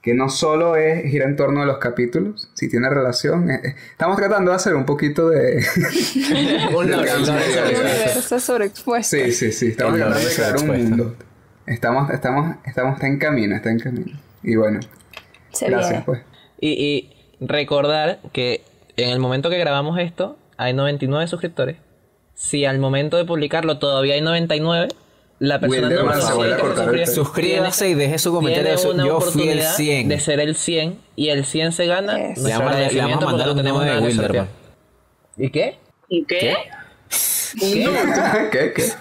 Que 0.00 0.14
no 0.14 0.28
solo 0.28 0.74
es 0.74 1.04
gira 1.08 1.26
en 1.26 1.36
torno 1.36 1.62
a 1.62 1.66
los 1.66 1.78
capítulos, 1.78 2.50
si 2.54 2.68
tiene 2.68 2.88
relación. 2.90 3.48
eh, 3.50 3.60
eh, 3.62 3.74
estamos 3.92 4.16
tratando 4.16 4.50
de 4.50 4.56
hacer 4.56 4.74
un 4.74 4.84
poquito 4.84 5.28
de. 5.28 5.64
Un. 6.76 6.92
Universo 6.92 8.40
sobreexpuesto. 8.40 9.16
Sí, 9.16 9.30
sí, 9.32 9.52
sí. 9.52 9.68
Estamos 9.68 9.94
tratando 9.96 10.18
de 10.18 10.34
crear 10.34 10.56
un 10.56 10.66
mundo. 10.66 11.16
Estamos, 11.66 12.10
estamos, 12.10 12.56
estamos, 12.64 12.94
está 12.94 13.06
en 13.06 13.18
camino, 13.18 13.54
está 13.54 13.70
en 13.70 13.78
camino. 13.78 14.18
Y 14.42 14.56
bueno, 14.56 14.80
Se 15.52 15.66
gracias, 15.66 15.90
viene. 15.90 16.04
pues. 16.04 16.20
Y, 16.62 16.70
y 16.70 17.10
recordar 17.40 18.20
que 18.32 18.62
en 18.96 19.10
el 19.10 19.18
momento 19.18 19.50
que 19.50 19.58
grabamos 19.58 19.98
esto, 19.98 20.36
hay 20.56 20.72
99 20.74 21.26
suscriptores. 21.26 21.76
Si 22.34 22.64
al 22.64 22.78
momento 22.78 23.16
de 23.16 23.24
publicarlo 23.24 23.78
todavía 23.78 24.14
hay 24.14 24.20
99, 24.20 24.88
la 25.40 25.58
persona 25.58 25.88
Wilderman 25.88 26.06
número 26.18 26.22
se 26.26 26.32
vuelve 26.34 26.54
a 26.54 26.56
100 26.58 26.66
que 26.68 26.74
se 26.76 26.76
cortar 26.84 26.94
el. 27.00 27.06
Suscríbase 27.08 27.88
y 27.88 27.94
deje 27.94 28.18
su 28.18 28.32
comentario. 28.32 28.90
una 28.92 29.06
Yo 29.06 29.20
fui 29.20 29.48
el 29.48 29.58
oportunidad 29.58 29.74
100. 29.74 30.08
de 30.08 30.20
ser 30.20 30.38
el 30.40 30.54
100 30.54 30.98
y 31.16 31.28
el 31.30 31.44
100 31.44 31.72
se 31.72 31.86
gana 31.86 32.16
Yes. 32.28 32.38
Le 32.44 32.52
vamos 32.52 32.72
a- 32.72 32.78
le 32.80 33.00
vamos 33.00 33.22
a 33.22 33.26
mandar 33.26 33.46
no 33.46 33.52
un 33.52 33.58
tenemos 33.58 33.84
de 33.84 33.90
Wilderman. 33.98 34.14
sortear. 34.16 34.46
¿Y 35.36 35.50
qué? 35.50 35.78
¿Y 36.08 36.24
qué? 36.26 36.56
¿Qué? 37.60 38.72
¿Qué? 38.74 38.92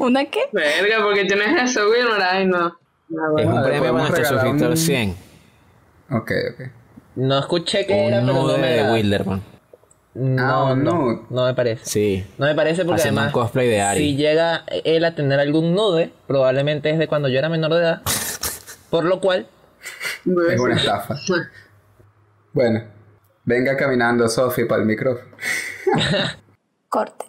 ¿Una 0.00 0.24
qué? 0.24 0.40
Verga, 0.52 1.02
porque 1.02 1.24
tienes 1.26 1.70
eso, 1.70 1.82
Wilmer. 1.88 2.20
Ay, 2.22 2.46
no. 2.46 2.76
No, 3.08 3.26
Es 3.26 3.32
bueno. 3.32 3.48
un 3.50 3.54
Vale, 3.56 3.68
premio 3.68 3.92
para 3.92 4.08
nuestro 4.08 4.24
suscriptor 4.24 4.70
un- 4.70 4.76
100. 4.76 5.10
Ok, 6.10 6.30
ok. 6.54 6.66
No 7.16 7.38
escuché 7.38 7.86
qué 7.86 8.06
era, 8.06 8.20
Un 8.20 8.26
pero 8.26 8.38
nudo 8.38 8.52
no 8.52 8.58
me 8.58 8.68
de. 8.68 8.92
Wilderman. 8.92 9.42
No, 10.14 10.42
Ah, 10.68 10.72
un 10.72 10.84
no, 10.84 10.92
nude. 10.92 11.20
no 11.30 11.44
me 11.46 11.54
parece. 11.54 11.84
Sí. 11.86 12.26
No 12.38 12.46
me 12.46 12.54
parece 12.54 12.84
porque 12.84 13.00
Haciendo 13.00 13.20
un 13.20 13.26
además, 13.26 13.32
cosplay 13.42 13.68
de 13.68 13.80
Ari. 13.80 14.00
si 14.00 14.16
llega 14.16 14.64
él 14.84 15.04
a 15.04 15.14
tener 15.14 15.40
algún 15.40 15.74
nude, 15.74 16.12
probablemente 16.26 16.90
es 16.90 16.98
de 16.98 17.08
cuando 17.08 17.28
yo 17.28 17.38
era 17.38 17.48
menor 17.48 17.72
de 17.74 17.80
edad. 17.80 18.02
Por 18.90 19.04
lo 19.04 19.20
cual, 19.20 19.48
Es 20.24 20.60
una 20.60 20.76
estafa. 20.76 21.16
Bueno, 22.52 22.84
venga 23.44 23.76
caminando 23.76 24.28
Sophie 24.28 24.66
para 24.66 24.82
el 24.82 24.86
micrófono. 24.86 25.34
Corte. 26.88 27.26